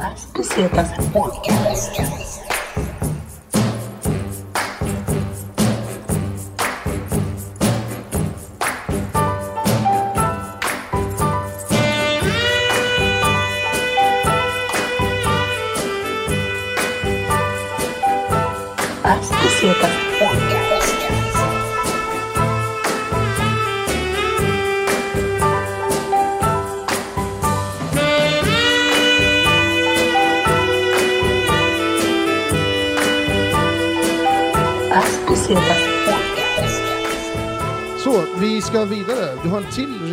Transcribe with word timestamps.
Paz 0.00 0.24
do 0.32 0.42
Seu 0.42 0.70
Podcast. 1.12 2.59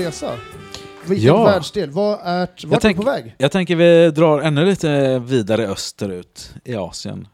Resa. 0.07 0.31
Vilken 1.05 1.27
Ja. 1.27 1.43
världsdel? 1.43 1.89
Vad 1.89 2.19
är, 2.23 2.39
vart 2.39 2.63
är 2.63 2.67
du 2.67 2.77
tänk- 2.81 2.97
på 2.97 3.03
väg? 3.03 3.35
Jag 3.37 3.51
tänker 3.51 3.75
vi 3.75 4.11
drar 4.11 4.41
ännu 4.41 4.65
lite 4.65 5.19
vidare 5.19 5.67
österut 5.67 6.53
i 6.63 6.75
Asien. 6.75 7.27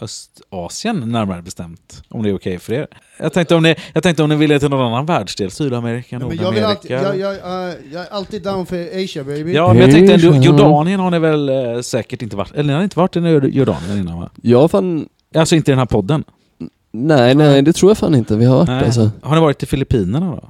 Östasien 0.00 1.12
närmare 1.12 1.42
bestämt, 1.42 2.02
om 2.08 2.22
det 2.22 2.28
är 2.30 2.34
okej 2.34 2.58
för 2.58 2.72
er. 2.72 2.86
Jag 3.18 3.32
tänkte 3.32 3.54
om 3.54 3.62
ni, 3.62 3.74
jag 3.94 4.02
tänkte 4.02 4.22
om 4.22 4.28
ni 4.28 4.36
ville 4.36 4.58
till 4.58 4.68
någon 4.70 4.86
annan 4.86 5.06
världsdel, 5.06 5.50
Sydamerika, 5.50 6.18
men 6.18 6.36
jag, 6.36 6.52
vill 6.52 6.64
alltid, 6.64 6.90
Nordamerika. 6.90 7.18
jag, 7.18 7.36
jag, 7.38 7.74
jag 7.92 8.02
är 8.06 8.10
alltid 8.10 8.42
down 8.42 8.66
för 8.66 9.04
Asia 9.04 9.24
baby. 9.24 9.52
Ja, 9.52 9.68
men 9.72 9.82
jag 9.82 9.90
tänkte 9.90 10.14
ändå. 10.14 10.36
Jordanien 10.46 11.00
har 11.00 11.10
ni 11.10 11.18
väl 11.18 11.48
eh, 11.48 11.80
säkert 11.80 12.22
inte 12.22 12.36
varit, 12.36 12.52
eller 12.52 12.64
ni 12.64 12.72
har 12.72 12.82
inte 12.82 12.98
varit 12.98 13.16
i 13.16 13.20
Jordanien 13.58 13.98
innan 13.98 14.20
va? 14.20 14.30
Ja, 14.42 14.68
fan... 14.68 15.08
Alltså 15.34 15.56
inte 15.56 15.70
i 15.70 15.72
den 15.72 15.78
här 15.78 15.86
podden? 15.86 16.24
Nej, 16.92 17.34
nej, 17.34 17.62
det 17.62 17.72
tror 17.72 17.90
jag 17.90 17.98
fan 17.98 18.14
inte 18.14 18.36
vi 18.36 18.44
har 18.44 18.56
varit 18.56 18.68
Nej. 18.68 18.84
alltså. 18.84 19.10
Har 19.22 19.34
ni 19.34 19.40
varit 19.40 19.62
i 19.62 19.66
Filippinerna 19.66 20.30
då? 20.30 20.48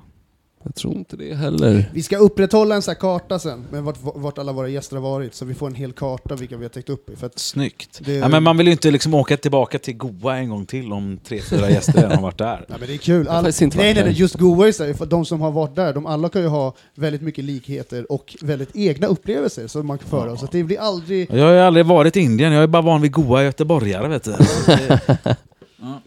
Jag 0.64 0.74
tror 0.74 0.94
inte 0.94 1.16
det 1.16 1.34
heller. 1.34 1.90
Vi 1.94 2.02
ska 2.02 2.16
upprätthålla 2.18 2.74
en 2.74 2.82
sån 2.82 2.92
här 2.92 3.00
karta 3.00 3.38
sen, 3.38 3.66
med 3.70 3.82
vart, 3.82 3.96
vart 4.02 4.38
alla 4.38 4.52
våra 4.52 4.68
gäster 4.68 4.96
har 4.96 5.02
varit, 5.02 5.34
så 5.34 5.44
vi 5.44 5.54
får 5.54 5.66
en 5.66 5.74
hel 5.74 5.92
karta 5.92 6.34
vilka 6.36 6.56
vi 6.56 6.64
har 6.64 6.68
täckt 6.68 6.88
upp 6.88 7.10
i. 7.10 7.16
För 7.16 7.26
att, 7.26 7.38
Snyggt. 7.38 8.00
Det- 8.04 8.12
Ja, 8.14 8.28
men 8.28 8.42
man 8.42 8.56
vill 8.56 8.66
ju 8.66 8.72
inte 8.72 8.90
liksom 8.90 9.14
åka 9.14 9.36
tillbaka 9.36 9.78
till 9.78 9.96
Goa 9.96 10.36
en 10.36 10.48
gång 10.50 10.66
till 10.66 10.92
om 10.92 11.18
tre, 11.24 11.40
fyra 11.40 11.70
gäster 11.70 11.92
redan 11.92 12.12
har 12.12 12.22
varit 12.22 12.38
där. 12.38 12.64
ja, 12.68 12.74
men 12.78 12.88
det 12.88 12.94
är 12.94 12.98
kul. 12.98 13.28
All, 13.28 13.42
faktiskt 13.44 13.62
inte 13.62 13.76
nej, 13.78 13.94
nej, 13.94 14.04
nej, 14.04 14.12
just 14.12 14.34
Goa 14.34 14.68
är 14.68 14.72
så 14.72 14.84
här, 14.84 15.06
de 15.06 15.24
som 15.24 15.40
har 15.40 15.50
varit 15.50 15.76
där, 15.76 15.94
de 15.94 16.06
alla 16.06 16.28
kan 16.28 16.42
ju 16.42 16.48
ha 16.48 16.74
väldigt 16.94 17.22
mycket 17.22 17.44
likheter 17.44 18.12
och 18.12 18.36
väldigt 18.42 18.70
egna 18.76 19.06
upplevelser 19.06 19.66
som 19.66 19.86
man 19.86 19.98
kan 19.98 20.08
föra. 20.08 20.36
Så 20.36 20.44
att 20.44 20.52
det 20.52 20.62
blir 20.64 20.80
aldrig... 20.80 21.30
Jag 21.32 21.44
har 21.46 21.52
ju 21.52 21.58
aldrig 21.60 21.86
varit 21.86 22.16
i 22.16 22.20
Indien, 22.20 22.52
jag 22.52 22.62
är 22.62 22.66
bara 22.66 22.82
van 22.82 23.02
vid 23.02 23.12
goa 23.12 23.42
göteborgare 23.44 24.08
vet 24.08 24.24
du. 24.24 24.30
Ja. 25.82 26.00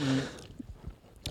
Mm. 0.00 0.18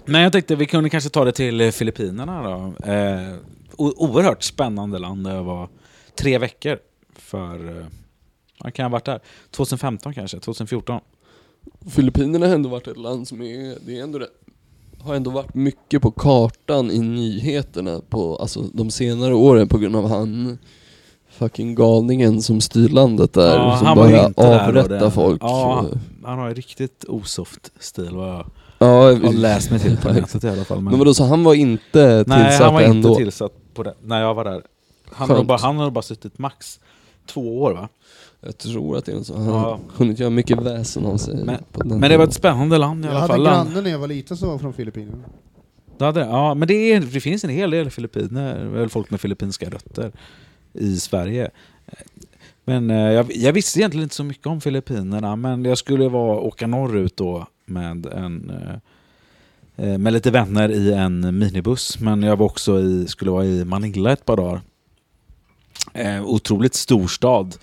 Men 0.06 0.22
jag 0.22 0.32
tänkte 0.32 0.56
vi 0.56 0.66
kunde 0.66 0.90
kanske 0.90 1.10
ta 1.10 1.26
det 1.26 1.32
till 1.32 1.62
eh, 1.62 1.72
Filippinerna 1.72 2.44
då. 2.44 2.74
Eh, 2.92 3.36
oerhört 3.78 4.44
spännande 4.44 5.00
land 5.00 5.24
där 5.24 5.36
jag 5.36 5.44
var 5.44 5.70
tre 6.20 6.38
veckor 6.38 6.78
för... 7.16 7.80
Eh, 7.80 7.86
man 8.64 8.72
kan 8.72 8.84
ha 8.86 8.90
varit 8.90 9.06
där. 9.06 9.20
2015 9.52 10.14
kanske, 10.14 10.40
2014. 10.40 11.00
Filippinerna 11.90 12.48
har 12.48 12.56
ändå 12.56 12.70
varit 12.70 12.88
ett 12.88 12.98
land 12.98 13.28
som 13.28 13.42
är, 13.42 13.76
det 13.86 14.00
är 14.00 14.04
ändå 14.04 14.20
det, 14.20 14.28
har 15.00 15.16
ändå 15.16 15.32
varit 15.32 15.54
mycket 15.56 16.02
på 16.02 16.12
kartan 16.12 16.92
i 16.92 17.00
nyheterna 17.00 18.02
på, 18.10 18.36
alltså 18.36 18.62
de 18.74 18.92
senare 18.92 19.34
åren 19.34 19.68
på 19.68 19.78
grund 19.78 19.96
av 19.96 20.10
han 20.10 20.58
fucking 21.30 21.76
galningen 21.76 22.42
som 22.42 22.62
styr 22.62 22.90
landet 22.90 23.34
där, 23.34 23.56
Ja, 23.56 23.78
som 23.78 23.96
bara 23.96 24.26
avrättar 24.68 25.00
det- 25.06 25.12
folk. 25.12 25.42
Ja, 25.44 25.86
han 26.24 26.40
har 26.40 26.48
ju 26.48 26.54
riktigt 26.54 27.06
osoft 27.08 27.72
stil 27.80 28.16
vad 28.16 28.30
jag 28.30 28.46
ja, 28.80 28.88
har 28.88 29.34
läst 29.34 29.72
mig 29.72 29.80
till 29.80 29.98
på 29.98 30.14
nätet 30.14 30.44
i 30.44 30.50
alla 30.50 30.66
fall. 30.66 30.82
Men 30.82 31.00
vadå, 31.00 31.14
så 31.14 31.24
han 31.24 31.44
var 31.44 31.54
inte 31.54 32.24
tillsatt 32.24 32.28
Nej, 32.28 32.58
han 32.62 32.74
var 32.74 32.82
ändå? 32.82 33.10
inte 33.10 33.22
tillsatt 33.24 33.52
på 33.74 33.84
det, 33.84 33.94
när 34.04 34.22
jag 34.22 34.34
var 34.34 34.44
där. 34.44 34.62
Han 35.12 35.30
har 35.30 35.44
bara, 35.44 35.58
han 35.58 35.78
har 35.78 35.92
bara 35.92 36.02
suttit 36.02 36.38
max 36.40 36.80
två 37.26 37.62
år 37.62 37.74
va? 37.74 37.90
Jag 38.42 38.58
tror 38.58 38.98
att 38.98 39.06
det 39.06 39.12
är 39.12 39.24
så. 39.24 39.36
Han 39.38 39.46
Ja. 39.48 39.54
har 39.54 39.80
hunnit 39.96 40.20
göra 40.20 40.30
mycket 40.30 40.62
väsen 40.62 41.06
av 41.06 41.18
sig. 41.18 41.36
Men- 41.46 41.64
på 41.72 41.84
den 41.84 42.00
Men 42.00 42.10
det 42.12 42.18
var 42.18 42.24
ett 42.24 42.34
spännande 42.34 42.78
land 42.78 43.06
i 43.06 43.08
Jag 43.08 43.12
alla 43.12 43.22
hade 43.22 43.34
fall. 43.34 43.44
Land- 43.44 43.70
granne 43.70 43.82
när 43.82 43.90
jag 43.92 44.00
var 44.00 44.08
liten 44.08 44.38
som 44.38 44.50
var 44.50 44.58
från 44.58 44.74
Filippinerna. 44.74 45.24
Det 45.98 46.06
hade 46.06 46.20
det. 46.20 46.26
Ja, 46.26 46.54
men 46.54 46.68
det, 46.68 46.74
är, 46.94 47.00
det 47.00 47.20
finns 47.20 47.44
en 47.44 47.50
hel 47.50 47.72
del 47.72 47.90
filippiner, 47.90 48.88
folk 48.88 49.12
med 49.12 49.22
filippinska 49.22 49.70
rötter 49.70 50.12
i 50.74 50.98
Sverige. 50.98 51.50
Men 52.66 52.90
eh, 52.90 52.98
jag, 52.98 53.32
jag 53.36 53.54
visste 53.54 53.80
egentligen 53.80 54.04
inte 54.04 54.16
så 54.16 54.24
mycket 54.24 54.48
om 54.48 54.62
Filippinerna, 54.62 55.36
men 55.36 55.66
jag 55.66 55.78
skulle 55.78 56.10
vara, 56.10 56.40
åka 56.40 56.68
norrut 56.68 57.18
då 57.18 57.48
med 57.66 58.06
en 58.06 58.50
eh, 58.50 58.76
eh, 59.86 59.98
med 59.98 60.14
lite 60.14 60.32
vänner 60.32 60.72
i 60.72 60.94
en 60.94 61.38
minibuss, 61.40 62.00
men 62.00 62.24
jag 62.24 62.38
var 62.38 62.46
också 62.46 62.80
i, 62.80 63.08
skulle 63.08 63.32
vara 63.32 63.46
i 63.46 63.66
Manila 63.66 64.12
ett 64.12 64.26
par 64.26 64.38
dagar. 64.38 64.62
Eh, 65.94 66.26
otroligt 66.26 66.74
stor 66.74 67.08
stad. 67.08 67.56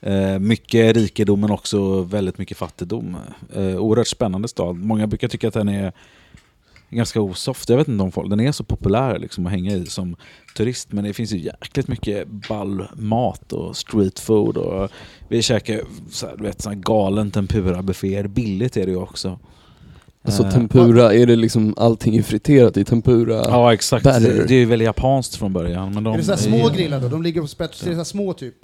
Eh, 0.00 0.38
mycket 0.38 0.96
rikedom 0.96 1.40
men 1.40 1.50
också 1.50 2.02
väldigt 2.02 2.38
mycket 2.38 2.56
fattigdom. 2.56 3.16
Eh, 3.54 3.76
oerhört 3.76 4.06
spännande 4.06 4.48
stad. 4.48 4.76
Många 4.76 5.06
brukar 5.06 5.28
tycka 5.28 5.48
att 5.48 5.54
den 5.54 5.68
är 5.68 5.92
ganska 6.96 7.20
osoft. 7.20 7.68
Jag 7.68 7.76
vet 7.76 7.88
inte 7.88 8.04
om 8.04 8.12
folk, 8.12 8.30
den 8.30 8.40
är 8.40 8.52
så 8.52 8.64
populär 8.64 9.18
liksom 9.18 9.46
att 9.46 9.52
hänga 9.52 9.72
i 9.72 9.86
som 9.86 10.16
turist. 10.56 10.92
Men 10.92 11.04
det 11.04 11.12
finns 11.12 11.32
ju 11.32 11.38
jäkligt 11.38 11.88
mycket 11.88 12.28
ball 12.48 12.86
mat 12.94 13.52
och 13.52 13.76
street 13.76 14.18
food. 14.18 14.56
Och 14.56 14.90
vi 15.28 15.42
käkar 15.42 15.80
så 16.10 16.26
här, 16.26 16.36
du 16.36 16.42
vet, 16.42 16.62
så 16.62 16.68
här 16.68 16.76
galen 16.76 17.30
tempura-bufféer. 17.30 18.28
Billigt 18.28 18.76
är 18.76 18.86
det 18.86 18.92
ju 18.92 18.98
också. 18.98 19.38
Alltså 20.24 20.42
Eh, 20.42 20.50
tempura, 20.50 21.14
är 21.14 21.26
det 21.26 21.36
liksom 21.36 21.74
allting 21.76 22.16
är 22.16 22.22
friterat 22.22 22.76
i 22.76 22.84
tempura? 22.84 23.34
Ja 23.34 23.72
exakt, 23.74 24.04
det, 24.04 24.44
det 24.48 24.54
är 24.54 24.58
ju 24.58 24.64
väl 24.64 24.80
japanskt 24.80 25.36
från 25.36 25.52
början. 25.52 25.94
Men 25.94 26.04
de 26.04 26.14
är 26.14 26.18
det 26.18 26.24
så 26.24 26.32
här 26.32 26.38
små 26.38 26.68
grillar 26.68 27.00
då? 27.00 27.08
De 27.08 27.22
ligger 27.22 27.40
på 27.40 27.46
spets, 27.46 27.82
är 27.82 27.90
så 27.90 27.96
här 27.96 28.04
små 28.04 28.32
typ, 28.32 28.54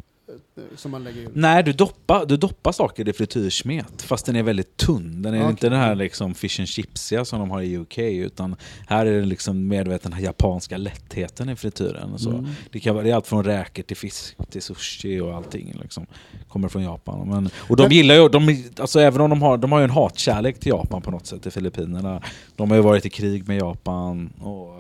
som 0.77 0.91
man 0.91 1.05
lägger 1.05 1.21
i. 1.21 1.29
Nej, 1.33 1.63
du 1.63 1.73
doppar, 1.73 2.27
du 2.27 2.37
doppar 2.37 2.73
saker 2.73 3.09
i 3.09 3.13
frityrsmet, 3.13 4.03
fast 4.03 4.27
den 4.27 4.37
är 4.37 4.43
väldigt 4.43 4.77
tunn. 4.77 5.23
Den 5.23 5.35
är 5.35 5.39
Okej. 5.39 5.51
inte 5.51 5.69
den 5.69 5.79
här 5.79 5.95
liksom 5.95 6.35
fish 6.35 6.61
and 6.61 6.69
chipsiga 6.69 7.25
som 7.25 7.39
de 7.39 7.51
har 7.51 7.63
i 7.63 7.79
UK, 7.79 7.99
utan 7.99 8.57
här 8.87 9.07
är 9.07 9.21
det 9.21 9.27
liksom 9.27 9.69
mer 9.69 9.85
du 9.85 9.91
vet, 9.91 10.03
den 10.03 10.13
här 10.13 10.23
japanska 10.23 10.77
lättheten 10.77 11.49
i 11.49 11.57
frityren. 11.57 12.19
Så. 12.19 12.31
Mm. 12.31 12.47
Det, 12.71 12.81
kan 12.81 12.97
det 12.97 13.11
är 13.11 13.15
allt 13.15 13.27
från 13.27 13.45
räkor 13.45 13.83
till 13.83 13.97
fisk 13.97 14.37
till 14.51 14.63
sushi 14.63 15.21
och 15.21 15.35
allting. 15.35 15.79
Liksom, 15.83 16.07
kommer 16.49 16.69
från 16.69 16.83
Japan. 16.83 17.29
Men, 17.29 17.51
och 17.69 17.77
de 17.77 17.89
gillar 17.89 18.15
ju, 18.15 18.29
de, 18.29 18.65
alltså 18.81 19.01
även 19.01 19.21
om 19.21 19.31
de 19.31 19.43
har, 19.43 19.57
de 19.57 19.73
har 19.73 19.79
ju 19.79 19.85
en 19.85 19.91
hatkärlek 19.91 20.61
till 20.61 20.71
Japan 20.71 21.03
på 21.03 21.11
något 21.11 21.27
sätt 21.27 21.47
i 21.47 21.51
Filippinerna. 21.51 22.23
De 22.57 22.71
har 22.71 22.77
ju 22.77 22.83
varit 22.83 23.07
i 23.07 23.11
krig 23.11 23.49
med 23.49 23.59
Japan 23.59 24.33
och... 24.41 24.79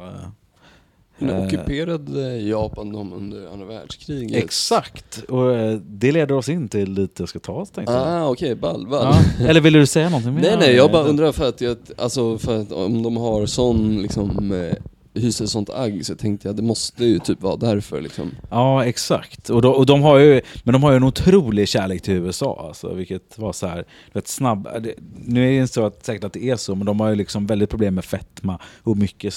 eh, 1.18 1.26
Men 1.26 1.36
eh, 1.36 1.46
ockuperade 1.46 2.38
Japan 2.38 2.92
dem 2.92 3.12
under 3.12 3.52
andra 3.52 3.66
världskriget? 3.66 4.44
Exakt! 4.44 5.24
Och 5.28 5.54
eh, 5.54 5.78
det 5.86 6.12
leder 6.12 6.34
oss 6.34 6.48
in 6.48 6.68
till 6.68 6.92
lite 6.92 7.22
jag 7.22 7.28
ska 7.28 7.38
ta 7.38 7.52
oss 7.52 7.70
tänkte 7.70 7.92
jag. 7.92 8.02
Ah 8.06 8.28
okej, 8.28 8.54
ball, 8.54 8.86
ball. 8.86 9.14
Ja. 9.40 9.46
Eller 9.48 9.60
vill 9.60 9.72
du 9.72 9.86
säga 9.86 10.08
någonting 10.08 10.34
mer? 10.34 10.42
Nej 10.42 10.56
nej, 10.58 10.74
jag 10.74 10.92
bara 10.92 11.04
undrar 11.04 11.32
för 11.32 11.48
att, 11.48 11.60
jag, 11.60 11.76
alltså 11.98 12.38
för 12.38 12.60
att 12.60 12.72
om 12.72 13.02
de 13.02 13.16
har 13.16 13.46
sån 13.46 14.02
liksom, 14.02 14.52
eh, 14.52 14.76
hyser 15.18 15.46
sånt 15.46 15.70
agg 15.70 16.06
så 16.06 16.14
tänkte 16.14 16.48
jag 16.48 16.56
det 16.56 16.62
måste 16.62 17.04
ju 17.04 17.18
typ 17.18 17.42
vara 17.42 17.56
därför 17.56 18.00
liksom. 18.00 18.30
Ja, 18.50 18.84
exakt. 18.84 19.50
Och 19.50 19.62
de, 19.62 19.74
och 19.74 19.86
de 19.86 20.02
har 20.02 20.18
ju, 20.18 20.40
men 20.64 20.72
de 20.72 20.82
har 20.82 20.90
ju 20.90 20.96
en 20.96 21.04
otrolig 21.04 21.68
kärlek 21.68 22.02
till 22.02 22.14
USA, 22.14 22.64
alltså, 22.68 22.94
vilket 22.94 23.38
var 23.38 23.52
så 23.52 23.66
här, 23.66 23.84
vet, 24.12 24.28
snabb, 24.28 24.68
det, 24.82 24.94
nu 25.24 25.46
är 25.46 25.50
det 25.50 25.56
inte 25.56 25.72
så 25.72 25.86
att, 25.86 26.04
säkert 26.04 26.24
att 26.24 26.32
det 26.32 26.44
är 26.44 26.56
så, 26.56 26.74
men 26.74 26.86
de 26.86 27.00
har 27.00 27.08
ju 27.08 27.14
liksom 27.14 27.46
väldigt 27.46 27.70
problem 27.70 27.94
med 27.94 28.04
fetma 28.04 28.58
och 28.82 28.96
mycket 28.96 29.34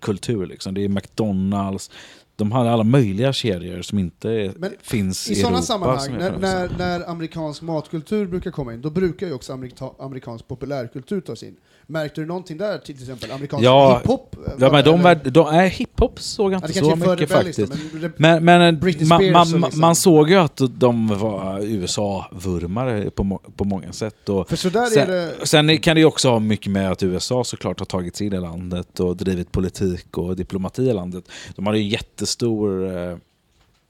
kultur. 0.00 0.46
Liksom. 0.46 0.74
Det 0.74 0.84
är 0.84 0.88
McDonalds, 0.88 1.90
de 2.40 2.52
har 2.52 2.66
alla 2.66 2.84
möjliga 2.84 3.32
kedjor 3.32 3.82
som 3.82 3.98
inte 3.98 4.52
Men 4.56 4.72
finns 4.82 5.30
i, 5.30 5.32
I 5.32 5.36
sådana 5.36 5.56
Europa. 5.56 5.66
sammanhang, 5.66 6.12
när, 6.18 6.38
när, 6.38 6.70
när 6.78 7.10
amerikansk 7.10 7.62
matkultur 7.62 8.26
brukar 8.26 8.50
komma 8.50 8.74
in, 8.74 8.80
då 8.80 8.90
brukar 8.90 9.26
ju 9.26 9.32
också 9.32 9.52
amerika, 9.52 9.84
amerikansk 9.98 10.48
populärkultur 10.48 11.20
tas 11.20 11.42
in. 11.42 11.56
Märkte 11.86 12.20
du 12.20 12.26
någonting 12.26 12.56
där, 12.58 12.78
till 12.78 12.94
exempel 13.00 13.30
amerikansk 13.30 13.64
Ja, 13.64 13.98
hiphop? 13.98 14.36
eh, 14.46 14.52
Ja, 14.58 14.72
men 14.72 14.84
de, 14.84 15.02
var- 15.02 15.14
de, 15.30 15.52
nej, 15.52 15.68
hiphop 15.68 16.20
såg 16.20 16.52
jag 16.52 16.62
Ja, 16.62 16.66
inte 16.66 16.78
så 16.80 16.96
mycket 16.96 17.28
faktiskt. 17.30 17.58
men 17.92 18.00
det- 18.02 18.12
Men, 18.18 18.44
men 18.44 18.78
Britney 18.80 19.08
man, 19.08 19.32
man, 19.32 19.50
liksom- 19.62 19.80
man 19.80 19.96
såg 19.96 20.30
ju 20.30 20.36
att 20.36 20.60
de 20.70 21.08
var 21.08 21.60
USA-vurmare 21.64 23.10
på, 23.10 23.24
må, 23.24 23.38
på 23.56 23.64
många 23.64 23.92
sätt. 23.92 24.28
Och 24.28 24.48
För 24.48 24.56
så 24.56 24.68
där 24.68 24.82
är 24.82 24.86
sen, 24.86 25.08
det... 25.08 25.46
sen 25.46 25.78
kan 25.78 25.94
det 25.96 26.00
ju 26.00 26.06
också 26.06 26.30
ha 26.30 26.38
mycket 26.38 26.72
med 26.72 26.90
att 26.90 27.02
USA 27.02 27.44
såklart 27.44 27.78
har 27.78 27.86
tagit 27.86 28.16
sig 28.16 28.26
in 28.26 28.32
i 28.32 28.40
landet 28.40 29.00
och 29.00 29.16
drivit 29.16 29.52
politik 29.52 30.18
och 30.18 30.36
diplomati 30.36 30.82
i 30.82 30.92
landet. 30.92 31.24
De 31.56 31.66
har 31.66 31.74
ju 31.74 31.82
jättestor, 32.30 32.96
eh, 32.96 33.16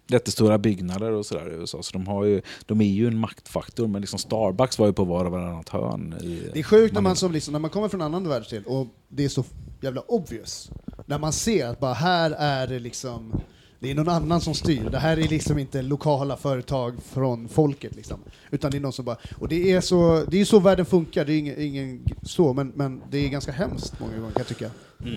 jättestora 0.06 0.58
byggnader 0.58 1.12
och 1.12 1.26
sådär 1.26 1.52
i 1.52 1.54
USA, 1.54 1.82
så 1.82 1.92
de, 1.92 2.06
har 2.06 2.24
ju, 2.24 2.42
de 2.66 2.80
är 2.80 2.84
ju 2.84 3.06
en 3.06 3.18
maktfaktor. 3.18 3.86
Men 3.86 4.00
liksom 4.00 4.18
Starbucks 4.18 4.78
var 4.78 4.86
ju 4.86 4.92
på 4.92 5.04
var 5.04 5.24
och 5.24 5.30
varannat 5.30 5.68
hörn. 5.68 6.14
I, 6.20 6.50
Det 6.52 6.58
är 6.58 6.62
sjukt 6.62 6.94
när 6.94 7.00
man, 7.00 7.16
som 7.16 7.32
liksom, 7.32 7.52
när 7.52 7.60
man 7.60 7.70
kommer 7.70 7.88
från 7.88 8.00
en 8.00 8.06
annan 8.06 8.28
världsdel 8.28 8.64
och 8.66 8.86
det 9.08 9.24
är 9.24 9.28
så 9.28 9.44
jävla 9.80 10.00
obvious. 10.00 10.70
När 11.06 11.18
man 11.18 11.32
ser 11.32 11.66
att 11.66 11.80
bara 11.80 11.94
här 11.94 12.30
är 12.30 12.66
det 12.66 12.78
liksom 12.78 13.40
Det 13.82 13.90
är 13.90 13.94
någon 13.94 14.08
annan 14.08 14.40
som 14.40 14.54
styr. 14.54 14.90
Det 14.90 14.98
här 14.98 15.16
är 15.16 15.28
liksom 15.28 15.58
inte 15.58 15.82
lokala 15.82 16.36
företag 16.36 16.94
från 17.02 17.48
folket 17.48 17.96
liksom. 17.96 18.20
Utan 18.50 18.70
det 18.70 18.76
är 18.76 18.80
någon 18.80 18.92
som 18.92 19.04
bara... 19.04 19.16
Och 19.38 19.48
det 19.48 19.72
är 19.72 19.80
så, 19.80 20.24
det 20.30 20.40
är 20.40 20.44
så 20.44 20.58
världen 20.58 20.86
funkar, 20.86 21.24
det 21.24 21.32
är 21.32 21.38
ingen, 21.38 21.60
ingen 21.60 22.00
så, 22.22 22.52
men, 22.52 22.72
men 22.74 23.00
det 23.10 23.18
är 23.18 23.28
ganska 23.28 23.52
hemskt 23.52 24.00
många 24.00 24.12
gånger 24.16 24.32
kan 24.32 24.40
jag 24.40 24.48
tycka. 24.48 24.70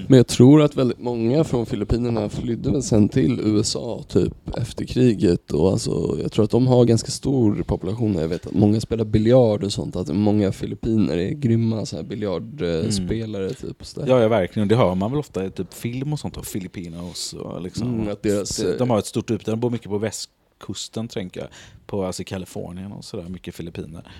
Men 0.07 0.17
jag 0.17 0.27
tror 0.27 0.61
att 0.61 0.75
väldigt 0.75 0.99
många 0.99 1.43
från 1.43 1.65
Filippinerna 1.65 2.29
flydde 2.29 2.71
väl 2.71 2.83
sen 2.83 3.09
till 3.09 3.39
USA 3.39 4.03
typ 4.07 4.33
efter 4.57 4.85
kriget 4.85 5.51
och 5.51 5.71
alltså 5.71 6.17
jag 6.21 6.31
tror 6.31 6.45
att 6.45 6.51
de 6.51 6.67
har 6.67 6.85
ganska 6.85 7.11
stor 7.11 7.63
population. 7.63 8.15
Jag 8.15 8.27
vet 8.27 8.47
att 8.47 8.53
många 8.53 8.81
spelar 8.81 9.05
biljard 9.05 9.63
och 9.63 9.73
sånt, 9.73 9.95
att 9.95 10.15
många 10.15 10.51
filippiner 10.51 11.17
är 11.17 11.31
grymma 11.31 11.85
så 11.85 11.95
här 11.95 12.03
biljardspelare 12.03 13.49
typ. 13.53 13.81
Och 13.81 13.87
så 13.87 13.99
där. 13.99 14.07
Ja, 14.07 14.21
ja, 14.21 14.27
verkligen. 14.27 14.67
Det 14.67 14.75
hör 14.75 14.95
man 14.95 15.11
väl 15.11 15.19
ofta 15.19 15.45
i 15.45 15.51
typ 15.51 15.73
film 15.73 16.13
och 16.13 16.19
sånt, 16.19 16.37
och 16.37 16.45
Filipinos 16.45 17.33
och 17.33 17.61
liksom. 17.61 17.93
Mm, 17.93 18.07
att 18.11 18.23
deras, 18.23 18.52
de, 18.57 18.71
eh, 18.71 18.77
de 18.77 18.89
har 18.89 18.99
ett 18.99 19.05
stort 19.05 19.31
utbud. 19.31 19.53
De 19.53 19.59
bor 19.59 19.69
mycket 19.69 19.89
på 19.89 19.97
västkusten, 19.97 21.07
tänker 21.07 21.39
jag. 21.39 21.49
På 21.85 22.05
alltså 22.05 22.23
Kalifornien 22.23 22.91
och 22.91 23.05
sådär, 23.05 23.29
mycket 23.29 23.55
filippiner. 23.55 24.11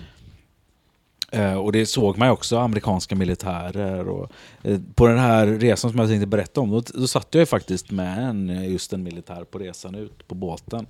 Eh, 1.34 1.54
och 1.54 1.72
det 1.72 1.86
såg 1.86 2.18
man 2.18 2.28
ju 2.28 2.32
också, 2.32 2.58
amerikanska 2.58 3.16
militärer. 3.16 4.08
Och, 4.08 4.32
eh, 4.62 4.80
på 4.94 5.06
den 5.06 5.18
här 5.18 5.46
resan 5.46 5.90
som 5.90 6.00
jag 6.00 6.08
tänkte 6.08 6.26
berätta 6.26 6.60
om, 6.60 6.70
då, 6.70 6.82
då 6.94 7.06
satt 7.06 7.28
jag 7.30 7.40
ju 7.40 7.46
faktiskt 7.46 7.90
med 7.90 8.28
en, 8.28 8.50
eh, 8.50 8.72
just 8.72 8.92
en 8.92 9.02
militär 9.02 9.44
på 9.44 9.58
resan 9.58 9.94
ut 9.94 10.28
på 10.28 10.34
båten. 10.34 10.86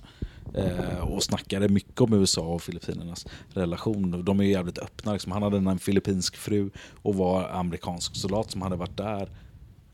Eh, 0.53 0.99
och 0.99 1.23
snackade 1.23 1.69
mycket 1.69 2.01
om 2.01 2.13
USA 2.13 2.41
och 2.41 2.61
Filippinernas 2.61 3.25
relation. 3.53 4.25
De 4.25 4.39
är 4.39 4.43
ju 4.43 4.51
jävligt 4.51 4.77
öppna. 4.77 5.13
Liksom. 5.13 5.31
Han 5.31 5.43
hade 5.43 5.57
en 5.57 5.79
filippinsk 5.79 6.35
fru 6.35 6.69
och 7.01 7.15
var 7.15 7.49
amerikansk 7.49 8.15
soldat 8.15 8.51
som 8.51 8.61
hade 8.61 8.75
varit 8.75 8.97
där 8.97 9.29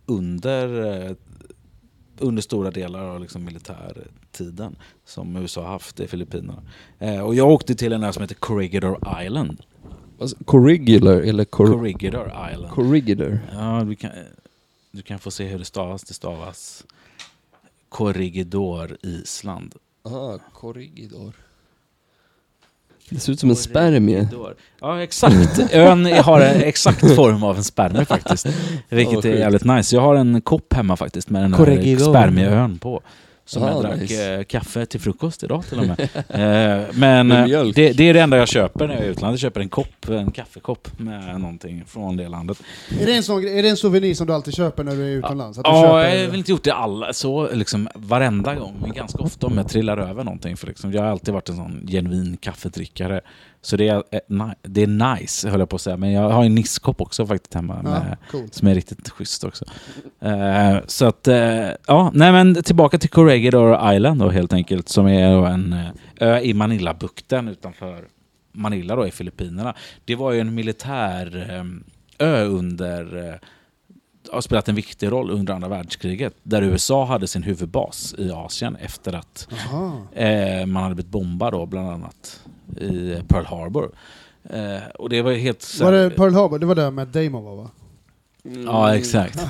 under, 0.06 0.86
eh, 1.06 1.16
under 2.22 2.42
stora 2.42 2.72
delar 2.72 3.04
av 3.04 3.22
liksom 3.22 3.46
militärtiden 3.46 4.76
som 5.06 5.36
USA 5.36 5.62
har 5.62 5.70
haft 5.72 6.00
i 6.00 6.08
Filippinerna. 6.08 6.64
Eh, 7.00 7.20
och 7.22 7.36
jag 7.36 7.50
åkte 7.50 7.76
till 7.76 7.94
en 7.94 8.04
ö 8.04 8.14
som 8.14 8.22
heter 8.22 8.36
Corregidor 8.36 9.00
Island. 9.26 9.62
Alltså, 10.20 10.38
corrigular 10.46 11.22
eller 11.22 11.46
cor 11.46 11.68
Corregidor 11.68 12.32
Island. 12.52 12.74
corrigular? 12.74 13.40
Ja, 13.54 13.84
du 13.84 13.96
kan, 13.96 14.12
du 14.92 15.02
kan 15.02 15.20
få 15.20 15.32
se 15.32 15.46
hur 15.48 15.60
det 15.60 15.66
stavas. 15.66 16.04
Det 16.04 16.14
stavas 16.14 16.86
Corregidor 17.90 18.98
Island. 19.02 19.76
Aha, 20.04 20.40
corrigidor. 20.54 21.34
Det 23.12 23.20
ser 23.20 23.34
ut 23.34 23.40
som 23.40 23.50
en 23.50 23.56
spermie. 23.56 24.28
Ja, 24.82 25.02
exakt. 25.02 25.60
Ön 25.72 26.06
har 26.06 26.42
en 26.42 26.62
exakt 26.62 27.16
form 27.16 27.44
av 27.44 27.58
en 27.58 27.64
spermie 27.64 28.06
faktiskt. 28.06 28.48
Vilket 28.90 29.26
är 29.26 29.34
jävligt 29.34 29.64
nice. 29.64 29.96
Jag 29.96 30.02
har 30.02 30.16
en 30.16 30.42
kopp 30.42 30.74
hemma 30.74 30.96
faktiskt 30.96 31.30
med 31.30 31.42
den 31.42 31.54
här 31.54 31.98
spermieön 32.00 32.80
på. 32.80 33.02
Som 33.52 33.64
Ah, 33.64 33.70
jag 33.72 33.82
drack 33.84 34.00
nice. 34.00 34.34
eh, 34.34 34.44
kaffe 34.44 34.86
till 34.86 35.00
frukost 35.00 35.44
idag 35.44 35.64
till 35.70 35.80
och 35.80 35.88
med. 35.88 36.00
eh, 36.30 36.88
men 36.94 37.28
Med 37.28 37.54
eh, 37.54 37.64
det, 37.66 37.92
det 37.92 38.10
är 38.10 38.14
det 38.14 38.20
enda 38.20 38.38
jag 38.38 38.48
köper 38.48 38.88
när 38.88 38.94
jag 38.96 39.04
är 39.04 39.08
i 39.08 39.10
utlandet. 39.12 39.42
Jag 39.42 39.48
köper 39.50 39.62
en 39.62 39.70
kopp, 39.70 40.10
en 40.10 40.32
kaffekopp 40.32 41.00
med 41.00 41.42
någonting 41.42 41.84
från 41.88 42.18
det 42.18 42.28
landet. 42.28 42.58
Är 43.02 43.06
det 43.06 43.16
en, 43.16 43.24
sån, 43.24 43.48
är 43.48 43.64
det 43.64 43.70
en 43.70 43.78
souvenir 43.78 44.14
som 44.16 44.28
du 44.28 44.34
alltid 44.34 44.54
köper 44.54 44.84
när 44.84 44.96
du 44.96 45.04
är 45.04 45.18
utomlands? 45.18 45.60
Att 45.60 45.66
Ja, 45.68 45.82
köper, 45.82 46.16
jag 46.16 46.22
har 46.22 46.28
väl 46.28 46.36
inte 46.40 46.52
gjort 46.52 46.64
det 46.64 46.74
alla, 46.74 47.14
så 47.14 47.50
liksom 47.54 47.90
varenda 47.96 48.56
gång, 48.56 48.76
men 48.82 48.92
ganska 48.94 49.18
ofta 49.24 49.48
om 49.48 49.58
jag 49.58 49.70
trillar 49.70 49.98
över 49.98 50.24
någonting. 50.24 50.58
För 50.58 50.68
liksom, 50.68 50.92
jag 50.94 51.02
har 51.02 51.10
alltid 51.10 51.34
varit 51.34 51.50
en 51.50 51.56
sån 51.56 51.88
genuin 51.88 52.38
kaffedrickare. 52.42 53.22
Så 53.62 53.78
det 53.78 53.88
är, 53.88 54.04
eh, 54.12 54.50
det 54.62 54.82
är 54.84 55.16
nice, 55.16 55.50
höll 55.50 55.60
jag 55.60 55.70
på 55.70 55.76
att 55.76 55.82
säga. 55.82 55.98
Men 55.98 56.12
jag 56.12 56.30
har 56.30 56.44
en 56.46 56.56
nisskopp 56.56 57.02
också 57.02 57.26
faktiskt 57.26 57.54
hemma. 57.54 57.82
ja, 57.84 57.90
Med, 57.90 58.18
coolt. 58.32 58.54
som 58.54 58.68
är 58.68 58.76
riktigt 58.76 59.10
schysst 59.10 59.44
också. 59.44 59.66
Eh, 60.20 60.78
så 60.88 61.06
att, 61.06 61.28
eh, 61.28 61.70
ja, 61.88 62.12
nej 62.14 62.32
men 62.32 62.64
tillbaka 62.64 62.98
till 62.98 63.10
Corregidor 63.10 63.94
Island 63.94 64.22
då 64.22 64.30
helt 64.30 64.54
enkelt. 64.54 64.90
Som 64.90 65.08
är 65.08 65.48
en 65.48 65.76
ö 66.20 66.40
i 66.40 66.54
Manilabukten 66.54 67.48
utanför 67.48 68.08
Manila 68.52 68.96
då 68.96 69.08
i 69.08 69.12
Filippinerna. 69.12 69.76
Det 70.06 70.16
var 70.16 70.32
ju 70.32 70.40
en 70.40 70.56
militär 70.56 71.48
ö 72.20 72.44
under 72.46 73.28
eh, 73.30 73.36
har 74.32 74.42
spelat 74.42 74.70
en 74.70 74.76
viktig 74.76 75.12
roll 75.12 75.32
under 75.32 75.54
andra 75.54 75.68
världskriget. 75.68 76.34
Där 76.44 76.62
USA 76.62 77.06
hade 77.06 77.28
sin 77.28 77.44
huvudbas 77.44 78.16
i 78.18 78.32
Asien 78.32 78.76
efter 78.76 79.14
att 79.14 79.48
eh, 80.14 80.66
man 80.66 80.84
hade 80.84 80.96
blivit 80.96 81.12
bombad 81.12 81.54
då 81.54 81.66
bland 81.66 81.90
annat 81.90 82.44
i 82.78 83.22
Pearl 83.28 83.46
Harbor. 83.46 83.92
Eh, 84.50 84.88
och 84.96 85.10
det 85.10 85.22
var 85.22 85.32
helt... 85.32 85.62
så 85.62 85.86
Var 85.86 85.92
det 85.92 86.10
Pearl 86.10 86.34
Harbor? 86.34 86.60
Det 86.60 86.66
var 86.66 86.76
där 86.76 86.92
med 86.92 87.08
Damon 87.08 87.44
var 87.44 87.56
va? 87.56 87.70
Ja, 88.44 88.96
exakt. 88.96 89.40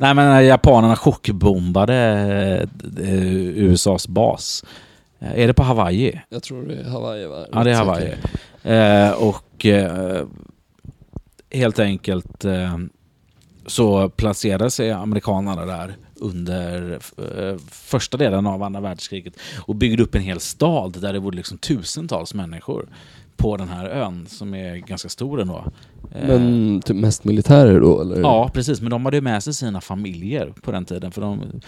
Nej 0.00 0.14
men 0.14 0.16
när 0.16 0.40
japanerna 0.40 0.96
chockbombade 0.96 2.68
eh, 2.98 3.34
USAs 3.34 4.08
bas. 4.08 4.64
Eh, 5.18 5.40
är 5.40 5.46
det 5.46 5.54
på 5.54 5.62
Hawaii? 5.62 6.20
Jag 6.28 6.42
tror 6.42 6.62
det 6.62 6.74
är 6.74 6.84
Hawaii 6.84 7.26
va? 7.26 7.46
Ja, 7.52 7.64
det 7.64 7.70
är 7.70 7.74
Hawaii. 7.74 8.14
Eh, 8.62 9.10
och 9.10 9.66
eh, 9.66 10.26
helt 11.50 11.78
enkelt 11.78 12.44
eh, 12.44 12.78
så 13.68 14.08
placerade 14.08 14.70
sig 14.70 14.90
amerikanerna 14.90 15.66
där 15.66 15.96
under 16.14 16.98
eh, 17.16 17.58
första 17.70 18.16
delen 18.16 18.46
av 18.46 18.62
andra 18.62 18.80
världskriget 18.80 19.34
och 19.66 19.74
byggde 19.74 20.02
upp 20.02 20.14
en 20.14 20.22
hel 20.22 20.40
stad 20.40 21.00
där 21.00 21.12
det 21.12 21.20
bodde 21.20 21.36
liksom 21.36 21.58
tusentals 21.58 22.34
människor 22.34 22.88
på 23.36 23.56
den 23.56 23.68
här 23.68 23.86
ön 23.86 24.26
som 24.26 24.54
är 24.54 24.76
ganska 24.76 25.08
stor 25.08 25.40
ändå. 25.40 25.64
Eh, 26.14 26.26
Men 26.26 26.80
typ 26.80 26.96
mest 26.96 27.24
militärer 27.24 27.80
då 27.80 28.00
eller? 28.00 28.20
Ja, 28.20 28.50
precis. 28.54 28.80
Men 28.80 28.90
de 28.90 29.04
hade 29.04 29.16
ju 29.16 29.20
med 29.20 29.42
sig 29.42 29.54
sina 29.54 29.80
familjer 29.80 30.52
på 30.62 30.72
den 30.72 30.84
tiden. 30.84 31.12
För 31.12 31.20
de 31.20 31.60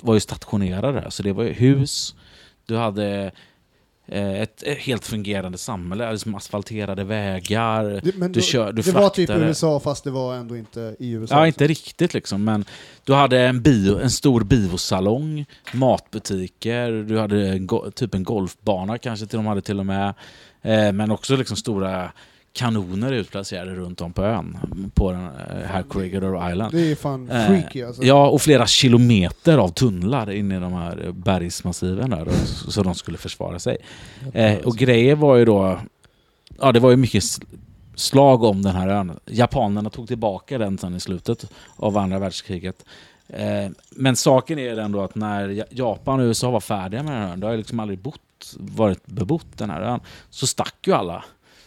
var 0.00 0.14
ju 0.14 0.20
stationerade 0.20 1.00
där. 1.00 1.10
Så 1.10 1.22
det 1.22 1.32
var 1.32 1.44
ju 1.44 1.52
hus. 1.52 2.14
Du 2.66 2.76
hade 2.76 3.32
ett, 4.08 4.62
ett 4.62 4.78
helt 4.78 5.04
fungerande 5.06 5.58
samhälle. 5.58 6.12
Liksom 6.12 6.34
asfalterade 6.34 7.04
vägar. 7.04 8.00
Det, 8.04 8.16
men 8.16 8.32
Du 8.32 8.42
kör- 8.42 8.72
du 8.72 8.82
det 8.82 8.92
var 8.92 9.08
typ 9.08 9.26
fraktade- 9.28 9.46
USA 9.48 9.80
fast 9.80 10.04
det 10.04 10.10
var 10.10 10.34
ändå 10.34 10.56
inte 10.56 10.96
i 10.98 11.10
USA. 11.10 11.34
Ja, 11.38 11.46
inte 11.46 11.66
riktigt 11.66 12.14
liksom. 12.14 12.44
Men 12.44 12.64
du 13.04 13.14
hade 13.14 13.40
en, 13.40 13.62
bio, 13.62 13.98
en 13.98 14.10
stor 14.10 14.44
biosalong, 14.44 15.44
matbutiker, 15.72 16.90
du 16.92 17.18
hade 17.18 17.60
typ 17.94 18.14
en 18.14 18.24
golfbana 18.24 18.98
kanske 18.98 19.26
till 19.26 19.36
de 19.36 19.46
hade 19.46 19.60
till 19.62 19.78
och 19.78 19.86
med. 19.86 20.14
Eh, 20.62 20.92
men 20.92 21.10
också 21.10 21.36
liksom 21.36 21.56
stora 21.56 22.12
kanoner 22.52 23.12
utplacerade 23.12 23.74
runt 23.74 24.00
om 24.00 24.12
på 24.12 24.24
ön. 24.24 24.58
På 24.94 25.12
den 25.12 25.24
eh, 25.24 25.66
här 25.66 25.82
Corregidor 25.82 26.50
Island. 26.50 26.72
Det 26.72 26.90
är 26.90 26.94
fan 26.96 27.30
Eh, 27.30 27.46
freaky 27.46 27.82
alltså. 27.82 28.02
Ja, 28.02 28.28
och 28.28 28.42
flera 28.42 28.66
kilometer 28.66 29.58
av 29.58 29.68
tunnlar 29.68 30.30
in 30.30 30.52
i 30.52 30.60
de 30.60 30.72
här 30.72 31.10
bergsmassiven 31.12 32.10
där, 32.10 32.28
så 32.68 32.82
de 32.82 32.94
skulle 32.94 33.18
försvara 33.18 33.58
sig. 33.58 33.76
Eh, 34.34 34.56
och 34.58 34.76
grejer 34.76 35.14
var 35.14 35.36
ju 35.36 35.44
då... 35.44 35.78
Ja, 36.60 36.72
det 36.72 36.80
var 36.80 36.90
ju 36.90 36.96
mycket 36.96 37.24
slag 37.94 38.42
om 38.42 38.62
den 38.62 38.74
här 38.74 38.88
ön. 38.88 39.18
Japanerna 39.26 39.90
tog 39.90 40.08
tillbaka 40.08 40.58
den 40.58 40.78
sen 40.78 40.94
i 40.94 41.00
slutet 41.00 41.50
av 41.76 41.98
andra 41.98 42.18
världskriget. 42.18 42.84
Men 43.90 44.16
saken 44.16 44.58
är 44.58 44.76
den 44.76 44.92
då 44.92 45.00
att 45.02 45.14
när 45.14 45.48
Ja- 45.48 45.64
Japan 45.70 46.20
och 46.20 46.24
USA 46.24 46.50
var 46.50 46.60
färdiga 46.60 47.02
med 47.02 47.12
den 47.12 47.22
här 47.22 47.32
ön, 47.32 47.40
det 47.40 47.46
har 47.46 47.52
ju 47.52 47.58
liksom 47.58 47.80
aldrig 47.80 47.98
bott, 47.98 48.54
varit 48.58 49.06
bebott 49.06 49.46
den 49.58 49.70
här 49.70 49.80
ön, 49.82 50.00
så 50.30 50.46
stack 50.46 50.74
ju 50.86 50.92
alla. 50.92 51.24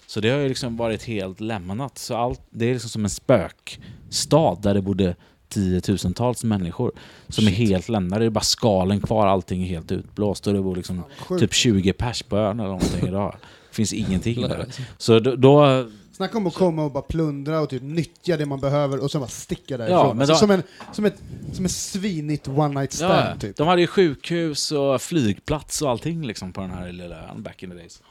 Så 0.08 0.20
det 0.20 0.30
har 0.30 0.40
ju 0.40 0.48
liksom 0.50 0.78
varit 0.78 1.04
helt 1.04 1.40
lämnat. 1.40 1.98
Så 1.98 2.16
allt, 2.16 2.42
det 2.50 2.66
är 2.66 2.74
liksom 2.74 2.90
som 2.90 3.04
en 3.04 3.10
spökstad 3.10 4.56
där 4.62 4.74
det 4.74 4.82
bodde 4.82 5.16
tiotusentals 5.50 6.44
människor 6.44 6.92
som 7.28 7.48
är 7.48 7.52
helt 7.52 7.90
lämnade. 7.90 8.22
Det 8.22 8.26
är 8.26 8.30
bara 8.30 8.40
skalen 8.44 9.02
kvar, 9.02 9.28
allting 9.28 9.64
är 9.64 9.68
helt 9.68 9.92
utblåst 9.92 10.48
och 10.48 10.54
det 10.54 10.62
bor 10.62 10.76
liksom 10.76 11.04
Sjukt. 11.20 11.42
typ 11.42 11.54
20 11.54 11.94
pers 11.94 12.24
på 12.24 12.38
ön 12.38 12.60
eller 12.60 12.70
någonting 12.70 13.08
idag. 13.08 13.36
Det 13.70 13.76
finns 13.76 13.94
ingenting 13.94 14.42
där. 14.42 14.66
Så 14.98 15.20
då, 15.20 15.36
då 15.36 15.86
Snacka 16.12 16.38
om 16.38 16.48
att 16.48 16.54
komma 16.54 16.84
och 16.84 16.92
bara 16.92 17.04
plundra 17.04 17.60
och 17.60 17.70
typ 17.70 17.82
nyttja 17.84 18.38
det 18.38 18.46
man 18.46 18.60
behöver 18.60 19.04
och 19.04 19.12
sen 19.12 19.22
bara 19.22 19.28
sticka 19.30 19.78
därifrån. 19.78 19.98
Ja, 20.00 20.14
men 20.14 20.20
alltså, 20.20 20.34
då- 20.34 20.38
som, 20.38 20.52
en, 20.52 20.64
som, 20.94 21.06
ett, 21.06 21.22
som 21.54 21.66
ett 21.66 21.72
svinigt 21.72 22.48
one 22.48 22.80
night 22.80 22.94
stand 22.94 23.30
ja, 23.36 23.40
typ. 23.40 23.58
de 23.58 23.68
hade 23.68 23.82
ju 23.82 23.88
sjukhus 23.88 24.72
och 24.72 25.02
flygplats 25.02 25.82
och 25.82 25.90
allting 25.90 26.28
liksom 26.28 26.54
på 26.54 26.62
den 26.62 26.70
här 26.72 26.92
lilla 26.92 27.30
ön 27.30 27.44
back 27.44 27.64
in 27.64 27.70
the 27.70 27.76
days. 27.76 28.02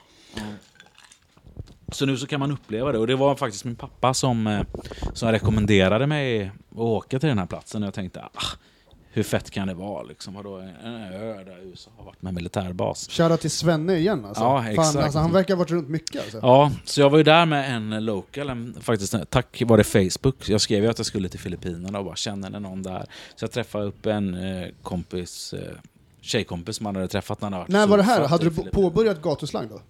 Så 1.92 2.06
nu 2.06 2.16
så 2.16 2.26
kan 2.26 2.40
man 2.40 2.50
uppleva 2.52 2.92
det 2.92 2.98
och 2.98 3.06
det 3.06 3.16
var 3.16 3.36
faktiskt 3.36 3.64
min 3.64 3.76
pappa 3.76 4.14
som, 4.14 4.46
eh, 4.46 4.60
som 5.12 5.32
rekommenderade 5.32 6.06
mig 6.06 6.50
att 6.70 6.78
åka 6.78 7.18
till 7.18 7.28
den 7.28 7.38
här 7.38 7.46
platsen 7.46 7.82
och 7.82 7.86
jag 7.86 7.94
tänkte 7.94 8.20
ah, 8.20 8.56
hur 9.16 9.22
fett 9.22 9.50
kan 9.50 9.68
det 9.68 9.74
vara 9.74 10.02
liksom? 10.02 10.34
Vadå, 10.34 10.56
en 10.56 11.12
ö 11.12 11.44
där 11.44 11.58
USA 11.64 11.90
har 11.96 12.04
varit 12.04 12.22
med 12.22 12.34
militärbas. 12.34 13.08
Shoutout 13.10 13.40
till 13.40 13.50
Svenne 13.50 13.96
igen 13.96 14.24
alltså. 14.24 14.42
Ja, 14.42 14.62
Fan, 14.62 14.70
exakt. 14.70 14.96
alltså. 14.96 15.18
Han 15.18 15.32
verkar 15.32 15.54
ha 15.54 15.58
varit 15.58 15.70
runt 15.70 15.88
mycket 15.88 16.22
alltså. 16.22 16.38
Ja, 16.42 16.72
så 16.84 17.00
jag 17.00 17.10
var 17.10 17.18
ju 17.18 17.24
där 17.24 17.46
med 17.46 17.76
en 17.76 18.04
local, 18.04 18.50
en, 18.50 18.76
faktiskt 18.80 19.14
tack 19.30 19.62
vare 19.66 19.84
Facebook. 19.84 20.48
Jag 20.48 20.60
skrev 20.60 20.84
ju 20.84 20.90
att 20.90 20.98
jag 20.98 21.06
skulle 21.06 21.28
till 21.28 21.40
Filippinerna 21.40 21.98
och 21.98 22.04
bara 22.04 22.16
känner 22.16 22.50
ni 22.50 22.60
någon 22.60 22.82
där? 22.82 23.06
Så 23.36 23.44
jag 23.44 23.52
träffade 23.52 23.84
upp 23.84 24.06
en 24.06 24.34
eh, 24.34 24.68
kompis, 24.82 25.52
eh, 25.52 25.74
tjejkompis 26.20 26.76
som 26.76 26.86
han 26.86 26.96
hade 26.96 27.08
träffat 27.08 27.40
när 27.40 27.46
han 27.46 27.52
hade 27.52 27.62
varit 27.62 27.72
När 27.72 27.86
var 27.86 27.96
det 27.96 28.02
här? 28.02 28.28
Hade 28.28 28.50
du 28.50 28.70
påbörjat 28.70 29.22
gatuslang 29.22 29.68
då? 29.68 29.80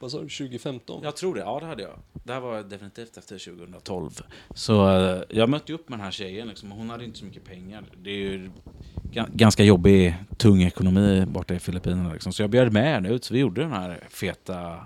Vad 0.00 0.10
sa 0.10 0.18
du, 0.18 0.28
2015? 0.28 1.00
Jag 1.04 1.16
tror 1.16 1.34
det, 1.34 1.40
ja 1.40 1.60
det 1.60 1.66
hade 1.66 1.82
jag. 1.82 1.98
Det 2.24 2.32
här 2.32 2.40
var 2.40 2.62
definitivt 2.62 3.16
efter 3.16 3.38
2012. 3.56 4.10
Så 4.54 4.90
eh, 5.00 5.22
jag 5.28 5.48
mötte 5.48 5.72
upp 5.72 5.88
med 5.88 5.98
den 5.98 6.04
här 6.04 6.10
tjejen 6.10 6.48
liksom, 6.48 6.72
och 6.72 6.78
hon 6.78 6.90
hade 6.90 7.04
inte 7.04 7.18
så 7.18 7.24
mycket 7.24 7.44
pengar. 7.44 7.84
Det 8.02 8.10
är 8.10 8.16
ju 8.16 8.50
ga- 9.12 9.28
ganska 9.32 9.64
jobbig, 9.64 10.14
tung 10.36 10.62
ekonomi 10.62 11.24
borta 11.26 11.54
i 11.54 11.58
Filippinerna. 11.58 12.12
Liksom. 12.12 12.32
Så 12.32 12.42
jag 12.42 12.50
bjöd 12.50 12.72
med 12.72 12.84
henne 12.94 13.08
ut, 13.08 13.24
så 13.24 13.34
vi 13.34 13.40
gjorde 13.40 13.60
den 13.60 13.72
här 13.72 14.00
feta 14.10 14.76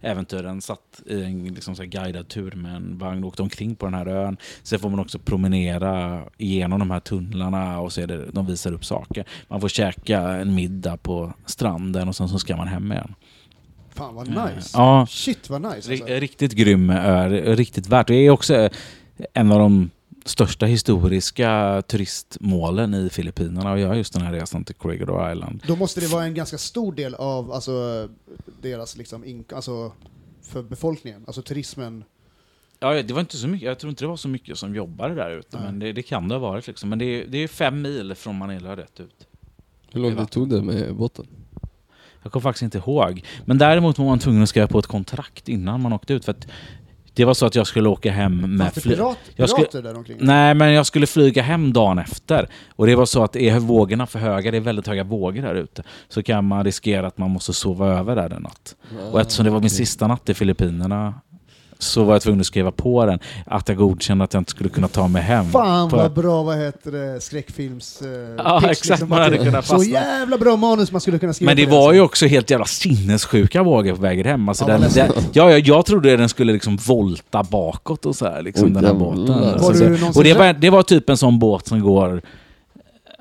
äventyren. 0.00 0.60
Satt 0.60 1.02
i 1.06 1.22
en 1.22 1.44
liksom, 1.54 1.76
så 1.76 1.82
här 1.82 1.88
guidad 1.88 2.28
tur 2.28 2.52
med 2.52 2.76
en 2.76 2.98
vagn 2.98 3.24
och 3.24 3.28
åkte 3.28 3.42
omkring 3.42 3.74
på 3.74 3.86
den 3.86 3.94
här 3.94 4.06
ön. 4.08 4.36
Sen 4.62 4.78
får 4.78 4.90
man 4.90 5.00
också 5.00 5.18
promenera 5.18 6.22
igenom 6.38 6.78
de 6.78 6.90
här 6.90 7.00
tunnlarna 7.00 7.80
och 7.80 7.92
se 7.92 8.06
det, 8.06 8.30
de 8.30 8.46
visar 8.46 8.72
upp 8.72 8.84
saker. 8.84 9.24
Man 9.48 9.60
får 9.60 9.68
käka 9.68 10.20
en 10.20 10.54
middag 10.54 10.96
på 10.96 11.32
stranden 11.46 12.08
och 12.08 12.16
sen 12.16 12.28
så 12.28 12.38
ska 12.38 12.56
man 12.56 12.68
hem 12.68 12.92
igen. 12.92 13.14
Fan 13.94 14.14
vad 14.14 14.28
Eh, 14.28 14.54
nice. 14.54 14.70
Ja, 14.74 15.06
Shit 15.10 15.50
vad 15.50 15.62
nice 15.62 15.74
alltså. 15.74 15.90
Ri- 16.06 16.20
Riktigt 16.20 16.52
grym 16.52 16.90
ö, 16.90 17.28
riktigt 17.54 17.86
värt. 17.88 18.06
Det 18.08 18.14
är 18.14 18.30
också 18.30 18.68
en 19.32 19.52
av 19.52 19.58
de 19.58 19.90
största 20.24 20.66
historiska 20.66 21.82
turistmålen 21.88 22.94
i 22.94 23.08
Filippinerna 23.10 23.72
att 23.72 23.80
göra 23.80 23.96
just 23.96 24.12
den 24.12 24.22
här 24.22 24.32
resan 24.32 24.64
till 24.64 24.74
Corregidor 24.74 25.32
Island. 25.32 25.62
Då 25.66 25.76
måste 25.76 26.00
det 26.00 26.06
vara 26.06 26.24
en 26.24 26.34
ganska 26.34 26.58
stor 26.58 26.92
del 26.92 27.14
av 27.14 27.52
alltså, 27.52 28.08
deras 28.62 28.96
liksom, 28.96 29.44
alltså, 29.54 29.92
för 30.42 30.62
befolkningen, 30.62 31.24
alltså 31.26 31.42
turismen. 31.42 32.04
Ja, 32.80 33.02
det 33.02 33.12
var 33.14 33.20
inte 33.20 33.36
så 33.36 33.48
mycket, 33.48 33.66
jag 33.68 33.78
tror 33.78 33.90
inte 33.90 34.04
det 34.04 34.08
var 34.08 34.16
så 34.16 34.28
mycket 34.28 34.58
som 34.58 34.74
jobbade 34.74 35.14
där 35.14 35.30
ute, 35.30 35.56
Nej. 35.56 35.66
men 35.66 35.78
det, 35.78 35.92
det 35.92 36.02
kan 36.02 36.28
det 36.28 36.34
ha 36.34 36.40
varit. 36.40 36.66
Liksom. 36.66 36.88
Men 36.88 36.98
det 36.98 37.04
är, 37.04 37.26
det 37.26 37.38
är 37.38 37.48
fem 37.48 37.82
mil 37.82 38.14
från 38.14 38.36
Manila 38.38 38.76
rätt 38.76 39.00
ut. 39.00 39.26
Hur 39.92 40.00
lång 40.00 40.16
Det 40.16 40.26
tog 40.26 40.48
det 40.48 40.62
med 40.62 40.94
båten? 40.94 41.26
Jag 42.22 42.32
kommer 42.32 42.42
faktiskt 42.42 42.62
inte 42.62 42.78
ihåg. 42.78 43.24
Men 43.44 43.58
däremot 43.58 43.98
var 43.98 44.06
man 44.06 44.18
tvungen 44.18 44.42
att 44.42 44.48
skriva 44.48 44.66
på 44.66 44.78
ett 44.78 44.86
kontrakt 44.86 45.48
innan 45.48 45.80
man 45.82 45.92
åkte 45.92 46.14
ut. 46.14 46.24
För 46.24 46.34
det 47.14 47.24
var 47.24 47.34
så 47.34 47.46
att 47.46 47.54
jag 47.54 47.66
skulle 47.66 47.88
åka 47.88 48.12
hem 48.12 48.56
med 48.56 48.72
flyg. 48.74 48.96
pirat, 48.96 49.18
Jag 49.36 49.48
pirater 49.48 49.68
skulle- 49.70 49.82
där 49.88 49.96
omkring? 49.96 50.16
Nej, 50.20 50.54
men 50.54 50.72
jag 50.72 50.86
skulle 50.86 51.06
flyga 51.06 51.42
hem 51.42 51.72
dagen 51.72 51.98
efter. 51.98 52.48
Och 52.76 52.86
det 52.86 52.94
var 52.94 53.06
så 53.06 53.24
att 53.24 53.36
är 53.36 53.58
vågorna 53.58 54.06
för 54.06 54.18
höga, 54.18 54.50
det 54.50 54.56
är 54.56 54.60
väldigt 54.60 54.86
höga 54.86 55.04
vågor 55.04 55.42
där 55.42 55.54
ute, 55.54 55.82
så 56.08 56.22
kan 56.22 56.44
man 56.44 56.64
riskera 56.64 57.06
att 57.06 57.18
man 57.18 57.30
måste 57.30 57.52
sova 57.52 57.86
över 57.88 58.16
där 58.16 58.30
en 58.30 58.42
natt. 58.42 58.76
Och 59.12 59.20
eftersom 59.20 59.44
det 59.44 59.50
var 59.50 59.60
min 59.60 59.70
sista 59.70 60.06
natt 60.06 60.28
i 60.28 60.34
Filippinerna 60.34 61.14
så 61.82 62.04
var 62.04 62.14
jag 62.14 62.22
tvungen 62.22 62.40
att 62.40 62.46
skriva 62.46 62.70
på 62.72 63.06
den 63.06 63.18
att 63.46 63.68
jag 63.68 63.76
godkände 63.78 64.24
att 64.24 64.34
jag 64.34 64.40
inte 64.40 64.50
skulle 64.50 64.68
kunna 64.70 64.88
ta 64.88 65.08
mig 65.08 65.22
hem. 65.22 65.50
Fan 65.50 65.90
på- 65.90 65.96
vad 65.96 66.12
bra, 66.12 66.42
vad 66.42 66.58
heter 66.58 66.92
det, 66.92 67.20
skräckfilms... 67.20 68.02
eh, 68.02 68.08
Ja, 68.38 68.60
pitch, 68.60 68.70
exakt, 68.70 68.88
liksom, 68.90 69.08
man 69.08 69.18
hade 69.22 69.36
det- 69.36 69.44
kunnat 69.44 69.66
Så 69.66 69.74
fastna. 69.74 69.92
jävla 69.92 70.38
bra 70.38 70.56
manus 70.56 70.92
man 70.92 71.00
skulle 71.00 71.18
kunna 71.18 71.32
skriva 71.32 71.50
Men 71.50 71.56
det 71.56 71.64
på 71.66 71.70
var 71.70 71.78
alltså. 71.78 71.94
ju 71.94 72.00
också 72.00 72.26
helt 72.26 72.50
jävla 72.50 72.66
sinnessjuka 72.66 73.62
vågor 73.62 73.94
på 73.94 74.00
vägen 74.02 74.26
hem. 74.26 74.48
Alltså 74.48 74.64
Ja, 74.64 74.68
den, 74.68 74.80
den, 74.80 74.90
läskigt. 75.08 75.30
ja, 75.32 75.50
jag, 75.50 75.60
jag 75.60 75.86
trodde 75.86 76.16
den 76.16 76.28
skulle 76.28 76.52
liksom 76.52 76.76
volta 76.76 77.42
bakåt 77.42 78.06
och 78.06 78.16
så 78.16 78.24
här, 78.26 78.42
liksom, 78.42 78.66
Oj, 78.66 78.72
den 78.74 78.84
här 78.84 78.92
jävlar. 78.92 79.06
båten. 79.16 79.40
Var 79.40 79.52
Alltså, 79.52 79.72
du 79.72 79.78
så- 79.78 79.84
någonsin 79.84 80.08
och 80.16 80.24
det 80.24 80.34
var, 80.34 80.52
det 80.52 80.70
var 80.70 80.82
typ 80.82 81.10
en 81.10 81.16
sån 81.16 81.38
båt 81.38 81.66
som 81.66 81.80
går 81.80 82.22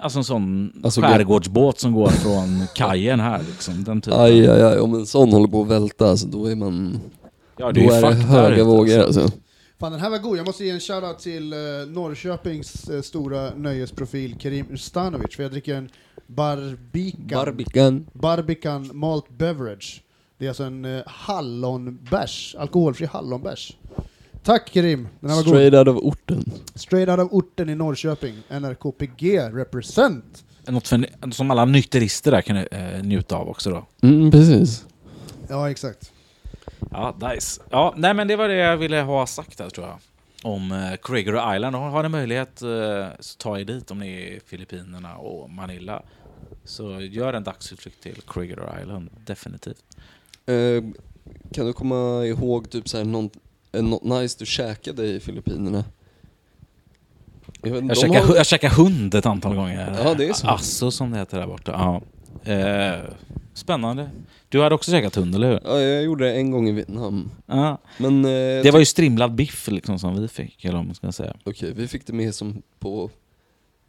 Alltså 0.01 0.17
en 0.19 0.23
sån 0.23 0.71
Alltså, 0.83 1.01
skärgårdsbåt 1.01 1.79
som 1.79 1.93
går 1.93 2.07
från 2.09 2.63
kajen 2.75 3.19
här 3.19 3.39
liksom. 3.49 3.83
Den 3.83 4.01
typen. 4.01 4.19
Aj, 4.19 4.49
aj, 4.49 4.61
aj. 4.63 4.79
Om 4.79 4.93
en 4.93 5.05
sån 5.05 5.31
håller 5.33 5.47
på 5.47 5.61
att 5.61 5.67
välta, 5.67 6.09
alltså, 6.09 6.27
då 6.27 6.45
är 6.51 6.55
man... 6.55 6.99
ja, 7.59 7.71
då 7.71 7.81
ju 7.81 7.87
är 7.87 8.01
det 8.01 8.13
höga 8.13 8.63
vågor 8.63 8.99
alltså. 8.99 9.21
alltså. 9.21 9.37
Fan 9.79 9.91
den 9.91 10.01
här 10.01 10.09
var 10.09 10.17
god, 10.17 10.37
jag 10.37 10.45
måste 10.45 10.65
ge 10.65 10.71
en 10.71 10.79
shoutout 10.79 11.19
till 11.19 11.53
uh, 11.53 11.59
Norrköpings 11.87 12.89
eh, 12.89 13.01
stora 13.01 13.55
nöjesprofil 13.55 14.35
Kerim 14.39 14.65
Ustanovic, 14.71 15.35
för 15.35 15.43
jag 15.43 15.51
dricker 15.51 15.75
en 15.75 15.89
Barbican, 16.27 17.45
Barbican. 17.45 18.07
Barbican 18.13 18.89
Malt 18.93 19.29
Beverage. 19.29 20.03
Det 20.37 20.45
är 20.45 20.49
alltså 20.49 20.63
en 20.63 20.85
uh, 20.85 21.01
hallonbärs, 21.05 22.55
alkoholfri 22.59 23.05
hallonbärs. 23.05 23.77
Tack 24.43 24.69
Kerim, 24.73 25.07
den 25.19 25.29
här 25.29 25.37
var 25.37 25.43
god. 25.43 25.53
Straight 25.53 25.73
out 25.73 25.87
of 25.87 26.03
orten. 26.03 26.51
Straight 26.75 27.09
out 27.09 27.19
of 27.19 27.31
orten 27.31 27.69
i 27.69 27.75
Norrköping, 27.75 28.35
NRKPG 28.49 29.39
represent. 29.53 30.43
Något 30.67 30.87
för, 30.87 31.31
som 31.31 31.51
alla 31.51 31.65
nykterister 31.65 32.31
där 32.31 32.41
kan 32.41 32.57
eh, 32.57 33.03
njuta 33.03 33.35
av 33.35 33.49
också 33.49 33.69
då. 33.69 34.07
Mm, 34.07 34.31
precis. 34.31 34.85
Ja 35.47 35.71
exakt. 35.71 36.11
Ja, 36.91 37.15
nice. 37.33 37.61
Ja, 37.69 37.93
nej 37.97 38.13
men 38.13 38.27
det 38.27 38.35
var 38.35 38.47
det 38.47 38.55
jag 38.55 38.77
ville 38.77 39.01
ha 39.01 39.25
sagt 39.27 39.57
där 39.57 39.69
tror 39.69 39.87
jag. 39.87 39.97
Om 40.43 40.71
eh, 40.71 40.95
Corregidor 40.95 41.55
Island. 41.55 41.75
Har, 41.75 41.89
har 41.89 42.03
ni 42.03 42.09
möjlighet 42.09 42.61
eh, 42.61 43.07
så 43.19 43.37
ta 43.37 43.59
er 43.59 43.65
dit 43.65 43.91
om 43.91 43.99
ni 43.99 44.07
är 44.13 44.19
i 44.19 44.39
Filippinerna 44.45 45.15
och 45.15 45.49
Manila. 45.49 46.01
Så 46.63 47.01
gör 47.01 47.33
en 47.33 47.43
dagsutflykt 47.43 48.03
till 48.03 48.21
Corregidor 48.21 48.79
Island, 48.81 49.09
definitivt. 49.25 49.83
Eh, 50.45 50.83
kan 51.53 51.65
du 51.65 51.73
komma 51.73 52.25
ihåg 52.25 52.69
typ 52.69 52.89
såhär 52.89 53.05
någon, 53.05 53.29
eh, 53.71 53.83
något 53.83 54.03
nice 54.03 54.35
du 54.39 54.45
käkade 54.45 55.05
i 55.05 55.19
Filippinerna? 55.19 55.83
Jag, 57.61 57.71
vet, 57.71 57.79
Jag 57.81 57.89
de 57.89 57.95
käkade, 57.95 58.19
har- 58.19 58.35
jag 58.35 58.45
käkade 58.45 58.75
hund 58.75 59.15
ett 59.15 59.25
antal 59.25 59.55
gånger. 59.55 60.01
Ja, 60.03 60.13
det 60.13 60.29
är 60.29 60.33
så. 60.33 60.47
Asso 60.47 60.91
som 60.91 61.11
det 61.11 61.17
heter 61.17 61.39
där 61.39 61.47
borta. 61.47 61.71
Ja. 61.71 62.01
Eh, 62.43 62.99
spännande. 63.53 64.09
Du 64.49 64.61
hade 64.61 64.75
också 64.75 64.91
käkat 64.91 65.15
hund, 65.15 65.35
eller 65.35 65.47
hur? 65.49 65.59
Ja, 65.63 65.79
jag 65.79 66.03
gjorde 66.03 66.25
det 66.25 66.33
en 66.33 66.51
gång 66.51 66.69
i 66.69 66.71
Vietnam. 66.71 67.31
Ja. 67.45 67.77
Men 67.97 68.25
eh, 68.25 68.63
Det 68.63 68.71
var 68.71 68.79
ju 68.79 68.85
strimlad 68.85 69.35
biff 69.35 69.67
liksom 69.67 69.99
som 69.99 70.21
vi 70.21 70.27
fick, 70.27 70.65
eller 70.65 70.75
vad 70.77 70.85
man 70.85 70.95
ska 70.95 71.11
säga. 71.11 71.35
Okej, 71.43 71.73
vi 71.75 71.87
fick 71.87 72.07
det 72.07 72.13
med 72.13 72.35
som 72.35 72.61
på 72.79 73.09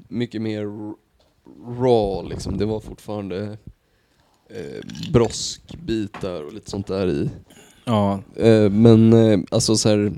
mycket 0.09 0.43
mer 0.43 0.65
raw 1.81 2.29
liksom. 2.29 2.59
Det 2.59 2.65
var 2.67 2.81
fortfarande 2.81 3.59
eh, 4.51 5.11
broskbitar 5.13 6.43
och 6.47 6.53
lite 6.53 6.71
sånt 6.71 6.87
där 6.87 7.09
i. 7.09 7.31
Ja, 7.85 8.21
Eh, 8.37 8.71
men 8.71 9.13
eh, 9.13 9.39
alltså 9.51 9.77
så 9.77 9.89
här, 9.89 10.13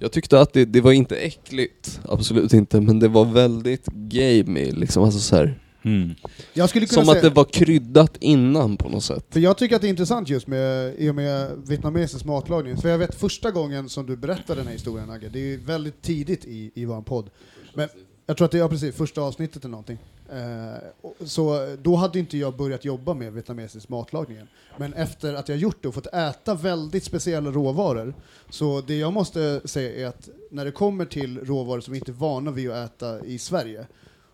jag 0.00 0.12
tyckte 0.12 0.40
att 0.40 0.52
det, 0.52 0.64
det 0.64 0.80
var 0.80 0.92
inte 0.92 1.16
äckligt, 1.16 2.00
absolut 2.08 2.52
inte, 2.52 2.80
men 2.80 2.98
det 2.98 3.08
var 3.08 3.24
väldigt 3.24 3.86
gamey 3.86 4.70
liksom. 4.72 5.04
Alltså 5.04 5.20
så 5.20 5.36
här, 5.36 5.58
mm. 5.94 6.14
Jag 6.52 6.68
skulle 6.68 6.86
kunna 6.86 7.04
som 7.04 7.14
säga, 7.14 7.16
att 7.16 7.22
det 7.22 7.36
var 7.36 7.44
kryddat 7.44 8.16
innan 8.20 8.76
på 8.76 8.88
något 8.88 9.04
sätt. 9.04 9.26
för 9.30 9.40
jag 9.40 9.58
tycker 9.58 9.76
att 9.76 9.82
det 9.82 9.88
är 9.88 9.90
intressant 9.90 10.28
just 10.28 10.46
med, 10.46 10.94
i 10.98 11.10
och 11.10 11.14
med 11.14 11.50
vietnamesisk 11.66 12.24
matlagning. 12.24 12.76
För 12.76 12.88
jag 12.88 12.98
vet 12.98 13.14
första 13.14 13.50
gången 13.50 13.88
som 13.88 14.06
du 14.06 14.16
berättade 14.16 14.60
den 14.60 14.66
här 14.66 14.74
historien 14.74 15.10
Agge, 15.10 15.28
det 15.28 15.38
är 15.38 15.44
ju 15.44 15.56
väldigt 15.56 16.02
tidigt 16.02 16.44
i, 16.44 16.70
i 16.74 16.84
vår 16.84 17.02
podd. 17.02 17.30
Men 17.74 17.88
jag 18.26 18.36
tror 18.36 18.44
att 18.44 18.50
det 18.50 18.58
är 18.58 18.60
ja, 18.60 18.68
precis 18.68 18.94
första 18.94 19.20
avsnittet 19.20 19.64
eller 19.64 19.70
någonting. 19.70 19.98
Eh, 20.32 20.78
och- 21.00 21.16
så 21.24 21.76
då 21.82 21.96
hade 21.96 22.18
inte 22.18 22.38
jag 22.38 22.56
börjat 22.56 22.84
jobba 22.84 23.14
med 23.14 23.32
vietnamesisk 23.32 23.88
matlagning. 23.88 24.36
än. 24.38 24.48
Men 24.76 24.92
efter 24.94 25.34
att 25.34 25.48
jag 25.48 25.58
gjort 25.58 25.76
det 25.82 25.88
och 25.88 25.94
fått 25.94 26.06
äta 26.06 26.54
väldigt 26.54 27.04
speciella 27.04 27.50
råvaror, 27.50 28.14
så 28.50 28.80
det 28.80 28.96
jag 28.96 29.12
måste 29.12 29.60
säga 29.64 30.04
är 30.06 30.06
att 30.08 30.28
när 30.50 30.64
det 30.64 30.70
kommer 30.70 31.04
till 31.04 31.38
råvaror 31.40 31.80
som 31.80 31.92
vi 31.92 31.98
inte 31.98 32.10
är 32.10 32.14
vana 32.14 32.50
vid 32.50 32.70
att 32.70 32.90
äta 32.94 33.24
i 33.24 33.38
Sverige 33.38 33.86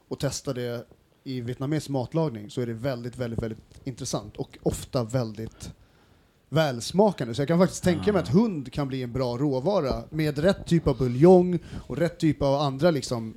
och 0.09 0.21
testa 0.21 0.53
det 0.53 0.87
i 1.25 1.41
vietnamesisk 1.41 1.89
matlagning 1.89 2.51
så 2.51 2.61
är 2.61 2.67
det 2.67 2.73
väldigt, 2.73 3.19
väldigt, 3.19 3.43
väldigt 3.43 3.81
intressant 3.85 4.37
och 4.37 4.59
ofta 4.63 5.05
väldigt 5.05 5.73
välsmakande. 6.49 7.35
Så 7.35 7.41
jag 7.41 7.49
kan 7.49 7.59
faktiskt 7.59 7.85
tänka 7.85 8.13
mig 8.13 8.23
att 8.23 8.29
hund 8.29 8.73
kan 8.73 8.89
bli 8.89 9.03
en 9.03 9.13
bra 9.13 9.37
råvara 9.37 10.03
med 10.11 10.39
rätt 10.39 10.67
typ 10.67 10.87
av 10.87 10.99
buljong 10.99 11.59
och 11.87 11.97
rätt 11.97 12.19
typ 12.19 12.43
av 12.43 12.55
andra 12.55 12.91
liksom 12.91 13.35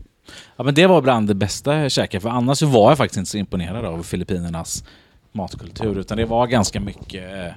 ja, 0.55 0.63
men 0.63 0.73
det 0.73 0.87
var 0.87 1.01
bland 1.01 1.27
det 1.27 1.35
bästa 1.35 1.75
jag 1.75 1.91
käkade, 1.91 2.21
för 2.21 2.29
annars 2.29 2.61
var 2.61 2.91
jag 2.91 2.97
faktiskt 2.97 3.17
inte 3.17 3.31
så 3.31 3.37
imponerad 3.37 3.85
av 3.85 4.03
Filippinernas 4.03 4.83
matkultur, 5.31 5.97
utan 5.97 6.17
det 6.17 6.25
var 6.25 6.47
ganska 6.47 6.79
mycket 6.79 7.31
eh, 7.43 7.51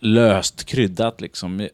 löst 0.00 0.64
kryddat 0.64 1.20
liksom. 1.20 1.68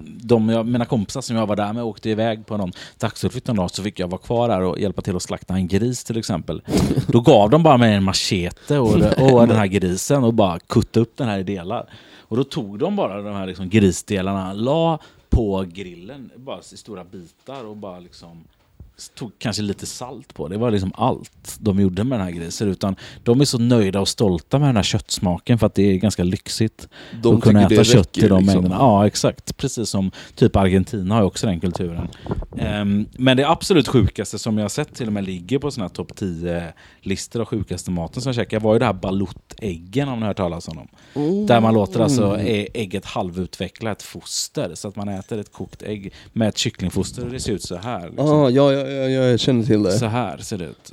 De, 0.00 0.48
jag, 0.48 0.66
mina 0.66 0.84
kompisar 0.84 1.20
som 1.20 1.36
jag 1.36 1.46
var 1.46 1.56
där 1.56 1.72
med 1.72 1.84
åkte 1.84 2.10
iväg 2.10 2.46
på 2.46 2.56
någon 2.56 2.72
dagsutflykt 2.98 3.46
någon 3.46 3.56
dag 3.56 3.70
så 3.70 3.82
fick 3.82 3.98
jag 3.98 4.08
vara 4.08 4.20
kvar 4.20 4.48
där 4.48 4.60
och 4.60 4.78
hjälpa 4.78 5.02
till 5.02 5.16
att 5.16 5.22
slakta 5.22 5.54
en 5.54 5.68
gris 5.68 6.04
till 6.04 6.18
exempel. 6.18 6.62
Då 7.08 7.20
gav 7.20 7.50
de 7.50 7.62
bara 7.62 7.76
mig 7.76 7.94
en 7.94 8.04
machete 8.04 8.78
och, 8.78 8.94
och 8.94 9.48
den 9.48 9.56
här 9.56 9.66
grisen 9.66 10.24
och 10.24 10.34
bara 10.34 10.58
kutta 10.58 11.00
upp 11.00 11.16
den 11.16 11.28
här 11.28 11.38
i 11.38 11.42
delar. 11.42 11.90
Och 12.18 12.36
då 12.36 12.44
tog 12.44 12.78
de 12.78 12.96
bara 12.96 13.22
de 13.22 13.34
här 13.34 13.46
liksom 13.46 13.68
grisdelarna, 13.68 14.52
la 14.52 14.98
på 15.30 15.64
grillen 15.68 16.30
bara 16.36 16.58
i 16.72 16.76
stora 16.76 17.04
bitar 17.04 17.64
och 17.64 17.76
bara 17.76 17.98
liksom 17.98 18.44
tog 19.08 19.32
kanske 19.38 19.62
lite 19.62 19.86
salt 19.86 20.34
på. 20.34 20.48
Det 20.48 20.56
var 20.58 20.70
liksom 20.70 20.92
allt 20.94 21.56
de 21.60 21.80
gjorde 21.80 22.04
med 22.04 22.18
den 22.18 22.26
här 22.26 22.32
grisen. 22.34 22.68
Utan 22.68 22.96
de 23.22 23.40
är 23.40 23.44
så 23.44 23.58
nöjda 23.58 24.00
och 24.00 24.08
stolta 24.08 24.58
med 24.58 24.68
den 24.68 24.76
här 24.76 24.82
köttsmaken 24.82 25.58
för 25.58 25.66
att 25.66 25.74
det 25.74 25.82
är 25.82 25.96
ganska 25.96 26.24
lyxigt 26.24 26.88
De 27.22 27.36
att 27.36 27.42
kunna 27.42 27.66
äta 27.66 27.84
kött 27.84 28.18
i 28.18 28.20
de 28.20 28.38
liksom. 28.38 28.46
mängderna. 28.46 28.74
Ja, 28.78 29.06
exakt. 29.06 29.56
Precis 29.56 29.88
som 29.88 30.10
typ 30.34 30.56
Argentina 30.56 31.14
har 31.14 31.22
ju 31.22 31.26
också 31.26 31.46
den 31.46 31.60
kulturen. 31.60 32.08
Ehm, 32.58 33.06
men 33.18 33.36
det 33.36 33.48
absolut 33.48 33.88
sjukaste 33.88 34.38
som 34.38 34.58
jag 34.58 34.64
har 34.64 34.68
sett 34.68 34.94
till 34.94 35.06
och 35.06 35.12
med 35.12 35.24
ligger 35.24 35.58
på 35.58 35.70
sådana 35.70 35.88
här 35.88 35.94
topp 35.94 36.12
10-listor 36.16 37.40
av 37.40 37.46
sjukaste 37.46 37.90
maten 37.90 38.22
som 38.22 38.28
jag 38.30 38.34
käkade 38.36 38.64
var 38.64 38.72
ju 38.72 38.78
det 38.78 38.84
här 38.86 38.92
baluttäggen 38.92 40.08
om 40.08 40.14
ni 40.14 40.20
har 40.20 40.28
hört 40.28 40.36
talas 40.36 40.68
om 40.68 40.76
dem. 40.76 40.88
Där 41.46 41.60
man 41.60 41.74
låter 41.74 42.00
alltså 42.00 42.36
ä- 42.40 42.66
ägget 42.74 43.04
halvutveckla 43.04 43.90
ett 43.92 44.02
foster. 44.02 44.70
Så 44.74 44.88
att 44.88 44.96
man 44.96 45.08
äter 45.08 45.38
ett 45.38 45.52
kokt 45.52 45.82
ägg 45.82 46.12
med 46.32 46.48
ett 46.48 46.58
kycklingfoster 46.58 47.24
och 47.24 47.30
det 47.30 47.40
ser 47.40 47.52
ut 47.52 47.62
så 47.62 47.76
här. 47.76 48.08
Liksom. 48.08 48.28
Ah, 48.28 48.50
ja, 48.50 48.72
ja, 48.72 48.86
ja, 48.92 49.08
ja, 49.08 49.22
jag 49.24 49.40
känner 49.40 49.64
till 49.64 49.82
det. 49.82 49.92
Så 49.92 50.06
här 50.06 50.38
ser 50.38 50.58
det 50.58 50.64
ut. 50.64 50.92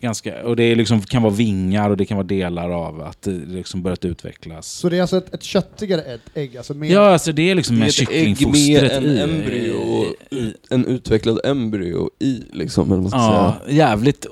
Ganska, 0.00 0.44
och 0.44 0.56
det 0.56 0.74
liksom, 0.74 1.00
kan 1.00 1.22
vara 1.22 1.32
vingar 1.34 1.90
och 1.90 1.96
det 1.96 2.04
kan 2.04 2.16
vara 2.16 2.26
delar 2.26 2.70
av 2.70 3.00
att 3.00 3.22
det 3.22 3.30
liksom 3.30 3.82
börjat 3.82 4.04
utvecklas. 4.04 4.66
Så 4.68 4.88
det 4.88 4.96
är 4.96 5.00
alltså 5.00 5.16
ett, 5.18 5.34
ett 5.34 5.42
köttigare 5.42 6.02
ett 6.02 6.20
ägg? 6.34 6.56
Alltså 6.56 6.74
med, 6.74 6.90
Ja, 6.90 7.12
alltså 7.12 7.32
det 7.32 7.50
är 7.50 7.54
liksom 7.54 7.80
Det 7.80 7.86
är 7.86 8.02
ett 8.02 8.10
ägg 8.10 8.46
med 8.52 8.84
en 8.92 9.04
i. 9.04 9.20
embryo, 9.20 10.04
i, 10.30 10.36
i 10.36 10.54
en 10.70 10.86
utvecklad 10.86 11.40
embryo 11.44 12.10
i 12.18 12.42
liksom, 12.52 12.92
eller 12.92 13.02
vad 13.02 13.10
ska 13.10 13.18
ja, 13.20 13.56
säga. 13.66 13.76
jävligt 13.76 14.26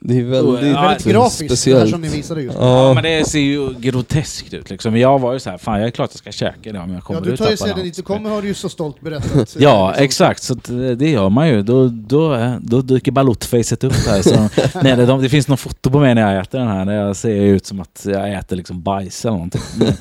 Det 0.00 0.18
är 0.18 0.24
väldigt, 0.24 0.70
Ja, 0.70 0.82
Väldigt 0.82 1.06
grafiskt, 1.06 1.38
det 1.38 1.44
här 1.44 1.48
speciellt. 1.56 1.90
som 1.90 2.00
ni 2.00 2.08
visade 2.08 2.42
just. 2.42 2.56
Ja, 2.60 2.88
Ja, 2.88 2.94
men 2.94 3.02
det 3.02 3.28
ser 3.28 3.38
ju 3.38 3.74
groteskt 3.78 4.54
ut 4.54 4.70
liksom. 4.70 4.96
Jag 4.96 5.18
var 5.18 5.32
ju 5.32 5.38
så 5.40 5.50
här, 5.50 5.58
fan 5.58 5.78
jag 5.78 5.86
är 5.86 5.90
klart 5.90 6.10
jag 6.12 6.18
ska 6.18 6.32
käka 6.32 6.72
det 6.72 6.78
om 6.78 6.92
jag 6.94 7.02
kommer 7.02 7.20
Ja, 7.20 7.24
du 7.24 7.32
ut 7.32 7.38
tar 7.38 7.50
ju 7.50 7.56
sedan 7.56 7.68
något. 7.68 7.82
dit 7.82 7.96
du 7.96 8.02
kommer 8.02 8.30
har 8.30 8.42
du 8.42 8.48
ju 8.48 8.54
så 8.54 8.68
stolt 8.68 9.00
berättat. 9.00 9.34
eh, 9.56 9.62
Ja, 9.62 9.88
liksom. 9.88 10.04
exakt. 10.04 10.42
Så 10.42 10.54
eh, 10.54 10.96
det 10.96 11.10
gör 11.10 11.28
man 11.28 11.48
ju. 11.48 11.62
Då, 11.62 11.88
då, 11.88 12.34
eh, 12.34 12.54
då 12.60 12.80
dyker 12.82 13.12
balottfacet 13.12 13.84
upp 13.84 13.92
här. 14.06 14.22
Så, 14.22 14.48
nej, 14.82 14.96
det, 14.96 15.06
de, 15.06 15.22
det 15.22 15.28
finns 15.28 15.48
någon 15.48 15.58
foto 15.58 15.90
på 15.90 15.98
mig 16.00 16.14
när 16.14 16.32
jag 16.34 16.42
äter 16.42 16.58
den 16.58 16.68
här, 16.68 16.84
där 16.84 16.92
jag 16.92 17.16
ser 17.16 17.30
ut 17.42 17.66
som 17.66 17.80
att 17.80 18.06
jag 18.08 18.32
äter 18.34 18.56
liksom 18.56 18.82
bajs 18.82 19.24
eller 19.24 19.32
någonting. 19.32 19.60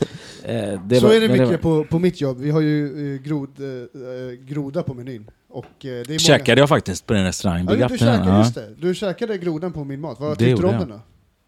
Eh, 0.48 0.82
det 0.86 0.96
så 1.00 1.08
var- 1.08 1.13
är 1.13 1.20
det 1.22 1.27
mycket 1.30 1.48
var- 1.50 1.58
på, 1.58 1.84
på 1.84 2.00
mitt 2.00 2.22
jobb. 2.22 2.38
Vi 2.39 2.51
har 2.51 2.62
ju 2.62 3.16
eh, 3.16 3.22
grod, 3.22 3.50
eh, 3.60 4.32
groda 4.46 4.84
på 4.84 4.94
menyn. 4.94 5.30
Och 5.50 5.66
eh, 5.66 5.70
det 5.82 5.89
är 5.89 6.08
många... 6.10 6.20
Käkade 6.20 6.62
jag 6.62 6.70
faktiskt 6.70 7.06
på 7.06 7.13
den 7.13 7.25
restaurangen. 7.25 7.68
Ja, 7.70 7.75
du, 7.88 7.94
du 7.94 7.98
käkade, 7.98 8.30
ja. 8.30 8.38
just 8.39 8.56
det. 8.56 8.68
Du 8.82 8.96
käkade 8.96 9.38
grodan 9.38 9.74
på 9.74 9.84
min 9.84 10.01
mat. 10.01 10.20
Vad 10.20 10.38
Det 10.38 10.46
tyckte 10.46 10.62
du 10.62 10.68
om 10.68 10.80
den 10.80 10.89
då? 10.89 11.00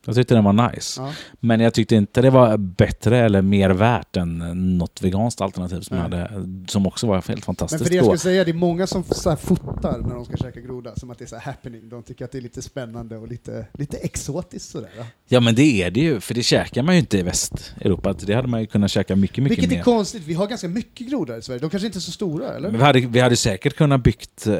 Jag 0.06 0.15
tyckte 0.15 0.34
den 0.36 0.44
var 0.44 0.72
nice. 0.72 1.01
Ja. 1.01 1.13
Men 1.39 1.60
jag 1.60 1.74
tyckte 1.74 1.96
inte 1.96 2.22
det 2.22 2.29
var 2.29 2.58
bättre 2.58 3.18
eller 3.18 3.41
mer 3.41 3.70
värt 3.70 4.18
än 4.18 4.38
något 4.77 5.01
veganskt 5.01 5.41
alternativ 5.41 5.82
som, 5.82 5.98
hade, 5.98 6.32
som 6.68 6.88
också 6.88 7.08
var 7.08 7.15
helt 7.15 7.27
Men 7.27 7.41
fantastiskt 7.41 7.84
för 7.84 7.89
det 7.89 7.96
jag 7.96 8.06
då. 8.06 8.08
skulle 8.18 8.34
säga, 8.34 8.44
det 8.44 8.51
är 8.51 8.53
många 8.53 8.88
som 8.88 9.03
så 9.03 9.36
fotar 9.36 9.98
när 9.98 10.15
de 10.15 10.25
ska 10.25 10.38
käka 10.38 10.60
groda, 10.60 10.96
som 10.96 11.10
att 11.12 11.18
det 11.18 11.25
är 11.25 11.27
så 11.27 11.36
här 11.36 11.41
happening. 11.51 11.89
De 11.89 12.03
tycker 12.03 12.25
att 12.25 12.32
det 12.32 12.38
är 12.38 12.41
lite 12.41 12.62
spännande 12.62 13.18
och 13.18 13.27
lite, 13.27 13.68
lite 13.74 13.98
exotiskt 13.98 14.70
sådär. 14.72 14.89
va? 14.98 15.06
Ja 15.27 15.39
men 15.39 15.56
det 15.56 15.84
är 15.84 15.91
det 15.91 16.00
ju, 16.00 16.20
för 16.20 16.34
det 16.34 16.44
käkar 16.44 16.84
man 16.84 16.96
ju 16.96 17.00
inte 17.00 17.18
i 17.18 17.22
Västeuropa. 17.22 18.13
Det 18.13 18.34
hade 18.34 18.48
man 18.48 18.62
ju 18.62 18.68
kunnat 18.68 18.91
käka 18.91 19.15
mycket, 19.15 19.44
mycket 19.44 19.58
Vilket 19.58 19.70
mer. 19.72 19.79
är 19.79 19.84
konstigt, 19.84 20.24
vi 20.25 20.34
har 20.34 20.48
ganska 20.48 20.68
mycket 20.68 21.08
grodor 21.10 21.38
i 21.38 21.41
Sverige. 21.41 21.60
De 21.60 21.70
kanske 21.70 21.86
inte 21.88 21.98
är 21.98 22.01
så 22.01 22.12
stora, 22.12 22.53
eller? 22.53 22.70
Men 22.70 22.79
vi, 22.79 22.86
hade, 22.86 23.00
vi 23.00 23.20
hade 23.20 23.36
säkert 23.36 23.75
kunnat 23.75 24.03
byggt... 24.03 24.48
Eh, 24.48 24.56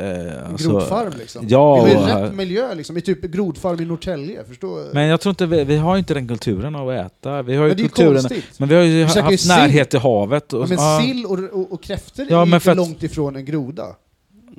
alltså- 0.51 0.69
Grodfarm 0.69 1.13
liksom. 1.19 1.46
Ja, 1.50 1.84
vi 1.86 1.93
har 1.93 2.10
ju 2.19 2.25
rätt 2.25 2.34
miljö 2.36 2.74
liksom, 2.75 2.98
i 2.98 3.01
typ 3.01 3.22
grodfarm 3.22 3.81
i 3.81 3.86
Norrtälje, 3.86 4.43
förstår 4.43 4.93
Men 4.93 5.08
jag 5.08 5.22
tror 5.22 5.28
inte 5.29 5.45
vi, 5.45 5.63
vi 5.63 5.77
har 5.77 5.98
inte 5.98 6.13
den 6.13 6.27
kulturen 6.27 6.75
av 6.75 6.89
att 6.89 7.05
äta. 7.05 7.41
Vi 7.41 7.55
har 7.55 7.63
ju 7.63 7.67
Men 7.69 7.77
det 7.77 7.81
är 7.81 7.83
ju 7.83 7.89
kulturen... 7.89 8.41
Men 8.57 8.69
vi 8.69 8.75
har 8.75 8.81
ju 8.83 8.89
Vi 8.89 8.98
ju 9.00 9.05
haft 9.21 9.39
sill. 9.39 9.48
närhet 9.50 9.89
till 9.89 10.00
havet. 10.00 10.53
Och, 10.53 10.62
Ja, 10.63 10.67
men 10.69 10.77
ja, 10.77 11.01
sill 11.03 11.25
och, 11.25 11.39
och, 11.39 11.71
och 11.74 11.83
kräftor 11.83 12.25
Ja, 12.29 12.41
är 12.41 12.45
men 12.45 12.53
inte 12.57 12.71
att- 12.71 12.77
långt 12.77 13.03
ifrån 13.03 13.36
en 13.36 13.45
groda. 13.45 13.86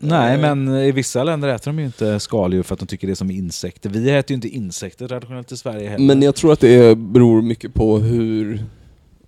Nej, 0.03 0.35
Eh, 0.35 0.41
men 0.41 0.69
i 0.69 0.93
vissa 0.93 1.25
länder 1.25 1.49
äter 1.49 1.71
de 1.73 1.79
ju 1.79 1.85
inte 1.85 2.21
skaldjur 2.21 2.63
för 2.63 2.75
att 2.75 2.81
de 2.81 2.87
tycker 2.87 3.07
det 3.07 3.13
är 3.13 3.15
som 3.15 3.31
insekter. 3.31 3.91
Vi 3.91 4.11
äter 4.11 4.31
ju 4.31 4.35
inte 4.35 4.49
insekter 4.49 5.09
traditionellt 5.09 5.53
i 5.53 5.57
Sverige 5.57 5.89
heller. 5.89 6.07
men 6.07 6.23
jag 6.23 6.35
tror 6.35 6.53
att 6.53 6.61
det 6.61 6.99
beror 6.99 7.43
mycket 7.43 7.75
på 7.75 7.99
hur, 7.99 8.65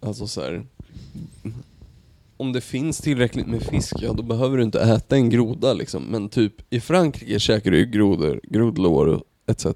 alltså 0.00 0.26
så 0.26 0.40
här. 0.40 0.62
Om 2.36 2.52
det 2.52 2.60
finns 2.60 2.98
tillräckligt 2.98 3.46
med 3.46 3.62
fisk, 3.62 3.94
ja 4.00 4.12
då 4.12 4.22
behöver 4.22 4.56
du 4.56 4.62
inte 4.62 4.80
äta 4.80 5.16
en 5.16 5.30
groda 5.30 5.72
liksom. 5.72 6.02
Men 6.02 6.28
typ 6.28 6.52
i 6.70 6.80
Frankrike 6.80 7.38
käkar 7.40 7.70
du 7.70 7.78
ju 7.78 7.86
grodor, 7.86 8.40
grodlår 8.42 9.06
och 9.06 9.22
etc. 9.46 9.66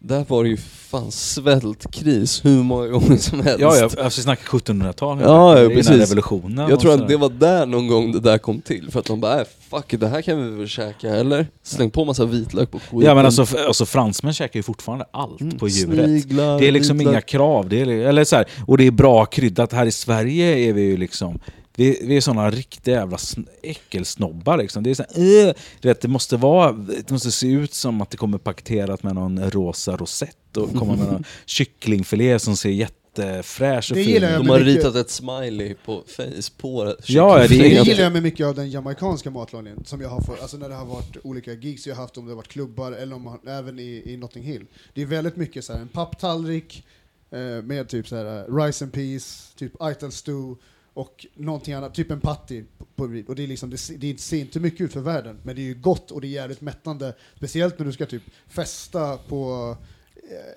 Där 0.00 0.24
var 0.28 0.44
det 0.44 0.50
ju 0.50 0.56
fan 0.56 1.12
svältkris 1.12 2.44
hur 2.44 2.62
många 2.62 2.86
gånger 2.86 3.16
som 3.16 3.40
helst. 3.40 3.60
Ja, 3.60 3.76
ja 3.76 3.90
alltså 4.04 4.22
snackar 4.22 4.44
1700-tal. 4.58 5.18
Ja, 5.22 5.60
ja, 5.62 5.68
precis. 5.68 5.92
revolutionen. 6.00 6.70
Jag 6.70 6.80
tror 6.80 6.94
att 6.94 7.08
det 7.08 7.16
var 7.16 7.28
där 7.28 7.66
någon 7.66 7.86
gång 7.88 8.12
det 8.12 8.20
där 8.20 8.38
kom 8.38 8.60
till, 8.60 8.90
för 8.90 9.00
att 9.00 9.06
de 9.06 9.20
bara 9.20 9.40
äh, 9.40 9.46
fuck 9.70 9.94
det 10.00 10.08
här 10.08 10.22
kan 10.22 10.44
vi 10.50 10.58
väl 10.58 10.68
käka 10.68 11.08
eller? 11.08 11.46
Släng 11.62 11.90
på 11.90 12.04
massa 12.04 12.24
vitlök 12.24 12.70
på 12.70 12.78
skiten. 12.78 13.00
Ja 13.00 13.14
men 13.14 13.24
alltså, 13.26 13.46
alltså 13.66 13.86
fransmän 13.86 14.32
käkar 14.34 14.58
ju 14.58 14.62
fortfarande 14.62 15.04
allt 15.10 15.40
Mm, 15.40 15.58
på 15.58 15.68
djuret. 15.68 16.04
sniglar, 16.04 16.58
Det 16.60 16.68
är 16.68 16.72
liksom 16.72 16.98
vitlök. 16.98 17.12
inga 17.12 17.20
krav. 17.20 17.68
Det 17.68 17.80
är, 17.80 17.86
eller 17.88 18.24
så 18.24 18.36
här, 18.36 18.46
och 18.66 18.78
det 18.78 18.86
är 18.86 18.90
bra 18.90 19.24
kryddat. 19.24 19.72
Här 19.72 19.86
i 19.86 19.92
Sverige 19.92 20.68
är 20.68 20.72
vi 20.72 20.82
ju 20.82 20.96
liksom 20.96 21.38
vi, 21.78 21.98
vi 22.02 22.16
är 22.16 22.20
såna 22.20 22.50
riktiga 22.50 22.94
jävla 22.94 23.16
sn- 23.16 23.48
äckelsnobbar 23.62 24.56
liksom. 24.56 24.82
Det 24.82 24.90
är 24.90 24.94
så 24.94 25.04
här, 25.14 25.48
äh, 25.48 25.54
du 25.80 25.88
vet, 25.88 26.00
det 26.00 26.08
måste 26.08 26.36
vara, 26.36 26.72
det 26.72 27.10
måste 27.10 27.30
se 27.30 27.46
ut 27.50 27.74
som 27.74 28.00
att 28.00 28.10
det 28.10 28.16
kommer 28.16 28.38
paketerat 28.38 29.02
med 29.02 29.14
någon 29.14 29.50
rosa 29.50 29.96
rosett 29.96 30.56
och 30.56 30.74
komma 30.74 30.96
med 30.96 31.06
någon 31.12 31.24
kycklingfilé 31.46 32.38
som 32.38 32.56
ser 32.56 32.70
jättefräsch 32.70 33.90
och 33.90 33.96
Det 33.96 34.04
fin 34.04 34.22
De 34.22 34.26
har 34.28 34.42
mycket- 34.42 34.66
ritat 34.76 34.94
ett 34.96 35.10
smiley 35.10 35.74
på 35.84 36.04
face 36.06 36.52
på 36.56 36.84
Ja, 36.84 36.94
ja, 37.42 37.48
det 37.48 37.48
Det 37.48 37.68
gillar 37.68 38.02
jag 38.04 38.12
med 38.12 38.22
mycket 38.22 38.46
av 38.46 38.54
den 38.54 38.70
jamaicanska 38.70 39.30
matlagningen, 39.30 39.84
som 39.84 40.00
jag 40.00 40.08
har 40.08 40.20
fått, 40.20 40.40
alltså 40.42 40.56
när 40.56 40.68
det 40.68 40.74
har 40.74 40.86
varit 40.86 41.16
olika 41.24 41.52
gigs 41.52 41.86
jag 41.86 41.94
har 41.94 42.02
haft, 42.02 42.16
om 42.18 42.24
det 42.24 42.30
har 42.30 42.36
varit 42.36 42.48
klubbar 42.48 42.92
eller 42.92 43.16
om 43.16 43.22
man, 43.22 43.38
även 43.46 43.78
i, 43.78 44.02
i 44.06 44.16
Notting 44.16 44.42
Hill. 44.42 44.66
Det 44.94 45.02
är 45.02 45.06
väldigt 45.06 45.36
mycket 45.36 45.64
så 45.64 45.72
här, 45.72 45.80
en 45.80 45.88
papptallrik 45.88 46.84
eh, 47.30 47.38
med 47.64 47.88
typ 47.88 48.08
så 48.08 48.16
här, 48.16 48.24
eh, 48.48 48.54
rice 48.56 48.84
and 48.84 48.92
peas, 48.92 49.52
typ 49.56 49.72
ital 49.82 50.12
stew 50.12 50.60
och 50.98 51.26
någonting 51.34 51.74
annat, 51.74 51.94
typ 51.94 52.10
en 52.10 52.20
patty. 52.20 52.64
På, 52.78 52.84
på, 52.84 53.02
och 53.26 53.34
det, 53.34 53.42
är 53.42 53.46
liksom, 53.46 53.70
det, 53.70 53.96
det 53.98 54.20
ser 54.20 54.38
inte 54.38 54.60
mycket 54.60 54.80
ut 54.80 54.92
för 54.92 55.00
världen, 55.00 55.40
men 55.42 55.56
det 55.56 55.62
är 55.62 55.64
ju 55.64 55.74
gott 55.74 56.10
och 56.10 56.20
det 56.20 56.26
är 56.26 56.30
jävligt 56.30 56.60
mättande. 56.60 57.14
Speciellt 57.36 57.78
när 57.78 57.86
du 57.86 57.92
ska 57.92 58.06
typ 58.06 58.22
festa 58.48 59.16
på 59.16 59.76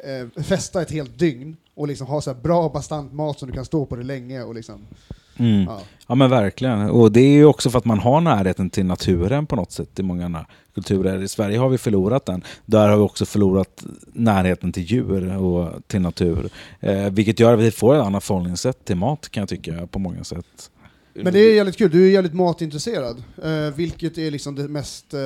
eh, 0.03 0.11
eh, 0.11 0.43
festa 0.43 0.81
ett 0.81 0.91
helt 0.91 1.19
dygn 1.19 1.57
och 1.73 1.87
liksom 1.87 2.07
ha 2.07 2.21
så 2.21 2.33
här 2.33 2.41
bra 2.41 2.69
bastant 2.69 3.13
mat 3.13 3.39
som 3.39 3.47
du 3.47 3.53
kan 3.53 3.65
stå 3.65 3.85
på 3.85 3.95
det 3.95 4.03
länge 4.03 4.43
och 4.43 4.55
liksom, 4.55 4.87
Mm. 5.37 5.63
ja. 5.63 5.81
Ja 6.07 6.15
men 6.15 6.29
verkligen. 6.29 6.89
Och 6.89 7.11
det 7.11 7.19
är 7.21 7.31
ju 7.31 7.45
också 7.45 7.69
för 7.69 7.77
att 7.77 7.85
man 7.85 7.99
har 7.99 8.21
närheten 8.21 8.69
till 8.69 8.85
naturen 8.85 9.45
på 9.45 9.55
något 9.55 9.71
sätt 9.71 9.99
i 9.99 10.03
många 10.03 10.25
andra 10.25 10.45
kulturer. 10.73 11.21
I 11.23 11.27
Sverige 11.27 11.57
har 11.57 11.69
vi 11.69 11.77
förlorat 11.77 12.25
den. 12.25 12.43
Där 12.65 12.89
har 12.89 12.97
vi 12.97 13.03
också 13.03 13.25
förlorat 13.25 13.83
närheten 14.13 14.71
till 14.71 14.83
djur 14.83 15.37
och 15.37 15.87
till 15.87 16.01
natur. 16.01 16.49
Eh, 16.79 17.09
vilket 17.09 17.39
gör 17.39 17.53
att 17.53 17.59
vi 17.59 17.71
får 17.71 17.95
ett 17.95 18.01
annat 18.03 18.23
förhållningssätt 18.23 18.85
till 18.85 18.95
mat 18.95 19.29
kan 19.29 19.41
jag 19.41 19.49
tycka 19.49 19.87
på 19.87 19.99
många 19.99 20.23
sätt. 20.23 20.71
Men 21.13 21.33
det 21.33 21.39
är 21.39 21.55
jävligt 21.55 21.77
kul, 21.77 21.91
du 21.91 22.07
är 22.07 22.11
jävligt 22.11 22.33
matintresserad. 22.33 23.23
Eh, 23.43 23.75
vilket 23.75 24.17
är 24.17 24.31
liksom 24.31 24.55
det 24.55 24.67
mest... 24.67 25.13
Eh, 25.13 25.19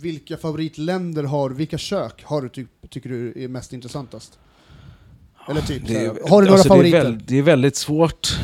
vilka 0.00 0.36
favoritländer 0.36 1.24
har, 1.24 1.50
vilka 1.50 1.78
kök 1.78 2.22
har 2.24 2.42
du 2.42 2.48
ty 2.48 2.66
tycker 2.90 3.08
du 3.10 3.44
är 3.44 3.48
mest 3.48 3.72
intressantast? 3.72 4.38
Eller 5.48 5.60
typ 5.60 5.90
är- 5.90 6.28
har 6.30 6.42
du 6.42 6.46
några 6.46 6.52
alltså, 6.52 6.68
favoriter? 6.68 6.98
Det 6.98 7.06
är, 7.06 7.10
väl, 7.10 7.20
det 7.26 7.38
är 7.38 7.42
väldigt 7.42 7.76
svårt 7.76 8.38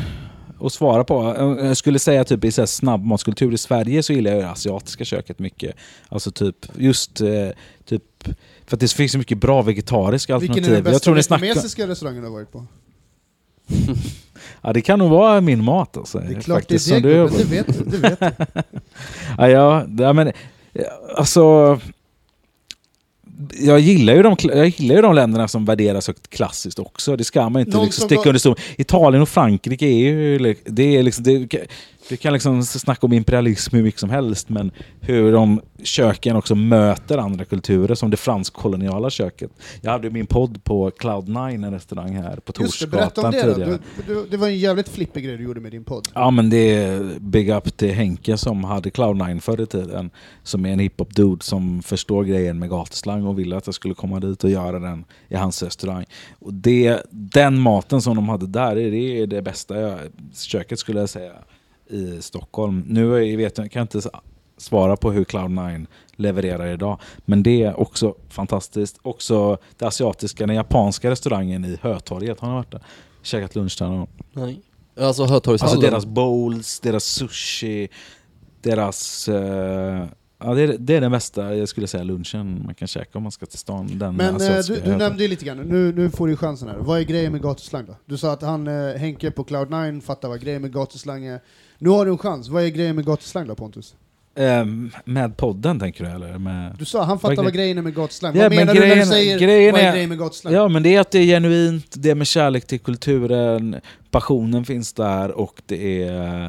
att 0.65 0.73
svara 0.73 1.03
på. 1.03 1.35
Jag 1.59 1.77
skulle 1.77 1.99
säga 1.99 2.23
typ 2.23 2.45
i 2.45 2.51
så 2.51 2.61
här 2.61 2.65
snabbmatskultur 2.65 3.53
i 3.53 3.57
Sverige 3.57 4.03
så 4.03 4.13
gillar 4.13 4.31
jag 4.31 4.39
det 4.43 4.49
asiatiska 4.49 5.05
köket 5.05 5.39
mycket. 5.39 5.75
Alltså 6.09 6.31
typ 6.31 6.55
just 6.77 7.21
eh, 7.21 7.49
typ 7.85 8.03
för 8.65 8.75
att 8.75 8.79
det 8.79 8.91
finns 8.93 9.11
så 9.11 9.17
mycket 9.17 9.37
bra 9.37 9.61
vegetariska 9.61 10.37
Vilken 10.37 10.53
alternativ. 10.53 10.73
är 10.73 10.83
den 10.83 10.93
bästa 10.93 11.11
jag 11.11 11.25
snackar, 11.25 11.41
vietnamesiska 11.45 11.87
restaurangen 11.87 12.21
du 12.21 12.27
har 12.27 12.33
varit 12.33 12.51
på? 12.51 12.65
ja, 14.61 14.73
det 14.73 14.81
kan 14.81 14.99
nog 14.99 15.09
vara 15.09 15.41
min 15.41 15.63
mat 15.63 15.97
alltså. 15.97 16.19
Det 16.19 16.35
är 16.35 16.41
klart 16.41 16.59
faktiskt, 16.59 16.89
det 16.89 16.95
är 16.95 17.27
som 17.27 17.37
det 17.37 17.43
du 17.43 17.43
det 17.43 17.55
vet 17.55 17.67
du. 17.67 17.97
Det 17.97 17.97
vet 17.97 18.19
du. 18.19 18.61
Ja, 19.51 19.85
ja, 19.97 20.13
men 20.13 20.31
alltså... 21.15 21.79
Jag 23.59 23.79
gillar, 23.79 24.13
ju 24.15 24.21
de, 24.23 24.35
jag 24.43 24.67
gillar 24.67 24.95
ju 24.95 25.01
de 25.01 25.15
länderna 25.15 25.47
som 25.47 25.65
värderas 25.65 26.07
högt 26.07 26.29
klassiskt 26.29 26.79
också. 26.79 27.15
Det 27.15 27.23
ska 27.23 27.49
man 27.49 27.59
inte 27.59 27.77
Någon 27.77 27.85
liksom 27.85 28.01
som 28.01 28.07
sticka 28.09 28.19
var- 28.19 28.27
under 28.27 28.39
stol. 28.39 28.55
Italien 28.77 29.21
och 29.21 29.29
Frankrike 29.29 29.85
är 29.85 29.97
ju... 29.97 30.55
Det 30.65 30.97
är 30.97 31.03
liksom, 31.03 31.23
det, 31.23 31.47
du 32.11 32.17
kan 32.17 32.33
liksom 32.33 32.63
snacka 32.63 33.07
om 33.07 33.13
imperialism 33.13 33.75
hur 33.75 33.83
mycket 33.83 33.99
som 33.99 34.09
helst, 34.09 34.49
men 34.49 34.71
hur 35.01 35.31
de 35.31 35.61
köken 35.83 36.35
också 36.35 36.55
möter 36.55 37.17
andra 37.17 37.45
kulturer, 37.45 37.95
som 37.95 38.09
det 38.09 38.17
fransk-koloniala 38.17 39.09
köket. 39.09 39.51
Jag 39.81 39.91
hade 39.91 40.09
min 40.09 40.25
podd 40.25 40.63
på 40.63 40.89
Cloud9, 40.89 41.53
en 41.53 41.73
restaurang 41.73 42.15
här 42.15 42.35
på 42.35 42.51
Torsgatan 42.51 43.31
det 43.31 43.41
tidigare. 43.41 43.79
Du, 44.07 44.13
du, 44.13 44.25
det 44.29 44.37
var 44.37 44.47
en 44.47 44.57
jävligt 44.57 44.89
flippig 44.89 45.23
grej 45.23 45.37
du 45.37 45.43
gjorde 45.43 45.59
med 45.59 45.71
din 45.71 45.83
podd. 45.83 46.07
Ja 46.13 46.31
men 46.31 46.49
det 46.49 46.73
är 46.73 47.19
big 47.19 47.49
up 47.49 47.77
till 47.77 47.93
Henke 47.93 48.37
som 48.37 48.63
hade 48.63 48.89
Cloud9 48.89 49.39
förr 49.39 49.61
i 49.61 49.65
tiden. 49.65 50.09
Som 50.43 50.65
är 50.65 50.73
en 50.73 50.79
hiphop-dude 50.79 51.43
som 51.43 51.81
förstår 51.83 52.23
grejen 52.23 52.59
med 52.59 52.69
gatuslang 52.69 53.25
och 53.25 53.39
ville 53.39 53.57
att 53.57 53.65
jag 53.65 53.75
skulle 53.75 53.93
komma 53.93 54.19
dit 54.19 54.43
och 54.43 54.49
göra 54.49 54.79
den 54.79 55.05
i 55.29 55.35
hans 55.35 55.63
restaurang. 55.63 56.05
Och 56.39 56.53
det, 56.53 57.01
den 57.11 57.59
maten 57.59 58.01
som 58.01 58.15
de 58.15 58.29
hade 58.29 58.47
där, 58.47 58.75
det 58.75 59.21
är 59.21 59.27
det 59.27 59.41
bästa 59.41 59.79
jag, 59.79 59.99
köket 60.33 60.79
skulle 60.79 60.99
jag 60.99 61.09
säga 61.09 61.33
i 61.91 62.21
Stockholm. 62.21 62.83
Nu 62.87 63.15
är- 63.15 63.37
vet 63.37 63.57
jag, 63.57 63.71
kan 63.71 63.79
jag 63.79 63.83
inte 63.97 64.09
svara 64.57 64.97
på 64.97 65.11
hur 65.11 65.23
Cloud9 65.23 65.87
levererar 66.15 66.67
idag. 66.67 66.99
Men 67.25 67.43
det 67.43 67.63
är 67.63 67.79
också 67.79 68.15
fantastiskt. 68.29 68.97
Också 69.01 69.57
det 69.77 69.85
asiatiska, 69.85 70.47
den 70.47 70.55
japanska 70.55 71.11
restaurangen 71.11 71.65
i 71.65 71.77
Hötorget. 71.81 72.39
Har 72.39 72.47
ni 72.47 72.53
varit 72.53 72.71
där? 72.71 72.81
Käkat 73.21 73.55
lunch 73.55 73.75
där 73.79 73.87
någon? 73.87 74.07
Nej. 74.33 74.61
Alltså 74.99 75.25
Hötorgshallen. 75.25 75.73
Alltså 75.75 75.89
deras 75.89 76.05
bowls, 76.05 76.79
deras 76.79 77.03
sushi, 77.03 77.87
deras... 78.61 79.27
eh, 79.27 80.05
ja, 80.39 80.53
det, 80.53 80.61
är, 80.61 80.77
det 80.79 80.95
är 80.95 81.01
den 81.01 81.11
bästa, 81.11 81.55
jag 81.55 81.69
skulle 81.69 81.87
säga, 81.87 82.03
lunchen 82.03 82.61
man 82.65 82.75
kan 82.75 82.87
käka 82.87 83.17
om 83.17 83.23
man 83.23 83.31
ska 83.31 83.45
till 83.45 83.59
stan. 83.59 83.89
Den 83.93 84.15
Men 84.15 84.41
eh, 84.41 84.57
du, 84.67 84.81
du 84.85 84.95
nämnde 84.95 85.23
ju 85.23 85.29
lite 85.29 85.45
grann, 85.45 85.57
nu, 85.57 85.93
nu 85.93 86.09
får 86.09 86.27
du 86.27 86.33
ju 86.33 86.37
chansen 86.37 86.67
här. 86.69 86.77
Vad 86.77 86.99
är 86.99 87.03
grejen 87.03 87.31
med 87.31 87.41
gatuslang 87.41 87.85
då? 87.85 87.95
Du 88.05 88.17
sa 88.17 88.31
att 88.31 88.41
han, 88.41 88.67
eh, 88.67 88.95
Henke 88.95 89.31
på 89.31 89.43
Cloud9 89.43 90.01
fattar 90.01 90.29
vad 90.29 90.41
grejen 90.41 90.61
med 90.61 90.73
gatuslang 90.73 91.25
är. 91.25 91.39
Nu 91.83 91.89
har 91.89 92.05
du 92.05 92.11
en 92.11 92.17
chans, 92.17 92.49
vad 92.49 92.63
är 92.63 92.67
grejen 92.67 92.95
med 92.95 93.05
gatuslang 93.05 93.47
då 93.47 93.55
Pontus? 93.55 93.95
Ehm, 94.35 94.91
med 95.05 95.37
podden 95.37 95.79
tänker 95.79 96.03
du 96.05 96.09
eller? 96.11 96.37
Med... 96.37 96.75
Du 96.79 96.85
sa 96.85 96.99
han 96.99 97.09
Vad 97.09 97.21
fattar 97.21 97.35
gre- 97.35 97.43
vad 97.43 97.53
grejen 97.53 97.77
är 97.77 97.81
med 97.81 97.95
gatuslang. 97.95 98.35
Ja, 98.35 98.41
vad 98.43 98.51
men 98.51 98.57
menar 98.59 98.73
du 98.73 98.79
när 98.79 98.87
grejen- 98.87 99.05
du 99.07 99.11
säger 99.13 99.39
grejen 99.39 99.71
vad 99.71 99.81
är 99.81 99.85
är- 99.87 99.91
grejen 99.93 100.09
med 100.09 100.17
gatuslang? 100.19 100.53
Ja 100.53 100.67
men 100.67 100.83
det 100.83 100.95
är 100.95 100.99
att 101.01 101.11
det 101.11 101.19
är 101.19 101.25
genuint, 101.25 101.85
det 101.93 102.09
är 102.09 102.15
med 102.15 102.27
kärlek 102.27 102.67
till 102.67 102.79
kulturen, 102.79 103.75
passionen 104.11 104.65
finns 104.65 104.93
där 104.93 105.31
och 105.31 105.61
det 105.65 106.03
är... 106.03 106.45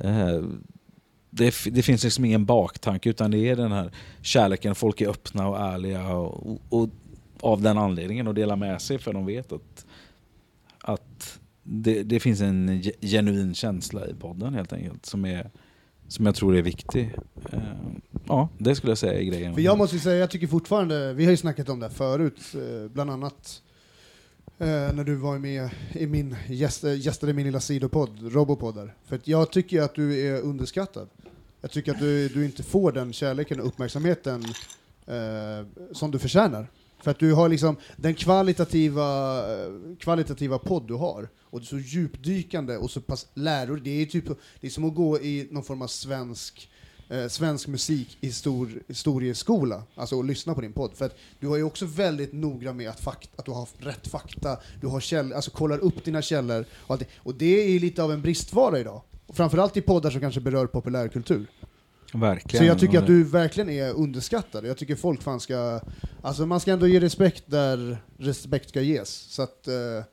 eh, 0.00 0.42
det, 1.30 1.54
det 1.70 1.82
finns 1.82 2.04
liksom 2.04 2.24
ingen 2.24 2.44
baktanke 2.44 3.10
utan 3.10 3.30
det 3.30 3.38
är 3.48 3.56
den 3.56 3.72
här 3.72 3.90
kärleken, 4.22 4.74
folk 4.74 5.00
är 5.00 5.08
öppna 5.08 5.48
och 5.48 5.60
ärliga 5.60 6.08
och, 6.14 6.60
och 6.68 6.88
av 7.40 7.62
den 7.62 7.78
anledningen 7.78 8.26
och 8.26 8.34
delar 8.34 8.56
med 8.56 8.82
sig 8.82 8.98
för 8.98 9.12
de 9.12 9.26
vet 9.26 9.52
att 9.52 9.86
det, 11.62 12.02
det 12.02 12.20
finns 12.20 12.40
en 12.40 12.82
genuin 13.00 13.54
känsla 13.54 14.06
i 14.06 14.14
podden 14.14 14.54
helt 14.54 14.72
enkelt 14.72 15.06
som, 15.06 15.24
är, 15.24 15.50
som 16.08 16.26
jag 16.26 16.34
tror 16.34 16.56
är 16.56 16.62
viktig. 16.62 17.14
Eh, 17.52 17.60
ja, 18.26 18.48
det 18.58 18.74
skulle 18.74 18.90
jag 18.90 18.98
säga 18.98 19.20
är 19.20 19.24
grejen. 19.24 19.54
För 19.54 19.60
jag 19.60 19.78
måste 19.78 19.98
säga, 19.98 20.16
jag 20.16 20.30
tycker 20.30 20.46
fortfarande, 20.46 21.14
vi 21.14 21.24
har 21.24 21.30
ju 21.30 21.36
snackat 21.36 21.68
om 21.68 21.80
det 21.80 21.86
här 21.86 21.94
förut, 21.94 22.40
eh, 22.54 22.90
bland 22.92 23.10
annat 23.10 23.62
eh, 24.58 24.66
när 24.66 25.04
du 25.04 25.14
var 25.14 25.38
med 25.38 25.70
i 25.92 26.06
min, 26.06 26.36
gäst, 26.48 26.84
gästade 26.84 27.32
min 27.32 27.46
lilla 27.46 27.60
sidopodd, 27.60 28.32
Robopoddar. 28.32 28.94
För 29.04 29.16
att 29.16 29.28
jag 29.28 29.52
tycker 29.52 29.82
att 29.82 29.94
du 29.94 30.26
är 30.26 30.40
underskattad. 30.40 31.08
Jag 31.60 31.70
tycker 31.70 31.92
att 31.92 31.98
du, 31.98 32.28
du 32.28 32.44
inte 32.44 32.62
får 32.62 32.92
den 32.92 33.12
kärleken 33.12 33.60
och 33.60 33.66
uppmärksamheten 33.66 34.44
eh, 35.06 35.66
som 35.92 36.10
du 36.10 36.18
förtjänar. 36.18 36.66
För 37.02 37.10
att 37.10 37.18
du 37.18 37.32
har 37.32 37.48
liksom 37.48 37.76
den 37.96 38.14
kvalitativa, 38.14 39.42
kvalitativa 39.98 40.58
podd 40.58 40.88
du 40.88 40.94
har, 40.94 41.28
och 41.42 41.60
det 41.60 41.64
är 41.64 41.66
så 41.66 41.78
djupdykande 41.78 42.76
och 42.76 42.90
så 42.90 43.00
pass 43.00 43.26
lärorikt. 43.34 43.84
Det 43.84 44.02
är 44.02 44.06
typ 44.06 44.24
det 44.60 44.66
är 44.66 44.70
som 44.70 44.84
att 44.84 44.94
gå 44.94 45.20
i 45.20 45.48
någon 45.50 45.64
form 45.64 45.82
av 45.82 45.86
svensk 45.86 46.70
eh, 47.08 47.28
svensk 47.28 47.68
musik 47.68 48.18
i 48.20 48.32
stor, 48.32 48.82
historieskola, 48.88 49.82
alltså 49.94 50.16
och 50.16 50.24
lyssna 50.24 50.54
på 50.54 50.60
din 50.60 50.72
podd. 50.72 50.90
För 50.94 51.04
att 51.04 51.16
du 51.40 51.46
har 51.48 51.56
ju 51.56 51.62
också 51.62 51.86
väldigt 51.86 52.32
noggrann 52.32 52.76
med 52.76 52.90
att, 52.90 53.00
fakta, 53.00 53.30
att 53.36 53.44
du 53.44 53.50
har 53.50 53.68
rätt 53.78 54.08
fakta, 54.08 54.58
du 54.80 54.86
har 54.86 55.00
käll, 55.00 55.32
alltså 55.32 55.50
kollar 55.50 55.78
upp 55.78 56.04
dina 56.04 56.22
källor 56.22 56.64
och 56.72 56.90
allt 56.90 57.00
det. 57.00 57.06
Och 57.16 57.34
det 57.34 57.64
är 57.64 57.70
ju 57.70 57.78
lite 57.78 58.02
av 58.02 58.12
en 58.12 58.22
bristvara 58.22 58.80
idag. 58.80 59.02
Och 59.26 59.36
framförallt 59.36 59.76
i 59.76 59.80
poddar 59.80 60.10
som 60.10 60.20
kanske 60.20 60.40
berör 60.40 60.66
populärkultur. 60.66 61.46
Verkligen. 62.14 62.64
Så 62.64 62.68
jag 62.68 62.78
tycker 62.78 62.98
att 62.98 63.06
du 63.06 63.24
verkligen 63.24 63.70
är 63.70 63.92
underskattad. 63.92 64.66
Jag 64.66 64.76
tycker 64.76 64.96
folk 64.96 65.22
fan 65.22 65.40
ska... 65.40 65.80
Alltså 66.22 66.46
man 66.46 66.60
ska 66.60 66.72
ändå 66.72 66.86
ge 66.86 67.00
respekt 67.00 67.44
där 67.46 67.98
respekt 68.18 68.68
ska 68.68 68.80
ges. 68.80 69.08
Så 69.10 69.42
att... 69.42 69.68
eh, 69.68 70.04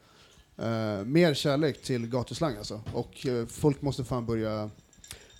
eh, 0.68 1.06
mer 1.06 1.34
kärlek 1.34 1.82
till 1.82 2.08
gatuslang 2.08 2.58
alltså. 2.58 2.82
Och 2.94 3.28
eh, 3.28 3.46
folk 3.46 3.82
måste 3.82 4.04
fan 4.04 4.26
börja... 4.26 4.70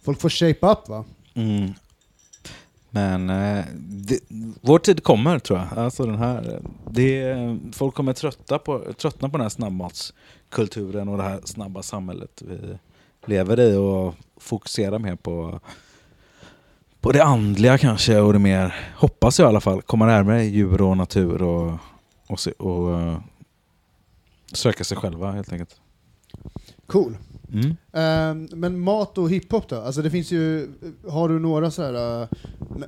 Folk 0.04 0.22
får 0.22 0.30
shape 0.30 0.68
up 0.68 0.88
va? 0.88 1.06
Mm. 1.34 1.74
Men 2.90 3.30
eh, 3.30 3.66
det, 3.78 4.20
vår 4.62 4.80
tid 4.80 5.04
kommer 5.04 5.40
tror 5.40 5.60
jag. 5.60 5.80
Alltså 5.80 6.06
den 6.06 6.18
här, 6.18 6.62
det, 6.92 7.36
folk 7.74 7.96
kommer 7.96 8.14
trötta 8.14 8.60
på, 8.60 8.94
tröttna 8.98 9.30
på 9.30 9.38
den 9.38 9.46
här 9.46 9.50
snabbmatskulturen 9.50 11.08
och 11.08 11.18
det 11.18 11.24
här 11.24 11.42
snabba 11.44 11.84
samhället 11.84 12.42
vi 12.46 12.78
lever 13.26 13.60
i 13.60 13.76
och 13.76 14.16
fokusera 14.38 15.00
mer 15.00 15.16
på, 15.16 15.60
på 17.02 17.12
det 17.12 17.24
andliga 17.24 17.78
kanske 17.78 18.20
och 18.20 18.34
det 18.34 18.40
mer, 18.40 18.76
hoppas 18.96 19.40
jag 19.40 19.46
i 19.46 19.50
alla 19.50 19.62
fall, 19.62 19.82
komma 19.82 20.06
närmare 20.06 20.44
djur 20.46 20.82
och 20.82 20.98
natur 20.98 21.42
och, 21.42 21.78
och, 22.28 22.40
se, 22.40 22.52
och 22.52 23.00
eh, 23.00 23.18
söka 24.54 24.84
sig 24.84 24.98
själva 24.98 25.32
helt 25.32 25.52
enkelt. 25.52 25.76
Cool. 26.88 27.18
Mm. 27.54 27.76
Ehm, 27.94 28.48
men 28.60 28.80
mat 28.80 29.18
och 29.18 29.30
hiphop 29.30 29.70
då? 29.70 29.76
Alltså 29.82 30.02
det 30.02 30.12
finns 30.12 30.32
ju, 30.32 30.68
har 31.10 31.30
du 31.30 31.40
några 31.40 31.72
så 31.72 31.84
här 31.84 32.22
uh, 32.22 32.28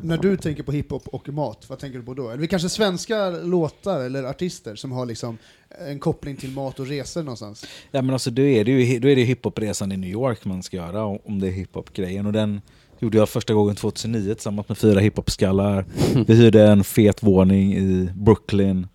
när 0.02 0.18
du 0.18 0.38
tänker 0.38 0.64
på 0.64 0.72
hiphop 0.72 1.08
och 1.08 1.30
mat, 1.30 1.66
vad 1.70 1.80
tänker 1.80 2.00
du 2.00 2.06
på 2.06 2.14
då? 2.14 2.30
Eller 2.30 2.48
kanske 2.48 2.70
svenska 2.70 3.30
låtar 3.30 4.00
eller 4.00 4.24
artister 4.24 4.76
som 4.76 4.92
har 4.92 5.06
liksom 5.06 5.38
en 5.88 6.00
koppling 6.00 6.36
till 6.36 6.52
mat 6.52 6.80
och 6.80 6.88
resor 6.88 7.24
någonstans? 7.24 7.66
Ja 7.92 8.02
men 8.02 8.14
alltså 8.14 8.32
då 8.32 8.42
är 8.42 8.66
det 8.66 8.72
ju 8.72 9.00
då 9.00 9.08
är 9.08 9.16
det 9.16 9.24
hiphopresan 9.24 9.92
i 9.92 9.98
New 9.98 10.10
York 10.10 10.46
man 10.46 10.64
ska 10.64 10.78
göra 10.78 11.06
om- 11.06 11.20
om 11.26 11.40
det 11.40 11.48
är 11.48 11.52
hiphop-grejen 11.52 12.26
och 12.26 12.34
den 12.34 12.62
gjorde 13.00 13.18
jag 13.18 13.30
första 13.30 13.54
gången 13.54 13.76
2009 13.76 14.34
tillsammans 14.34 14.70
med 14.70 14.78
fyra 14.78 15.00
hiphop-skallar. 15.00 15.86
Vi 16.28 16.36
hyrde 16.36 16.68
en 16.68 16.84
fet 16.84 17.24
våning 17.24 17.74
i 17.74 18.10
Brooklyn. 18.16 18.88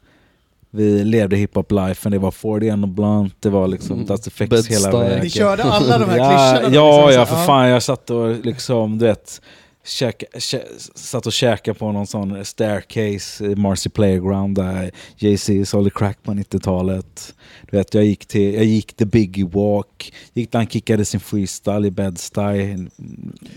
Vi 0.70 1.04
levde 1.04 1.36
hiphop-lifen, 1.36 2.12
det 2.12 2.18
var 2.18 2.30
40 2.30 2.70
and 2.70 2.88
blunt, 2.88 3.34
det 3.40 3.48
var 3.50 3.68
liksom 3.68 3.96
Mm. 3.96 4.06
That's 4.06 4.28
Effects 4.28 4.68
hela 4.68 4.98
vägen. 4.98 5.20
Ni 5.22 5.30
körde 5.30 5.62
alla 5.62 5.98
de 5.98 6.04
här 6.04 6.16
klyschorna? 6.16 6.74
Ja, 6.74 7.06
liksom, 7.06 7.20
ja 7.20 7.26
för 7.26 7.46
fan. 7.46 7.68
Jag 7.68 7.82
satt 7.82 8.10
och 8.10 8.44
liksom, 8.44 8.98
du 8.98 9.06
vet, 9.06 9.40
käka, 9.84 10.26
kä, 10.38 10.60
satt 10.94 11.26
och 11.26 11.32
käkade 11.32 11.78
på 11.78 11.92
någon 11.92 12.06
sån 12.06 12.44
staircase 12.44 13.44
i 13.44 13.56
Marcy 13.56 13.90
Playground 13.90 14.56
där 14.56 14.90
Jay-Z 15.16 15.66
sålde 15.66 15.90
crack 15.90 16.22
på 16.22 16.32
90-talet. 16.32 17.34
Du 17.70 17.76
vet, 17.76 17.94
jag 17.94 18.04
gick 18.04 18.26
till, 18.26 18.54
jag 18.54 18.64
gick 18.64 18.94
the 18.96 19.04
Biggie 19.04 19.44
Walk, 19.44 20.12
gick 20.32 20.52
där 20.52 20.58
han 20.58 20.66
kickade 20.66 21.04
sin 21.04 21.20
freestyle 21.20 21.86
i 21.86 21.90
Bed-Stuy 21.90 22.72
mm, 22.72 22.90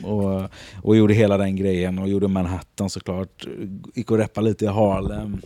och, 0.03 0.49
och 0.83 0.97
gjorde 0.97 1.13
hela 1.13 1.37
den 1.37 1.55
grejen 1.55 1.99
och 1.99 2.09
gjorde 2.09 2.27
Manhattan 2.27 2.89
såklart. 2.89 3.47
Gick 3.95 4.11
och 4.11 4.17
reppade 4.17 4.47
lite 4.47 4.65
i 4.65 4.67
Harlem. 4.67 5.41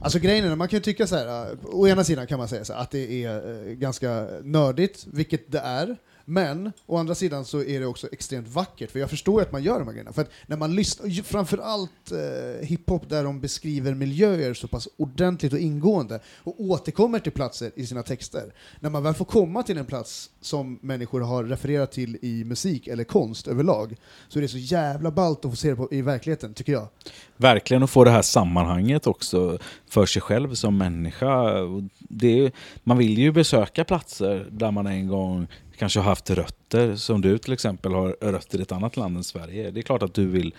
Alltså 0.00 0.18
grejen 0.18 0.44
är, 0.44 0.56
man 0.56 0.68
kan 0.68 0.76
ju 0.76 0.82
tycka 0.82 1.06
så 1.06 1.16
här. 1.16 1.50
Äh, 1.50 1.58
å 1.64 1.88
ena 1.88 2.04
sidan 2.04 2.26
kan 2.26 2.38
man 2.38 2.48
säga 2.48 2.64
så 2.64 2.72
här, 2.72 2.80
att 2.80 2.90
det 2.90 3.24
är 3.24 3.66
äh, 3.68 3.72
ganska 3.72 4.26
nördigt, 4.42 5.06
vilket 5.12 5.52
det 5.52 5.58
är, 5.58 5.96
men 6.32 6.72
å 6.86 6.96
andra 6.96 7.14
sidan 7.14 7.44
så 7.44 7.62
är 7.62 7.80
det 7.80 7.86
också 7.86 8.08
extremt 8.12 8.48
vackert, 8.48 8.90
för 8.90 8.98
jag 8.98 9.10
förstår 9.10 9.40
ju 9.40 9.46
att 9.46 9.52
man 9.52 9.62
gör 9.62 9.78
de 9.78 9.84
här 9.84 9.92
grejerna. 9.92 10.12
För 10.12 10.22
att 10.22 10.30
när 10.46 10.56
man 10.56 10.74
lyssnar, 10.74 11.22
framförallt 11.22 12.12
eh, 12.12 12.66
hiphop 12.66 13.08
där 13.08 13.24
de 13.24 13.40
beskriver 13.40 13.94
miljöer 13.94 14.54
så 14.54 14.68
pass 14.68 14.88
ordentligt 14.96 15.52
och 15.52 15.58
ingående 15.58 16.20
och 16.38 16.60
återkommer 16.60 17.18
till 17.18 17.32
platser 17.32 17.70
i 17.74 17.86
sina 17.86 18.02
texter. 18.02 18.52
När 18.80 18.90
man 18.90 19.02
väl 19.02 19.14
får 19.14 19.24
komma 19.24 19.62
till 19.62 19.78
en 19.78 19.86
plats 19.86 20.30
som 20.40 20.78
människor 20.82 21.20
har 21.20 21.44
refererat 21.44 21.92
till 21.92 22.18
i 22.22 22.44
musik 22.44 22.86
eller 22.86 23.04
konst 23.04 23.48
överlag, 23.48 23.96
så 24.28 24.38
är 24.38 24.42
det 24.42 24.48
så 24.48 24.58
jävla 24.58 25.10
ballt 25.10 25.44
att 25.44 25.50
få 25.50 25.56
se 25.56 25.70
det 25.70 25.76
på, 25.76 25.88
i 25.90 26.02
verkligheten, 26.02 26.54
tycker 26.54 26.72
jag. 26.72 26.88
Verkligen 27.36 27.82
att 27.82 27.90
få 27.90 28.04
det 28.04 28.10
här 28.10 28.22
sammanhanget 28.22 29.06
också 29.06 29.58
för 29.88 30.06
sig 30.06 30.22
själv 30.22 30.54
som 30.54 30.78
människa. 30.78 31.52
Det 31.98 32.46
är, 32.46 32.52
man 32.84 32.98
vill 32.98 33.18
ju 33.18 33.32
besöka 33.32 33.84
platser 33.84 34.48
där 34.50 34.70
man 34.70 34.86
en 34.86 35.08
gång 35.08 35.46
kanske 35.82 36.00
har 36.00 36.04
haft 36.04 36.30
rötter, 36.30 36.96
som 36.96 37.20
du 37.20 37.38
till 37.38 37.52
exempel 37.52 37.92
har 37.92 38.16
rötter 38.20 38.58
i 38.58 38.62
ett 38.62 38.72
annat 38.72 38.96
land 38.96 39.16
än 39.16 39.24
Sverige. 39.24 39.70
Det 39.70 39.80
är 39.80 39.82
klart 39.82 40.02
att 40.02 40.14
du 40.14 40.26
vill 40.26 40.54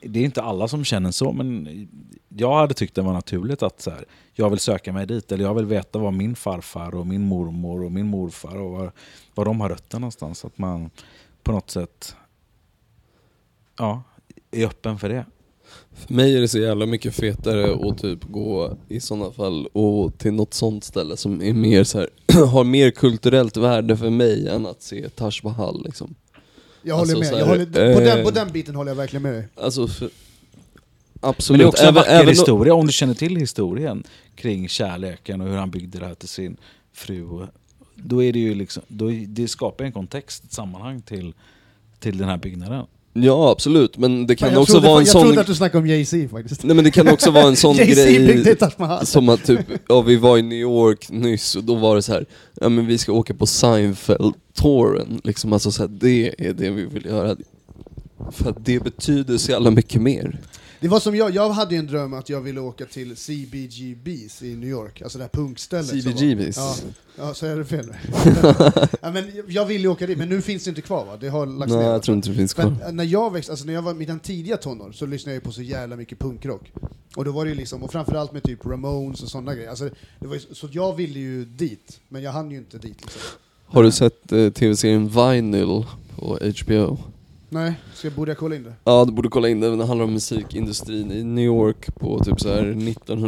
det 0.00 0.20
är 0.20 0.24
inte 0.24 0.42
alla 0.42 0.68
som 0.68 0.84
känner 0.84 1.10
så, 1.10 1.32
men 1.32 1.88
jag 2.28 2.54
hade 2.54 2.74
tyckt 2.74 2.94
det 2.94 3.02
var 3.02 3.12
naturligt 3.12 3.62
att 3.62 3.80
så 3.80 3.90
här, 3.90 4.04
jag 4.32 4.50
vill 4.50 4.58
söka 4.58 4.92
mig 4.92 5.06
dit, 5.06 5.32
eller 5.32 5.44
jag 5.44 5.54
vill 5.54 5.64
veta 5.64 5.98
var 5.98 6.10
min 6.10 6.36
farfar 6.36 6.94
och 6.94 7.06
min 7.06 7.22
mormor 7.22 7.84
och 7.84 7.92
min 7.92 8.06
morfar 8.06 8.56
och 8.56 8.70
var, 8.70 8.92
var 9.34 9.44
de 9.44 9.60
har 9.60 9.68
rötter 9.68 9.98
någonstans. 9.98 10.44
Att 10.44 10.58
man 10.58 10.90
på 11.42 11.52
något 11.52 11.70
sätt 11.70 12.16
ja, 13.78 14.02
är 14.50 14.66
öppen 14.66 14.98
för 14.98 15.08
det. 15.08 15.24
För 15.94 16.14
mig 16.14 16.36
är 16.36 16.40
det 16.40 16.48
så 16.48 16.58
jävla 16.58 16.86
mycket 16.86 17.14
fetare 17.14 17.88
att 17.90 17.98
typ 17.98 18.24
gå 18.24 18.76
i 18.88 19.00
sådana 19.00 19.30
fall 19.30 19.66
och 19.66 20.18
till 20.18 20.32
något 20.32 20.54
sånt 20.54 20.84
ställe 20.84 21.16
som 21.16 21.42
är 21.42 21.52
mer 21.52 21.84
så 21.84 21.98
här, 21.98 22.08
har 22.46 22.64
mer 22.64 22.90
kulturellt 22.90 23.56
värde 23.56 23.96
för 23.96 24.10
mig 24.10 24.48
än 24.48 24.66
att 24.66 24.82
se 24.82 25.08
Taj 25.08 25.32
Mahal 25.42 25.84
liksom. 25.84 26.14
Jag 26.82 26.96
håller 26.96 27.16
Alltså, 27.16 27.32
med, 27.32 27.40
jag 27.40 27.46
håller, 27.46 27.66
på, 27.66 28.00
den, 28.00 28.18
eh, 28.18 28.24
på 28.24 28.30
den 28.30 28.52
biten 28.52 28.74
håller 28.74 28.90
jag 28.90 28.96
verkligen 28.96 29.22
med 29.22 29.32
dig. 29.32 29.48
Alltså 29.54 29.86
för, 29.86 30.04
Men 30.04 31.30
Absolut. 31.30 31.58
det 31.58 31.64
är 31.64 31.68
också 31.68 31.86
en 31.86 31.94
vacker 31.94 32.10
även, 32.10 32.28
historia, 32.28 32.74
om 32.74 32.86
du 32.86 32.92
känner 32.92 33.14
till 33.14 33.36
historien 33.36 34.04
kring 34.34 34.68
kärleken 34.68 35.40
och 35.40 35.48
hur 35.48 35.56
han 35.56 35.70
byggde 35.70 35.98
det 35.98 36.06
här 36.06 36.14
till 36.14 36.28
sin 36.28 36.56
fru. 36.92 37.46
Då 37.94 38.22
är 38.22 38.32
det 38.32 38.38
ju 38.38 38.54
liksom, 38.54 38.82
då, 38.88 39.10
det 39.26 39.48
skapar 39.48 39.84
en 39.84 39.92
kontext, 39.92 40.44
ett 40.44 40.52
sammanhang 40.52 41.02
till, 41.02 41.34
till 41.98 42.18
den 42.18 42.28
här 42.28 42.36
byggnaden. 42.36 42.86
Ja 43.12 43.50
absolut, 43.50 43.98
men 43.98 44.26
det 44.26 44.36
kan 44.36 44.52
jag 44.52 44.62
också 44.62 44.72
trodde, 44.72 44.88
vara 44.88 44.98
en 44.98 45.04
jag 45.04 45.12
sån... 45.12 45.22
trodde 45.22 45.40
att 45.40 45.46
du 45.46 45.54
snackade 45.54 45.78
om 45.78 45.86
Jay-Z 45.86 46.28
faktiskt. 46.28 46.64
Nej 46.64 46.76
men 46.76 46.84
det 46.84 46.90
kan 46.90 47.08
också 47.08 47.30
vara 47.30 47.46
en 47.46 47.56
sån 47.56 47.76
grej 47.76 48.56
som 49.02 49.28
att 49.28 49.44
typ, 49.44 49.60
ja 49.88 50.00
vi 50.00 50.16
var 50.16 50.38
i 50.38 50.42
New 50.42 50.58
York 50.58 51.10
nyss 51.10 51.56
och 51.56 51.64
då 51.64 51.74
var 51.74 51.96
det 51.96 52.02
så 52.02 52.12
här, 52.12 52.26
ja 52.60 52.68
men 52.68 52.86
vi 52.86 52.98
ska 52.98 53.12
åka 53.12 53.34
på 53.34 53.46
Seinfeld-touren, 53.46 55.20
liksom 55.24 55.52
alltså 55.52 55.72
så 55.72 55.82
här, 55.82 55.88
det 55.88 56.34
är 56.38 56.52
det 56.52 56.70
vi 56.70 56.84
vill 56.84 57.06
göra. 57.06 57.36
För 58.30 58.50
att 58.50 58.64
det 58.64 58.84
betyder 58.84 59.38
så 59.38 59.50
jävla 59.50 59.70
mycket 59.70 60.02
mer. 60.02 60.40
Det 60.82 60.88
var 60.88 61.00
som 61.00 61.16
jag, 61.16 61.34
jag 61.34 61.50
hade 61.50 61.74
ju 61.74 61.78
en 61.78 61.86
dröm 61.86 62.14
att 62.14 62.28
jag 62.28 62.40
ville 62.40 62.60
åka 62.60 62.86
till 62.86 63.16
CBGBs 63.16 64.42
i 64.42 64.56
New 64.56 64.68
York, 64.68 65.02
alltså 65.02 65.18
det 65.18 65.24
här 65.24 65.28
punkstället. 65.28 65.92
var- 65.92 66.12
CBGBs. 66.12 66.56
Ja, 66.56 66.76
ja, 67.18 67.34
så 67.34 67.46
är 67.46 67.56
det 67.56 67.64
fel. 67.64 67.86
ja, 69.02 69.10
men 69.12 69.24
jag 69.48 69.66
ville 69.66 69.82
ju 69.82 69.88
åka 69.88 70.06
dit, 70.06 70.18
men 70.18 70.28
nu 70.28 70.42
finns 70.42 70.64
det 70.64 70.68
inte 70.68 70.82
kvar 70.82 71.04
va? 71.04 71.16
Det 71.20 71.28
har 71.28 71.46
lagts 71.46 71.72
Nej 71.72 71.82
ner. 71.84 71.90
jag 71.92 72.02
tror 72.02 72.16
inte 72.16 72.28
det 72.28 72.34
finns 72.34 72.54
kvar. 72.54 72.76
Men 72.80 72.96
när 72.96 73.04
jag 73.04 73.32
växte, 73.32 73.52
alltså 73.52 73.66
när 73.66 73.72
jag 73.72 73.82
var 73.82 73.90
i 73.90 73.94
mina 73.94 74.18
tidiga 74.18 74.56
tonår 74.56 74.92
så 74.92 75.06
lyssnade 75.06 75.34
jag 75.34 75.40
ju 75.40 75.44
på 75.44 75.52
så 75.52 75.62
jävla 75.62 75.96
mycket 75.96 76.18
punkrock. 76.18 76.72
Och 77.16 77.24
då 77.24 77.32
var 77.32 77.44
det 77.44 77.50
ju 77.50 77.56
liksom, 77.56 77.82
och 77.82 77.92
framförallt 77.92 78.32
med 78.32 78.42
typ 78.42 78.66
Ramones 78.66 79.22
och 79.22 79.28
sådana 79.28 79.54
grejer. 79.54 79.70
Alltså, 79.70 79.88
det 80.20 80.26
var 80.26 80.34
ju, 80.34 80.40
så 80.52 80.68
jag 80.72 80.96
ville 80.96 81.18
ju 81.18 81.44
dit, 81.44 82.00
men 82.08 82.22
jag 82.22 82.32
hann 82.32 82.50
ju 82.50 82.56
inte 82.56 82.78
dit 82.78 83.00
liksom. 83.02 83.20
Har 83.66 83.82
du 83.82 83.90
sett 83.92 84.32
eh, 84.32 84.50
tv-serien 84.50 85.08
Vinyl 85.08 85.84
på 86.16 86.38
HBO? 86.64 86.98
Nej, 87.54 87.74
så 87.94 88.06
jag 88.06 88.14
borde 88.14 88.34
kolla 88.34 88.56
in 88.56 88.62
det? 88.62 88.72
Ja, 88.84 89.04
du 89.04 89.12
borde 89.12 89.28
kolla 89.28 89.48
in 89.48 89.60
den. 89.60 89.78
Den 89.78 89.88
handlar 89.88 90.04
om 90.04 90.12
musikindustrin 90.12 91.12
i 91.12 91.24
New 91.24 91.44
York 91.44 91.94
på 91.94 92.18
typ 92.24 92.40
så 92.40 92.48
här 92.48 92.62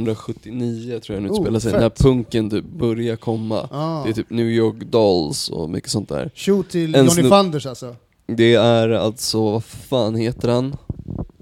1979 0.09 1.01
tror 1.01 1.15
jag 1.17 1.23
den 1.23 1.31
Oh, 1.31 1.37
utspelar 1.37 1.61
sig. 1.61 1.73
fett. 1.73 1.81
När 1.81 1.91
punken 1.91 2.51
typ 2.51 2.65
börjar 2.65 3.17
komma. 3.17 3.69
Ah. 3.73 4.03
Det 4.05 4.11
är 4.11 4.13
typ 4.13 4.31
New 4.31 4.47
York 4.47 4.77
Dolls 4.91 5.49
och 5.49 5.71
mycket 5.71 5.91
sånt 5.91 6.09
där. 6.09 6.31
Shoot 6.35 6.69
till 6.71 6.95
En 6.95 7.07
Johnny 7.07 7.29
Fanders 7.29 7.67
alltså. 7.67 7.97
Det 8.27 8.55
är 8.55 8.89
alltså, 8.89 9.51
vad 9.51 9.65
fan 9.65 10.15
heter 10.15 10.49
han? 10.49 10.77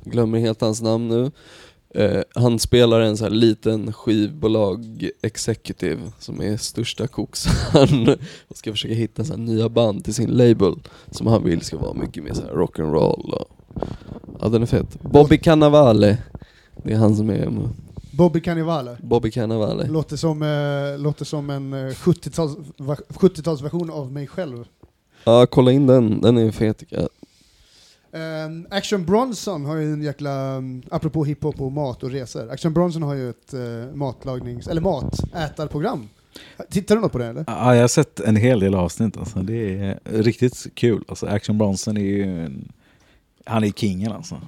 Glömmer 0.05 0.39
helt 0.39 0.61
hans 0.61 0.83
namn 0.83 1.09
nu. 1.09 1.31
Eh, 1.95 2.21
han 2.35 2.59
spelar 2.59 3.01
en 3.01 3.17
så 3.17 3.25
här 3.25 3.31
liten 3.31 3.93
skivbolag 3.93 5.09
executive 5.23 6.01
som 6.19 6.41
är 6.43 6.57
största 6.57 7.07
koksaren 7.07 8.09
och 8.49 8.57
ska 8.57 8.71
försöka 8.71 8.95
hitta 8.95 9.25
så 9.25 9.37
nya 9.37 9.69
band 9.69 10.05
till 10.05 10.15
sin 10.15 10.31
label 10.31 10.75
som 11.11 11.27
han 11.27 11.45
vill 11.45 11.61
ska 11.61 11.79
vara 11.79 11.95
mycket 11.95 12.25
mer 12.25 12.33
så 12.35 12.43
här 12.43 12.51
rock'n'roll 12.53 13.33
och 13.33 13.49
Ja 14.41 14.49
den 14.49 14.63
är 14.63 14.67
fet. 14.67 15.03
Bobby 15.03 15.39
Cannavale. 15.39 16.19
Det 16.85 16.93
är 16.93 16.97
han 16.97 17.17
som 17.17 17.31
är 17.31 17.53
Bobby 18.13 18.41
Cannavale. 18.41 18.97
Bobby 19.03 19.31
Cannavale. 19.31 19.87
Låter 19.89 20.17
som, 20.17 20.43
eh, 20.43 20.99
låter 21.03 21.25
som 21.25 21.51
en 21.51 21.73
eh, 21.73 21.77
70-tals, 21.93 22.57
va- 22.77 22.97
70-talsversion 23.09 23.91
av 23.91 24.13
mig 24.13 24.27
själv. 24.27 24.65
Ja 25.25 25.47
kolla 25.47 25.73
in 25.73 25.87
den, 25.87 26.21
den 26.21 26.39
är 26.39 26.51
fet 26.51 26.79
tycker 26.79 26.97
jag. 26.97 27.09
Um, 28.15 28.67
Action 28.71 29.05
Bronson 29.05 29.65
har 29.65 29.77
ju 29.77 29.93
en 29.93 30.03
jäkla, 30.03 30.57
um, 30.57 30.83
apropå 30.91 31.25
hiphop 31.25 31.61
och 31.61 31.73
mat 31.73 32.03
och 32.03 32.11
resor, 32.11 32.51
Action 32.51 32.73
Bronson 32.75 33.03
har 33.03 33.15
ju 33.15 33.31
ett 33.31 33.55
uh, 33.55 33.95
matlagnings, 33.95 34.69
eller 34.69 34.81
matätarprogram. 34.81 36.09
Tittar 36.71 36.95
du 36.95 37.01
något 37.01 37.13
på 37.13 37.19
det 37.19 37.27
eller? 37.27 37.45
Ja, 37.47 37.75
jag 37.75 37.81
har 37.81 37.89
sett 37.89 38.21
en 38.21 38.37
hel 38.37 38.61
del 38.61 38.75
avsnitt. 38.75 39.17
Alltså. 39.17 39.39
Det 39.39 39.79
är 39.79 39.99
riktigt 40.23 40.67
kul. 40.75 41.05
Alltså, 41.09 41.27
Action 41.27 41.59
Bronson 41.59 41.97
är 41.97 42.01
ju 42.01 42.45
en, 42.45 42.73
han 43.45 43.65
är 43.65 43.71
kingen 43.71 44.13
alltså. 44.13 44.41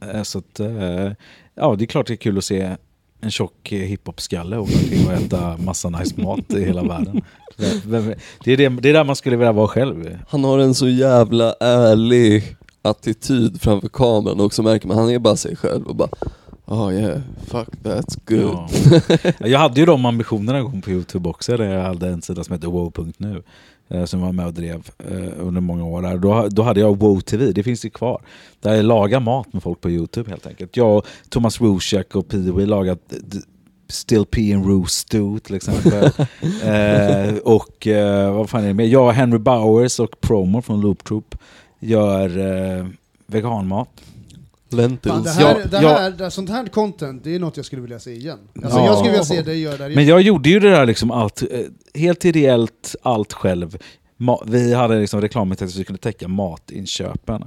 Eh, 0.00 0.22
Så 0.22 0.38
att, 0.38 0.60
eh, 0.60 1.12
ja, 1.54 1.76
det 1.78 1.84
är 1.84 1.86
klart 1.86 2.06
det 2.06 2.14
är 2.14 2.16
kul 2.16 2.38
att 2.38 2.44
se 2.44 2.76
en 3.20 3.30
tjock 3.30 3.68
hiphop-skalle 3.68 4.56
och 4.56 4.68
äta 5.12 5.56
massa 5.56 5.88
nice 5.90 6.20
mat 6.20 6.52
i 6.52 6.64
hela 6.64 6.82
världen. 6.82 7.20
Det 7.56 8.52
är, 8.52 8.56
det, 8.56 8.68
det 8.68 8.88
är 8.88 8.92
där 8.92 9.04
man 9.04 9.16
skulle 9.16 9.36
vilja 9.36 9.52
vara 9.52 9.68
själv. 9.68 10.18
Han 10.28 10.44
har 10.44 10.58
en 10.58 10.74
så 10.74 10.88
jävla 10.88 11.54
ärlig 11.60 12.56
attityd 12.82 13.60
framför 13.60 13.88
kameran 13.88 14.40
och 14.40 14.54
så 14.54 14.62
märker 14.62 14.88
man 14.88 14.98
han 14.98 15.10
är 15.10 15.18
bara 15.18 15.36
sig 15.36 15.56
själv 15.56 15.86
och 15.86 15.96
bara 15.96 16.08
Oh 16.66 16.94
yeah, 16.94 17.20
fuck 17.46 17.68
that's 17.82 18.18
good. 18.26 18.56
Ja. 19.38 19.48
Jag 19.48 19.58
hade 19.58 19.80
ju 19.80 19.86
de 19.86 20.04
ambitionerna 20.04 20.58
en 20.58 20.64
gång 20.64 20.82
på 20.82 20.90
Youtube 20.90 21.28
också, 21.28 21.56
där 21.56 21.64
jag 21.64 21.82
hade 21.82 22.08
en 22.08 22.22
sida 22.22 22.44
som 22.44 22.52
heter 22.52 22.68
wow.nu 22.68 23.42
eh, 23.88 24.04
som 24.04 24.20
var 24.20 24.32
med 24.32 24.46
och 24.46 24.54
drev 24.54 24.90
eh, 24.98 25.32
under 25.46 25.60
många 25.60 25.84
år. 25.84 26.02
Där. 26.02 26.18
Då, 26.18 26.48
då 26.50 26.62
hade 26.62 26.80
jag 26.80 26.98
Wow 26.98 27.20
TV, 27.20 27.52
det 27.52 27.62
finns 27.62 27.84
ju 27.84 27.90
kvar. 27.90 28.22
Där 28.60 28.74
jag 28.74 28.84
lagar 28.84 29.20
mat 29.20 29.52
med 29.52 29.62
folk 29.62 29.80
på 29.80 29.90
Youtube 29.90 30.30
helt 30.30 30.46
enkelt. 30.46 30.76
Jag, 30.76 30.96
och 30.96 31.06
Thomas 31.28 31.60
Rusiak 31.60 32.16
och 32.16 32.26
Pee-Wee 32.26 32.66
lagat 32.66 32.98
d- 33.08 33.38
Still 33.88 34.24
Pee 34.24 34.54
and 34.54 34.66
Roo 34.66 34.86
Stew 34.86 35.40
till 35.40 35.54
exempel. 35.56 36.04
eh, 36.64 37.34
och 37.44 37.86
eh, 37.86 38.34
vad 38.34 38.50
fan 38.50 38.62
är 38.62 38.68
det 38.68 38.74
mer? 38.74 38.86
Jag, 38.86 39.12
Henry 39.12 39.38
Bowers 39.38 40.00
och 40.00 40.20
Promo 40.20 40.62
från 40.62 40.80
Loop 40.80 41.04
Troop 41.04 41.34
gör 41.82 42.38
eh, 42.78 42.86
veganmat. 43.26 43.88
Fan, 44.70 44.78
Lentils. 44.78 45.24
det 45.24 45.30
här, 45.30 45.42
Ja, 45.60 45.66
det 45.70 45.82
ja. 45.82 45.88
här, 45.88 46.10
det, 46.10 46.30
sånt 46.30 46.50
här 46.50 46.66
content, 46.66 47.24
det 47.24 47.34
är 47.34 47.38
något 47.38 47.56
jag 47.56 47.66
skulle 47.66 47.82
vilja 47.82 47.98
se 47.98 48.10
igen. 48.12 48.38
Alltså 48.62 48.78
Ja. 48.78 48.86
jag 48.86 48.96
skulle 48.96 49.10
vilja 49.10 49.24
se 49.24 49.42
dig 49.42 49.60
göra 49.60 49.76
det 49.76 49.84
här 49.84 49.90
Men 49.94 50.06
jag 50.06 50.20
gjorde 50.22 50.48
ju 50.48 50.60
det 50.60 50.70
där 50.70 50.86
liksom 50.86 51.10
allt, 51.10 51.42
eh, 51.42 51.60
helt 51.94 52.24
ideellt, 52.24 52.94
allt 53.02 53.32
själv. 53.32 53.78
Ma- 54.18 54.42
vi 54.46 54.74
hade 54.74 55.00
liksom 55.00 55.20
reklamintäkter 55.20 55.72
så 55.72 55.78
vi 55.78 55.84
kunde 55.84 56.00
täcka 56.02 56.28
matinköpen. 56.28 57.44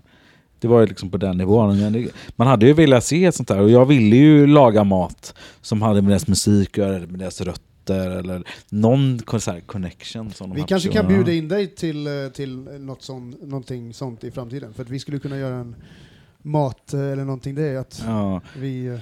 Det 0.60 0.68
var 0.68 0.80
ju 0.82 0.88
liksom 0.88 1.10
på 1.10 1.18
den 1.18 1.38
nivån. 1.38 2.08
Man 2.36 2.48
hade 2.48 2.66
ju 2.66 2.74
velat 2.74 3.04
se 3.04 3.26
ett 3.26 3.36
sånt 3.36 3.50
här 3.50 3.60
och 3.60 3.70
jag 3.70 3.86
ville 3.86 4.16
ju 4.16 4.48
laga 4.48 4.84
mat 4.84 5.34
som 5.62 5.82
hade 5.82 6.02
med 6.02 6.12
deras 6.12 6.28
musik 6.28 6.70
att 6.70 6.78
göra, 6.78 6.96
eller 6.96 7.08
med 7.08 7.20
deras 7.20 7.42
rötter 7.42 7.62
eller 7.94 8.44
någon 8.70 9.20
kon- 9.20 9.42
så 9.42 9.52
här 9.52 9.60
connection. 9.60 10.32
Som 10.34 10.54
Vi 10.54 10.64
kanske 10.64 10.90
kan 10.90 11.08
bjuda 11.08 11.32
in 11.34 11.48
dig 11.48 11.68
till, 11.68 12.08
eh, 12.08 12.14
till 12.34 12.58
något 12.80 13.02
sån, 13.02 13.30
någonting 13.42 13.94
sånt 13.94 14.24
i 14.24 14.32
framtiden. 14.32 14.74
För 14.74 14.84
att 14.84 14.90
vi 14.90 15.00
skulle 15.00 15.20
kunna 15.20 15.38
göra 15.38 15.56
en 15.56 15.76
mat 16.42 16.94
eh, 16.94 17.00
eller 17.00 17.24
någonting. 17.26 17.56
Det 17.56 17.64
är 17.68 17.78
att 17.78 18.04
Ja. 18.06 18.42
vi... 18.58 18.86
eh, 18.88 19.00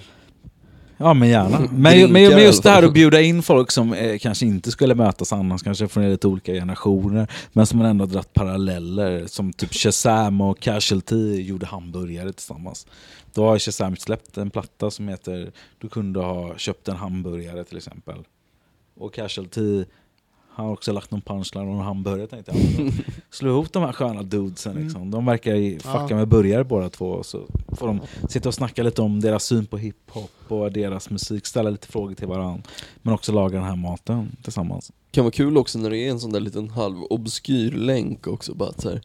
Ja 0.97 1.13
men 1.13 1.29
gärna. 1.29 1.59
Men, 1.59 1.83
Drinkar 1.83 2.07
men, 2.13 2.29
men 2.29 2.43
just 2.43 2.63
det 2.63 2.69
här 2.69 2.83
att 2.83 2.93
bjuda 2.93 3.21
in 3.21 3.43
folk 3.43 3.71
som 3.71 3.93
eh, 3.93 4.17
kanske 4.17 4.45
inte 4.45 4.71
skulle 4.71 4.95
mötas 4.95 5.33
annars, 5.33 5.63
kanske 5.63 5.87
från 5.87 6.09
lite 6.09 6.27
olika 6.27 6.53
generationer, 6.53 7.27
men 7.53 7.65
som 7.65 7.77
man 7.79 7.87
ändå 7.87 8.05
dragit 8.05 8.33
paralleller. 8.33 9.25
Som 9.27 9.53
typ 9.53 9.73
Shazam 9.73 10.41
och 10.41 10.59
Casualty 10.59 11.41
gjorde 11.41 11.65
hamburgare 11.65 12.33
tillsammans. 12.33 12.87
Då 13.33 13.45
har 13.45 13.59
Shazam 13.59 13.95
släppt 13.95 14.37
en 14.37 14.49
platta 14.49 14.91
som 14.91 15.07
heter 15.07 15.51
Du 15.79 15.89
kunde 15.89 16.19
ha 16.19 16.57
köpt 16.57 16.87
en 16.87 16.95
hamburgare 16.95 17.63
till 17.63 17.77
exempel. 17.77 18.15
Och 18.95 19.13
Casualty 19.13 19.85
har 20.49 20.71
också 20.71 20.91
lagt 20.91 21.11
någon 21.11 21.21
punchline 21.21 21.67
och 21.67 21.73
en 21.73 21.79
hamburgare 21.79 22.27
tänkte 22.27 22.51
jag. 22.55 22.91
Slå 23.29 23.49
ihop 23.49 23.73
de 23.73 23.83
här 23.83 23.91
sköna 23.91 24.23
dudesen 24.23 24.75
liksom. 24.75 25.11
De 25.11 25.25
verkar 25.25 25.55
ju 25.55 25.79
fucka 25.79 26.05
Ja. 26.09 26.15
med 26.15 26.27
burgare 26.27 26.63
båda 26.63 26.89
två. 26.89 27.23
Så 27.23 27.41
får 27.77 27.87
de 27.87 28.01
sitta 28.29 28.49
och 28.49 28.55
snacka 28.55 28.83
lite 28.83 29.01
om 29.01 29.19
deras 29.21 29.43
syn 29.43 29.65
på 29.65 29.77
hiphop 29.77 30.31
och 30.47 30.71
deras 30.71 31.09
musik, 31.09 31.45
ställa 31.45 31.69
lite 31.69 31.87
frågor 31.87 32.15
till 32.15 32.27
varandra. 32.27 32.61
Men 33.01 33.13
också 33.13 33.31
laga 33.31 33.57
den 33.59 33.67
här 33.67 33.75
maten 33.75 34.35
tillsammans. 34.43 34.91
Kan 35.11 35.23
vara 35.23 35.31
kul 35.31 35.57
också 35.57 35.79
när 35.79 35.89
det 35.89 35.97
är 35.97 36.09
en 36.11 36.19
sån 36.19 36.31
där 36.31 36.39
liten 36.39 36.69
halv 36.69 37.03
obskyr 37.03 37.71
länk 37.71 38.27
också 38.27 38.53
bara 38.55 38.73
så 38.73 38.89
här. 38.89 39.01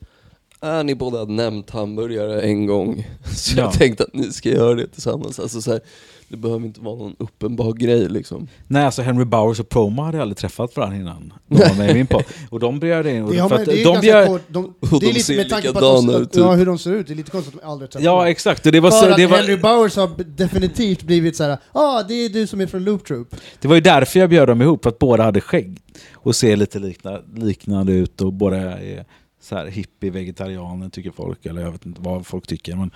Äh, 0.62 0.84
ni 0.84 0.94
båda 0.94 1.18
har 1.18 1.26
nämnt 1.26 1.70
hamburgare 1.70 2.40
en 2.40 2.66
gång, 2.66 3.06
så 3.36 3.54
Ja. 3.58 3.62
jag 3.64 3.72
tänkte 3.72 4.04
att 4.04 4.14
ni 4.14 4.32
ska 4.32 4.48
göra 4.48 4.74
det 4.74 4.86
tillsammans. 4.86 5.38
Alltså 5.40 5.60
så 5.62 5.70
här, 5.70 5.80
det 6.28 6.36
behöver 6.36 6.66
inte 6.66 6.80
vara 6.80 6.96
någon 6.96 7.16
uppenbar 7.18 7.72
grej 7.72 8.08
liksom. 8.08 8.48
Nej, 8.66 8.84
alltså 8.84 9.02
Henry 9.02 9.24
Bowers 9.24 9.60
och 9.60 9.68
Promo 9.68 10.02
hade 10.02 10.16
jag 10.16 10.22
aldrig 10.22 10.36
träffat 10.36 10.76
varandra 10.76 10.96
innan. 10.98 11.32
De 11.48 11.54
var 11.58 11.74
med 11.78 11.90
i 11.90 11.94
min 11.94 12.06
podd. 12.06 12.24
Och 12.50 12.60
de 12.60 12.80
bjöd 12.80 13.06
in. 13.06 13.24
Och 13.24 13.32
Det, 13.32 13.38
har 13.38 13.48
för 13.48 13.56
man, 13.56 13.62
att 13.62 13.68
det 13.68 13.80
är 13.80 13.84
de 13.84 13.92
ganska 13.92 14.00
bjöd, 14.02 14.26
kort, 14.28 14.42
de, 14.48 14.64
Och 14.64 14.74
det 14.90 14.96
är 14.96 15.00
de 15.00 15.06
lite 15.06 15.20
ser 15.24 15.36
med 15.36 15.48
tanke 15.48 15.72
på 15.72 15.78
att 15.78 15.82
de, 15.82 15.96
likadana 16.06 16.18
ut, 16.22 16.32
typ. 16.32 16.40
ja, 16.40 16.52
hur 16.54 16.66
de 16.66 16.78
ser 16.78 16.92
ut, 16.94 17.06
det 17.06 17.12
är 17.12 17.14
lite 17.14 17.30
konstigt 17.30 17.54
att 17.54 17.60
de 17.62 17.66
aldrig 17.68 17.90
träffat 17.90 18.04
ja 18.04 18.28
exakt, 18.28 18.66
och 18.66 18.72
det 18.72 18.80
var, 18.80 18.90
För 18.90 18.98
så, 18.98 19.06
att 19.10 19.16
det, 19.16 19.26
Henry 19.26 19.56
var, 19.56 19.76
Bowers 19.76 19.96
har 19.96 20.08
b- 20.08 20.24
definitivt 20.26 21.02
blivit 21.02 21.36
så 21.36 21.44
här. 21.44 21.58
ah 21.72 22.02
det 22.02 22.14
är 22.14 22.28
du 22.28 22.46
som 22.46 22.60
är 22.60 22.66
från 22.66 22.84
Loop 22.84 23.04
Troop. 23.06 23.36
det 23.60 23.68
var 23.68 23.74
ju 23.74 23.80
därför 23.80 24.20
jag 24.20 24.30
bjöd 24.30 24.48
dem 24.48 24.62
ihop, 24.62 24.82
för 24.82 24.90
att 24.90 24.98
båda 24.98 25.22
hade 25.24 25.40
skägg. 25.40 25.78
Och 26.14 26.36
ser 26.36 26.56
lite 26.56 26.78
likna, 26.78 27.18
liknande 27.36 27.92
ut 27.92 28.20
och 28.20 28.32
båda 28.32 28.56
är 28.56 29.04
så 29.40 29.56
här 29.56 29.66
hippie, 29.66 30.10
vegetarianer 30.10 30.88
tycker 30.88 31.10
folk, 31.10 31.46
eller 31.46 31.62
jag 31.62 31.72
vet 31.72 31.86
inte 31.86 32.00
vad 32.00 32.26
folk 32.26 32.46
tycker. 32.46 32.76
Men, 32.76 32.90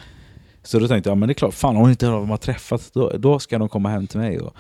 så 0.63 0.79
då 0.79 0.89
tänkte 0.89 1.11
jag, 1.11 1.19
men 1.19 1.29
det 1.29 1.33
är 1.33 1.35
klart, 1.35 1.55
fan 1.55 1.77
om 1.77 1.91
inte 1.91 2.07
de 2.07 2.31
har 2.31 2.37
träffats, 2.37 2.91
då, 2.91 3.13
då 3.19 3.39
ska 3.39 3.59
de 3.59 3.69
komma 3.69 3.89
hem 3.89 4.07
till 4.07 4.21
mig 4.21 4.41
och 4.41 4.57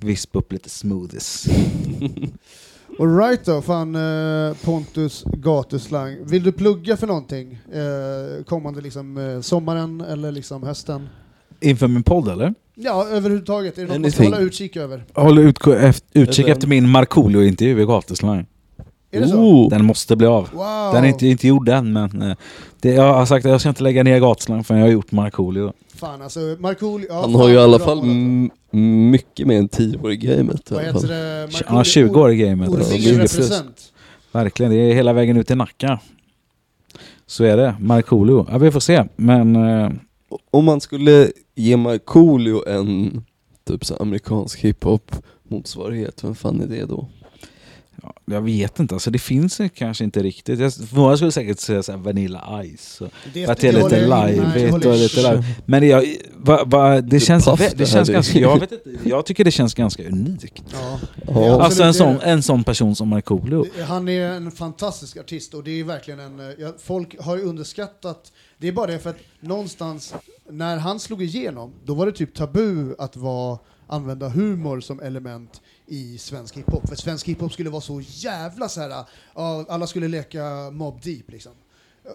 vispa 0.00 0.38
upp 0.38 0.52
lite 0.52 0.68
smoothies. 0.68 1.48
Alright 2.98 3.44
då, 3.44 3.62
fan 3.62 3.94
eh, 3.94 4.56
Pontus 4.64 5.24
gatuslang. 5.32 6.16
Vill 6.24 6.42
du 6.42 6.52
plugga 6.52 6.96
för 6.96 7.06
någonting? 7.06 7.58
Eh, 7.72 8.44
kommande 8.44 8.80
liksom 8.80 9.18
eh, 9.18 9.40
sommaren 9.40 10.00
eller 10.00 10.32
liksom 10.32 10.62
hösten? 10.62 11.08
Inför 11.60 11.88
min 11.88 12.02
podd 12.02 12.28
eller? 12.28 12.54
Ja, 12.74 13.06
överhuvudtaget. 13.08 13.78
Är 13.78 13.82
det 13.82 13.88
något 13.88 14.00
man 14.00 14.10
ska 14.10 14.24
hålla 14.24 14.38
utkik 14.38 14.76
över? 14.76 15.04
Ut, 15.38 15.66
efter, 15.66 16.20
utkik 16.20 16.48
efter 16.48 16.68
min 16.68 16.88
Markoolio-intervju 16.88 17.82
i 17.82 17.86
Gatuslang. 17.86 18.46
Är 19.10 19.20
det 19.20 19.28
så? 19.28 19.36
Oh. 19.36 19.70
Den 19.70 19.84
måste 19.84 20.16
bli 20.16 20.26
av. 20.26 20.48
Wow! 20.52 20.94
Den 20.94 21.04
är 21.04 21.08
inte, 21.08 21.26
inte 21.26 21.48
gjord 21.48 21.68
än, 21.68 21.92
men 21.92 22.22
eh, 22.22 22.36
det, 22.80 22.90
jag 22.92 23.14
har 23.14 23.26
sagt 23.26 23.46
att 23.46 23.50
jag 23.52 23.60
ska 23.60 23.68
inte 23.68 23.82
lägga 23.82 24.02
ner 24.02 24.20
Gatuslang 24.20 24.64
förrän 24.64 24.80
jag 24.80 24.86
har 24.86 24.92
gjort 24.92 25.12
Markoolio. 25.12 25.72
Fan 25.94 26.22
alltså, 26.22 26.40
Markoolio... 26.58 27.06
Ja, 27.08 27.14
Han 27.14 27.22
fan, 27.32 27.34
har 27.34 27.48
ju 27.48 27.54
i 27.54 27.58
alla 27.58 27.78
bra 27.78 27.86
fall 27.86 28.00
m- 28.02 28.50
mycket 29.10 29.46
mer 29.46 29.58
än 29.58 29.68
10 29.68 29.98
år 29.98 30.12
i 30.12 30.16
gamet 30.16 30.70
i 30.70 30.74
Vad 30.74 30.78
alla 30.78 30.86
heter 30.86 31.00
fall. 31.00 31.08
det? 31.08 31.64
Han 31.66 31.76
har 31.76 31.84
20 31.84 32.20
år 32.20 32.30
i 32.32 32.36
gamet. 32.36 32.68
Represent. 32.70 33.92
Verkligen, 34.32 34.72
det 34.72 34.78
är 34.78 34.94
hela 34.94 35.12
vägen 35.12 35.36
ut 35.36 35.46
till 35.46 35.56
Nacka. 35.56 36.00
Så 37.26 37.44
är 37.44 37.56
det. 37.56 37.74
Markoolio. 37.80 38.46
Ja, 38.50 38.58
vi 38.58 38.70
får 38.70 38.80
se. 38.80 39.04
Men 39.16 39.56
eh, 39.56 39.90
Om 40.50 40.64
man 40.64 40.80
skulle 40.80 41.30
ge 41.54 41.76
Markoolio 41.76 42.68
en 42.68 43.24
typ 43.68 43.84
så 43.84 43.96
amerikansk 43.96 44.60
hiphop 44.60 45.12
motsvarighet, 45.48 46.24
vem 46.24 46.34
fan 46.34 46.60
är 46.60 46.66
det 46.66 46.84
då? 46.84 47.08
Ja, 48.02 48.14
jag 48.24 48.40
vet 48.40 48.80
inte. 48.80 48.94
Alltså, 48.94 49.10
det 49.10 49.18
finns 49.18 49.60
kanske 49.74 50.04
inte 50.04 50.22
riktigt. 50.22 50.58
Jag, 50.60 50.72
några 50.92 51.16
skulle 51.16 51.32
säkert 51.32 51.58
säga 51.58 51.82
så 51.82 51.92
här 51.92 51.98
Vanilla 51.98 52.62
Ice. 52.76 53.00
Och, 53.00 53.08
Det, 53.32 53.44
För 53.44 53.52
att 53.52 53.58
det 53.60 53.68
är 53.68 53.72
lite 53.72 54.00
live, 54.00 54.70
jag- 54.82 54.96
lite 54.98 55.16
live. 55.22 55.44
Men 55.66 55.80
det, 55.82 55.86
jag, 55.88 56.04
va, 56.36 56.64
va, 56.66 57.00
det, 57.00 57.20
känns, 57.20 57.44
det 57.44 57.72
det 57.76 57.86
känns 57.86 58.06
det- 58.08 58.12
ganska, 58.12 58.38
jag, 58.38 58.60
vet 58.60 58.72
inte, 58.72 58.90
jag 59.04 59.26
tycker 59.26 59.44
det 59.44 59.50
känns 59.50 59.74
ganska 59.74 60.06
unikt. 60.08 60.62
Ja. 60.72 61.00
Ja. 61.26 61.62
Alltså 61.62 61.82
en 61.82 61.94
sån, 61.94 62.20
en 62.20 62.42
sån 62.42 62.64
person 62.64 62.96
som 62.96 63.08
Markoolio. 63.08 63.66
Han 63.88 64.08
är 64.08 64.22
en 64.32 64.50
fantastisk 64.50 65.16
artist 65.16 65.54
och 65.54 65.64
det 65.64 65.80
är 65.80 65.84
verkligen 65.84 66.20
en... 66.20 66.40
eh, 66.40 66.68
folk 66.78 67.20
har 67.20 67.36
ju 67.36 67.42
underskattat... 67.42 68.32
Det 68.58 68.68
är 68.68 68.72
bara 68.72 68.86
det 68.86 68.98
för 68.98 69.10
att 69.10 69.16
någonstans, 69.40 70.14
när 70.50 70.76
han 70.76 71.00
slog 71.00 71.22
igenom, 71.22 71.72
då 71.84 71.94
var 71.94 72.06
det 72.06 72.12
typ 72.12 72.34
tabu 72.34 72.94
att 72.98 73.16
vara, 73.16 73.58
använda 73.90 74.28
humor 74.28 74.80
som 74.80 75.00
element 75.00 75.60
i 75.86 76.18
svensk 76.18 76.56
hiphop. 76.56 76.88
För 76.88 76.96
svensk 76.96 77.28
hiphop 77.28 77.52
skulle 77.52 77.70
vara 77.70 77.80
så 77.80 78.00
jävla 78.00 78.68
så 78.68 78.80
här, 78.80 79.04
alla 79.68 79.86
skulle 79.86 80.08
leka 80.08 80.70
Mob 80.70 81.00
Deep 81.02 81.30
liksom. 81.30 81.52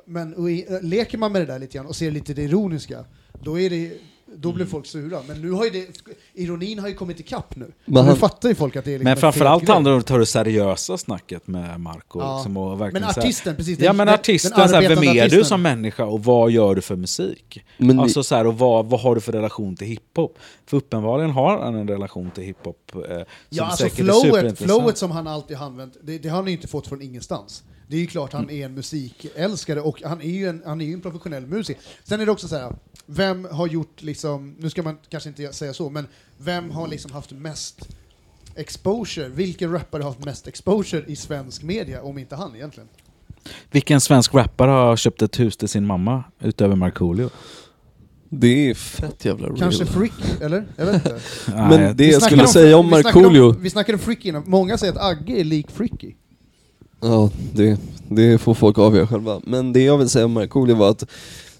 Men 0.06 0.34
och 0.34 0.52
i, 0.52 0.66
äh, 0.74 0.82
leker 0.82 1.18
man 1.18 1.32
med 1.32 1.42
det 1.42 1.46
där 1.46 1.60
lite 1.60 1.78
grann 1.78 1.86
och 1.86 1.96
ser 1.96 2.12
lite 2.12 2.34
det 2.34 2.42
ironiska, 2.42 3.06
då 3.44 3.60
är 3.60 3.70
det 3.70 3.98
då 4.38 4.52
blev 4.52 4.66
folk 4.70 4.86
sura. 4.86 5.20
Men 5.28 5.42
nu 5.42 5.52
har 5.52 5.64
ju 5.66 5.70
det, 5.72 5.88
ironin 6.34 6.80
har 6.80 6.88
ju 6.88 6.94
kommit 6.94 7.20
ikapp 7.20 7.56
nu. 7.56 7.72
Men 7.86 8.04
nu 8.04 8.10
han- 8.10 8.18
fattar 8.18 8.50
ju 8.50 8.56
folk 8.56 8.76
att 8.76 8.86
det 8.86 8.92
är 8.92 8.94
liksom 8.94 9.04
Men 9.04 9.12
en 9.12 9.18
framförallt 9.18 9.68
handlar 9.68 9.92
det 9.92 9.96
om 9.96 10.00
att 10.00 10.06
ta 10.08 10.18
det 10.18 10.26
seriösa 10.26 10.98
snacket 10.98 11.48
med 11.48 11.80
Marco. 11.80 12.20
Ja. 12.20 12.38
Liksom, 12.38 12.58
och 12.58 12.70
Men 12.70 12.80
verkligen 12.80 13.08
så 13.14 13.20
här- 13.20 13.28
artisten, 13.28 13.56
precis. 13.56 13.80
Ja 13.80 13.86
den- 13.88 13.98
men 13.98 14.08
den- 14.08 14.14
artisten, 14.14 14.52
den 14.56 14.70
så 14.70 14.76
här, 14.76 14.90
vem 14.90 15.04
är 15.04 15.30
du 15.30 15.44
som 15.44 15.62
människa 15.62 16.06
och 16.06 16.24
vad 16.24 16.52
gör 16.52 16.76
du 16.76 16.82
för 16.82 16.96
musik? 16.96 17.64
Men 17.78 18.00
alltså 18.00 18.24
så 18.24 18.36
här, 18.36 18.48
och 18.48 18.58
vad, 18.58 18.86
vad 18.86 19.00
har 19.02 19.16
du 19.16 19.22
för 19.22 19.32
relation 19.32 19.76
till 19.76 19.88
hiphop? 19.88 20.38
För 20.66 20.78
uppenbarligen 20.78 21.32
har 21.32 21.60
han 21.60 21.76
en 21.76 21.88
relation 21.88 22.32
till 22.32 22.44
hiphop 22.44 22.92
eh, 22.96 23.02
som 23.02 23.26
Ja, 23.50 23.64
alltså 23.64 23.84
säkert 23.84 24.00
är 24.00 24.04
flowet, 24.04 24.22
superintressant. 24.26 24.72
flowet 24.82 24.98
som 24.98 25.12
han 25.12 25.28
alltid 25.28 25.58
har 25.58 25.66
använt, 25.66 25.98
det, 26.04 26.18
det 26.18 26.30
har 26.30 26.38
han 26.38 26.46
ju 26.48 26.52
inte 26.54 26.68
fått 26.68 26.88
från 26.88 27.02
ingenstans. 27.02 27.64
Det 27.88 27.96
är 27.96 28.00
ju 28.02 28.08
klart 28.08 28.34
han 28.34 28.50
är 28.50 28.66
en 28.66 28.74
musikälskare 28.74 29.82
och 29.82 30.02
han 30.04 30.22
är 30.22 30.30
ju 30.30 30.48
en, 30.50 30.62
han 30.66 30.82
är 30.82 30.86
ju 30.86 30.94
en 30.94 31.02
professionell 31.02 31.46
musiker. 31.48 31.82
Sen 32.04 32.20
är 32.22 32.26
det 32.26 32.32
också 32.32 32.48
så 32.48 32.56
här, 32.56 32.76
vem 33.06 33.48
har 33.52 33.68
gjort 33.68 34.02
liksom, 34.02 34.56
nu 34.60 34.70
ska 34.70 34.84
man 34.84 34.98
kanske 35.10 35.30
inte 35.30 35.54
säga 35.54 35.74
så, 35.74 35.90
men 35.90 36.08
vem 36.38 36.72
har 36.72 36.88
liksom 36.88 37.12
haft 37.12 37.32
mest 37.32 37.88
exposure? 38.56 39.30
Vilken 39.30 39.72
rappare 39.72 40.04
har 40.04 40.10
haft 40.10 40.26
mest 40.26 40.48
exposure 40.48 41.04
i 41.08 41.16
svensk 41.16 41.64
media, 41.64 42.02
om 42.02 42.18
inte 42.18 42.36
han 42.36 42.56
egentligen? 42.56 42.90
Vilken 43.72 44.02
svensk 44.02 44.34
rappare 44.34 44.72
har 44.72 44.98
köpt 44.98 45.22
ett 45.22 45.40
hus 45.40 45.58
till 45.58 45.70
sin 45.70 45.86
mamma 45.86 46.24
utöver 46.40 46.76
Markoolio? 46.76 47.30
det 48.30 48.70
är 48.70 48.74
fett 48.74 49.26
jävla 49.26 49.48
real. 49.48 49.60
Kanske 49.60 49.86
Fricky, 49.86 50.24
eller? 50.42 50.66
Jag 50.76 50.86
vet 50.86 50.96
inte. 50.96 51.20
Men 51.52 51.98
det 51.98 52.08
jag 52.08 52.22
skulle 52.22 52.48
säga 52.48 52.78
om 52.78 52.86
vi 52.86 52.92
snackade 52.92 53.22
Markoolio, 53.22 53.56
Vi 53.60 53.70
snackade 53.70 53.96
om 53.96 54.00
Fricky 54.00 54.30
innan, 54.30 54.44
många 54.46 54.78
säger 54.78 54.94
att 54.94 55.02
Agge 55.02 55.40
är 55.40 55.44
lik 55.44 55.72
Fricky. 55.72 56.14
ja 57.02 57.30
det, 57.54 57.80
det 58.10 58.38
får 58.38 58.54
folk 58.54 58.78
avgöra 58.78 59.08
själva. 59.08 59.42
Men 59.44 59.74
det 59.74 59.84
jag 59.84 59.98
vill 59.98 60.10
säga 60.10 60.26
om 60.26 60.32
Markoolio 60.32 60.76
var 60.76 60.90
att, 60.90 61.06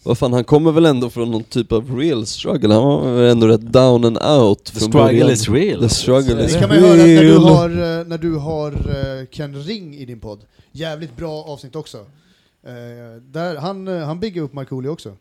vad 0.06 0.18
fan 0.18 0.34
han 0.34 0.44
kommer 0.44 0.72
väl 0.72 0.86
ändå 0.86 1.10
från 1.10 1.32
någon 1.32 1.44
typ 1.44 1.72
av 1.72 1.98
real 1.98 2.26
struggle, 2.26 2.74
han 2.74 2.84
var 2.84 3.12
väl 3.14 3.32
ändå 3.32 3.48
rätt 3.48 3.62
down 3.74 4.06
and 4.06 4.18
out 4.18 4.64
The 4.66 4.72
från 4.80 4.90
struggle 4.90 5.12
början. 5.12 5.30
is 5.32 5.50
real. 5.50 5.82
The 5.82 5.90
struggle 5.90 6.36
Det 6.36 6.46
is 6.46 6.54
kan 6.56 6.70
man 6.70 6.78
ju 6.78 6.84
höra 6.84 6.98
när 6.98 7.06
du 7.24 7.30
real. 7.32 7.44
har, 7.44 7.70
eh, 7.70 8.06
när 8.08 8.18
du 8.18 8.36
har 8.36 8.72
eh, 8.72 9.26
Ken 9.32 9.64
Ring 9.64 9.96
i 9.96 10.06
din 10.06 10.20
podd. 10.20 10.40
Jävligt 10.72 11.18
bra 11.18 11.44
avsnitt 11.44 11.76
också. 11.76 11.98
Eh, 11.98 13.22
där, 13.32 13.56
han, 13.56 13.88
eh, 13.88 14.06
han 14.06 14.20
bygger 14.20 14.42
upp 14.42 14.54
Markoolio 14.54 14.90
också. 14.90 15.14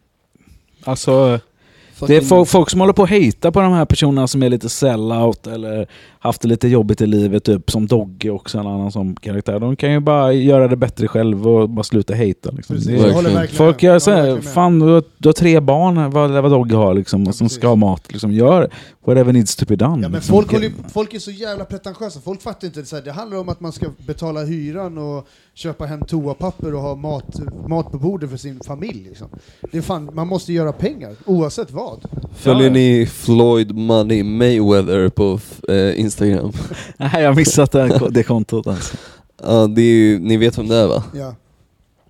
Alltså, 0.85 1.41
det 2.07 2.17
är 2.17 2.21
folk, 2.21 2.49
folk 2.49 2.71
som 2.71 2.81
håller 2.81 2.93
på 2.93 3.03
att 3.03 3.11
hejta 3.11 3.53
på 3.53 3.61
de 3.61 3.73
här 3.73 3.85
personerna 3.85 4.29
som 4.29 4.43
är 4.43 4.49
lite 4.49 4.69
sellout 4.69 5.47
eller 5.47 5.89
haft 6.19 6.41
det 6.41 6.49
lite 6.49 6.69
jobbigt 6.69 7.01
i 7.01 7.07
livet, 7.07 7.45
typ 7.45 7.71
som 7.71 7.87
Dogge 7.87 8.31
också, 8.31 8.59
en 8.59 8.67
annan 8.67 8.93
som 8.93 9.17
karaktär. 9.17 9.61
De 9.61 9.77
kan 9.77 9.93
ju 9.93 10.01
bara 10.01 10.33
göra 10.33 10.69
det 10.69 10.77
bättre 10.77 11.09
själv 11.09 11.49
och 11.49 11.71
bara 11.71 11.83
sluta 11.83 12.15
hejta. 12.15 12.51
Liksom. 12.51 12.77
Precis, 12.77 12.91
Det 13.03 13.09
jag 13.09 13.23
verkligen 13.23 13.49
folk 13.49 13.83
gör 13.83 13.99
såhär, 13.99 14.41
fan 14.41 14.79
du 14.79 14.87
har, 14.87 15.03
du 15.19 15.29
har 15.29 15.33
tre 15.33 15.61
barn, 15.61 16.11
vad, 16.11 16.31
vad 16.31 16.51
Dogge 16.51 16.77
har 16.77 16.95
liksom, 16.95 17.25
Ja, 17.25 17.33
som 17.33 17.49
ska 17.49 17.69
ha 17.69 17.77
mat. 17.77 18.13
Liksom. 18.13 18.33
Gör 18.33 18.71
whatever 19.05 19.33
needs 19.33 19.57
to 19.57 19.65
be 19.69 19.77
done. 19.77 19.91
Ja, 19.91 19.97
men 19.97 20.13
liksom. 20.13 20.35
folk, 20.35 20.53
håller, 20.53 20.73
folk 20.93 21.15
är 21.15 21.19
så 21.19 21.31
jävla 21.31 21.65
pretentiösa, 21.65 22.21
folk 22.21 22.43
fattar 22.43 22.67
inte. 22.67 22.85
Så 22.85 22.97
här, 22.97 23.03
det 23.03 23.13
handlar 23.13 23.39
om 23.39 23.49
att 23.49 23.61
man 23.61 23.73
ska 23.73 23.87
betala 24.07 24.45
hyran 24.45 24.99
och 24.99 25.29
köpa 25.55 25.87
hem 25.87 26.03
toapapper 26.03 26.75
och 26.75 26.81
ha 26.81 26.95
mat, 26.95 27.41
mat 27.69 27.93
på 27.93 27.99
bordet 27.99 28.31
för 28.31 28.37
sin 28.37 28.61
familj. 28.67 29.05
Liksom. 29.09 29.29
Det 29.73 29.79
är 29.79 29.83
fan, 29.83 30.11
man 30.15 30.29
måste 30.29 30.53
göra 30.53 30.73
pengar, 30.73 31.13
oavsett 31.27 31.71
vad. 31.71 31.84
Följer 32.37 32.65
Ja. 32.67 32.71
ni 32.73 33.07
Floyd 33.07 33.75
Money 33.75 34.23
Mayweather 34.23 35.09
på 35.09 35.39
eh, 35.69 36.01
Instagram? 36.01 36.53
Nej, 36.97 37.11
jag 37.23 37.29
har 37.29 37.35
missat 37.35 37.73
det, 37.73 38.01
det 38.11 38.23
kontot 38.23 38.67
alltså. 38.67 38.97
Ja, 39.47 39.67
det 39.67 39.83
är 39.83 39.95
ju, 39.95 40.19
ni 40.19 40.37
vet 40.37 40.59
vem 40.59 40.69
det 40.69 40.77
är 40.77 40.87
va? 40.87 41.03
Ja. 41.15 41.35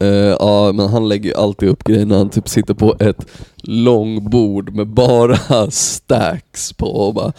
Eh, 0.06 0.36
ja, 0.40 0.72
men 0.74 0.88
han 0.88 1.08
lägger 1.08 1.30
ju 1.30 1.36
alltid 1.36 1.68
upp 1.68 1.84
grejer 1.84 2.06
när 2.06 2.18
han 2.18 2.30
typ 2.30 2.48
sitter 2.48 2.74
på 2.74 2.96
ett 3.00 3.26
långbord 3.62 4.74
med 4.74 4.86
bara 4.86 5.70
stacks 5.70 6.72
på 6.72 6.86
och 6.86 7.14
bara 7.14 7.32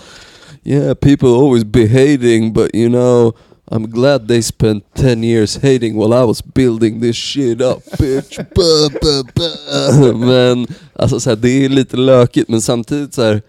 Yeah, 0.63 0.93
people 0.95 1.27
always 1.29 1.63
be 1.63 1.87
hating 1.87 2.53
but 2.53 2.75
you 2.75 2.89
know 2.89 3.33
I'm 3.67 3.87
glad 3.87 4.27
they 4.27 4.41
spent 4.41 4.93
10 4.93 5.23
years 5.23 5.57
hating 5.57 5.97
while 5.97 6.13
I 6.13 6.23
was 6.23 6.41
building 6.41 7.01
this 7.01 7.15
shit 7.15 7.61
up 7.61 7.83
bitch. 7.97 8.37
Ba, 8.37 8.89
ba, 9.01 9.23
ba. 9.35 10.13
Men 10.13 10.67
alltså 10.93 11.19
så 11.19 11.29
här, 11.29 11.37
det 11.37 11.49
är 11.49 11.69
lite 11.69 11.97
lökigt 11.97 12.49
men 12.49 12.61
samtidigt 12.61 13.13
så 13.13 13.21
här. 13.21 13.41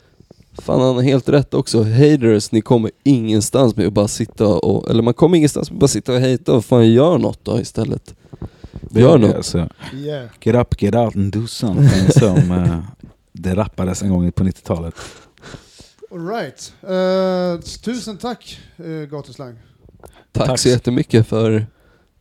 Fan 0.58 0.80
han 0.80 0.94
har 0.94 1.02
helt 1.02 1.28
rätt 1.28 1.54
också, 1.54 1.82
haters 1.82 2.52
ni 2.52 2.60
kommer 2.60 2.90
ingenstans 3.04 3.76
med 3.76 3.86
att 3.86 3.92
bara 3.92 4.08
sitta 4.08 4.46
och, 4.46 4.90
eller 4.90 5.02
man 5.02 5.14
kommer 5.14 5.36
ingenstans 5.36 5.70
med 5.70 5.76
att 5.76 5.80
bara 5.80 5.88
sitta 5.88 6.12
och 6.12 6.20
hata 6.20 6.52
och 6.52 6.64
fan 6.64 6.92
gör 6.92 7.18
något 7.18 7.44
då 7.44 7.60
istället. 7.60 8.14
Gör 8.90 9.18
något. 9.18 9.34
Alltså. 9.34 9.68
Yeah. 9.94 10.28
Get 10.40 10.54
up, 10.54 10.82
get 10.82 10.94
out 10.94 11.16
and 11.16 11.32
do 11.32 11.46
something 11.46 12.10
som 12.18 12.50
eh, 12.50 12.78
det 13.32 13.54
rappades 13.54 14.02
en 14.02 14.10
gång 14.10 14.32
på 14.32 14.44
90-talet. 14.44 14.94
All 16.10 16.26
right. 16.26 16.72
Eh, 16.82 17.60
tusen 17.80 18.16
tack 18.16 18.60
uh, 18.80 19.04
Gatuslang. 19.04 19.54
Tack, 20.32 20.46
Tack. 20.46 20.58
så 20.58 20.68
jättemycket 20.68 21.26
för 21.26 21.66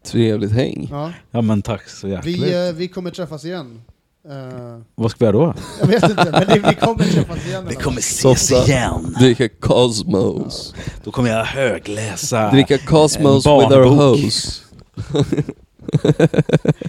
trevligt 0.06 0.52
häng. 0.52 0.88
Ja. 0.92 1.12
Ja 1.32 1.42
men 1.42 1.62
tack 1.62 1.90
så 1.90 2.08
hjärtligt. 2.08 2.44
Vi, 2.44 2.68
eh, 2.68 2.74
vi 2.76 2.88
kommer 2.88 3.12
träffas 3.12 3.46
igen. 3.46 3.82
Eh, 4.30 4.80
Vad 4.96 5.12
ska 5.12 5.18
vi 5.20 5.26
göra 5.26 5.38
då? 5.46 5.54
jag 5.80 5.88
vet 5.88 6.04
inte, 6.10 6.32
men 6.32 6.48
det, 6.48 6.70
vi 6.70 6.76
kommer 6.76 7.04
träffas 7.04 7.46
igen. 7.48 7.66
Vi 7.70 7.76
kommer 7.76 7.98
ses 8.00 8.52
igen. 8.52 9.16
Dricka 9.20 9.50
Cosmos. 9.50 10.76
Då 11.04 11.12
kommer 11.12 11.30
jag 11.30 11.46
högläsa. 11.46 12.52
Dricka 12.52 12.78
Cosmos 12.78 13.46
en 13.46 13.58
with 13.60 13.72
our 13.72 13.86
host. 13.86 14.64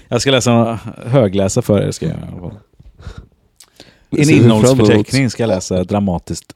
Jag 0.09 0.21
ska 0.21 0.31
läsa 0.31 0.79
högläsa 1.07 1.63
för 1.63 1.83
er. 1.83 1.91
Ska 1.91 2.07
jag. 2.07 2.53
En 4.11 4.31
innehållsförteckning 4.31 5.31
ska 5.31 5.43
jag 5.43 5.49
läsa 5.49 5.85
dramatiskt. 5.85 6.53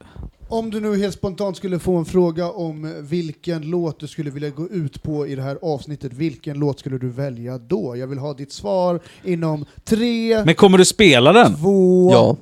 Om 0.51 0.71
du 0.71 0.79
nu 0.79 0.97
helt 0.97 1.13
spontant 1.13 1.57
skulle 1.57 1.79
få 1.79 1.95
en 1.97 2.05
fråga 2.05 2.49
om 2.51 2.93
vilken 3.01 3.61
låt 3.61 3.99
du 3.99 4.07
skulle 4.07 4.29
vilja 4.29 4.49
gå 4.49 4.67
ut 4.69 5.03
på 5.03 5.27
i 5.27 5.35
det 5.35 5.41
här 5.41 5.57
avsnittet, 5.61 6.13
vilken 6.13 6.59
låt 6.59 6.79
skulle 6.79 6.97
du 6.97 7.09
välja 7.09 7.57
då? 7.57 7.97
Jag 7.97 8.07
vill 8.07 8.17
ha 8.19 8.33
ditt 8.33 8.51
svar 8.53 8.99
inom 9.23 9.65
tre, 9.85 10.45
Men 10.45 10.55
kommer 10.55 10.77
du 10.77 10.85
spela 10.85 11.33
den? 11.33 11.55
två, 11.55 12.11
Ja. 12.11 12.37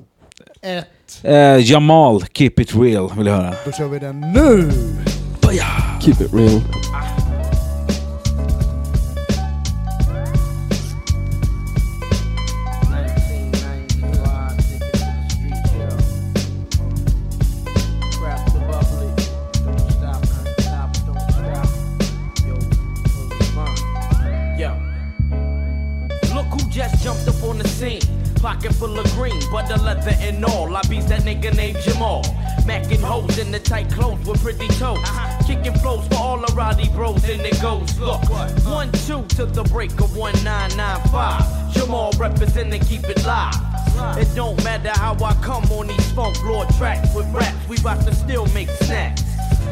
ett. 0.62 1.20
Eh, 1.22 1.70
Jamal, 1.70 2.24
Keep 2.32 2.52
It 2.60 2.74
Real 2.76 3.10
vill 3.16 3.26
jag 3.26 3.34
höra. 3.34 3.54
Då 3.64 3.72
kör 3.72 3.88
vi 3.88 3.98
den 3.98 4.20
nu! 4.20 4.70
Keep 6.00 6.24
it 6.24 6.34
real. 6.34 6.60
Jamal. 31.80 32.22
Macking 32.66 33.00
hoes 33.00 33.38
in 33.38 33.50
the 33.50 33.58
tight 33.58 33.90
clothes 33.90 34.24
with 34.26 34.42
pretty 34.42 34.68
toes. 34.68 34.98
Uh-huh. 34.98 35.42
Kicking 35.46 35.74
flows 35.78 36.06
for 36.08 36.16
all 36.16 36.38
the 36.38 36.52
rowdy 36.54 36.88
bros, 36.90 37.24
and 37.28 37.40
it 37.42 37.60
goes. 37.60 37.98
Look, 37.98 38.28
one, 38.30 38.92
two 39.06 39.24
to 39.36 39.46
the 39.46 39.64
break 39.64 39.92
of 39.92 40.16
1995. 40.16 41.74
Jamal 41.74 42.12
representing, 42.18 42.80
keep 42.82 43.04
it 43.04 43.24
live. 43.24 43.54
It 44.18 44.28
don't 44.34 44.62
matter 44.64 44.90
how 44.90 45.14
I 45.22 45.34
come 45.42 45.64
on 45.72 45.88
these 45.88 46.12
funk 46.12 46.42
lord 46.44 46.68
tracks 46.78 47.14
with 47.14 47.26
raps. 47.34 47.68
We 47.68 47.78
bout 47.80 48.04
to 48.06 48.14
still 48.14 48.46
make 48.46 48.70
snacks. 48.70 49.22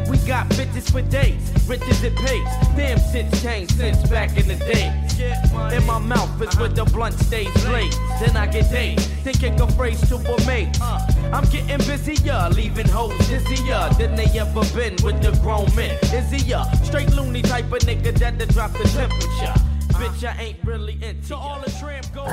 We 0.09 0.19
got 0.19 0.49
bitches 0.51 0.91
for 0.91 1.03
days, 1.03 1.41
riches 1.67 2.03
it 2.03 2.17
pays. 2.17 2.45
Damn 2.77 2.99
shit's 3.13 3.43
changed 3.43 3.77
since 3.77 4.09
back 4.09 4.37
in 4.37 4.49
the 4.49 4.57
day. 4.57 5.08
In 5.21 5.85
my 5.85 5.99
mouth 5.99 6.41
is 6.41 6.57
where 6.59 6.69
the 6.69 6.85
blunt 6.85 7.19
stays 7.19 7.53
blazed. 7.65 7.99
Then 8.21 8.37
I 8.37 8.47
get 8.47 8.71
dazed, 8.71 9.11
thinking 9.25 9.61
a 9.61 9.67
phrase 9.73 10.01
to 10.09 10.17
a 10.17 10.47
mate. 10.47 10.79
Uh, 10.81 11.01
I'm 11.33 11.45
getting 11.51 11.79
busier, 11.79 12.49
leaving 12.51 12.89
hoes 12.89 13.19
dizzier 13.29 13.97
than 13.99 14.15
they 14.15 14.27
ever 14.39 14.63
been 14.75 14.97
with 15.03 15.21
the 15.21 15.37
grown 15.43 15.75
men. 15.75 15.99
Izzier, 16.15 16.65
straight 16.85 17.13
loony 17.15 17.43
type 17.43 17.73
of 17.73 17.81
nigga 17.81 18.17
that'll 18.17 18.47
drop 18.47 18.73
the 18.73 18.85
temperature. 18.85 19.55
Bitch, 19.99 20.23
I 20.25 20.41
ain't 20.41 20.65
really 20.65 21.03
into 21.03 21.35
all 21.35 21.61
the 21.61 21.71
tramp 21.73 22.07
gold 22.15 22.31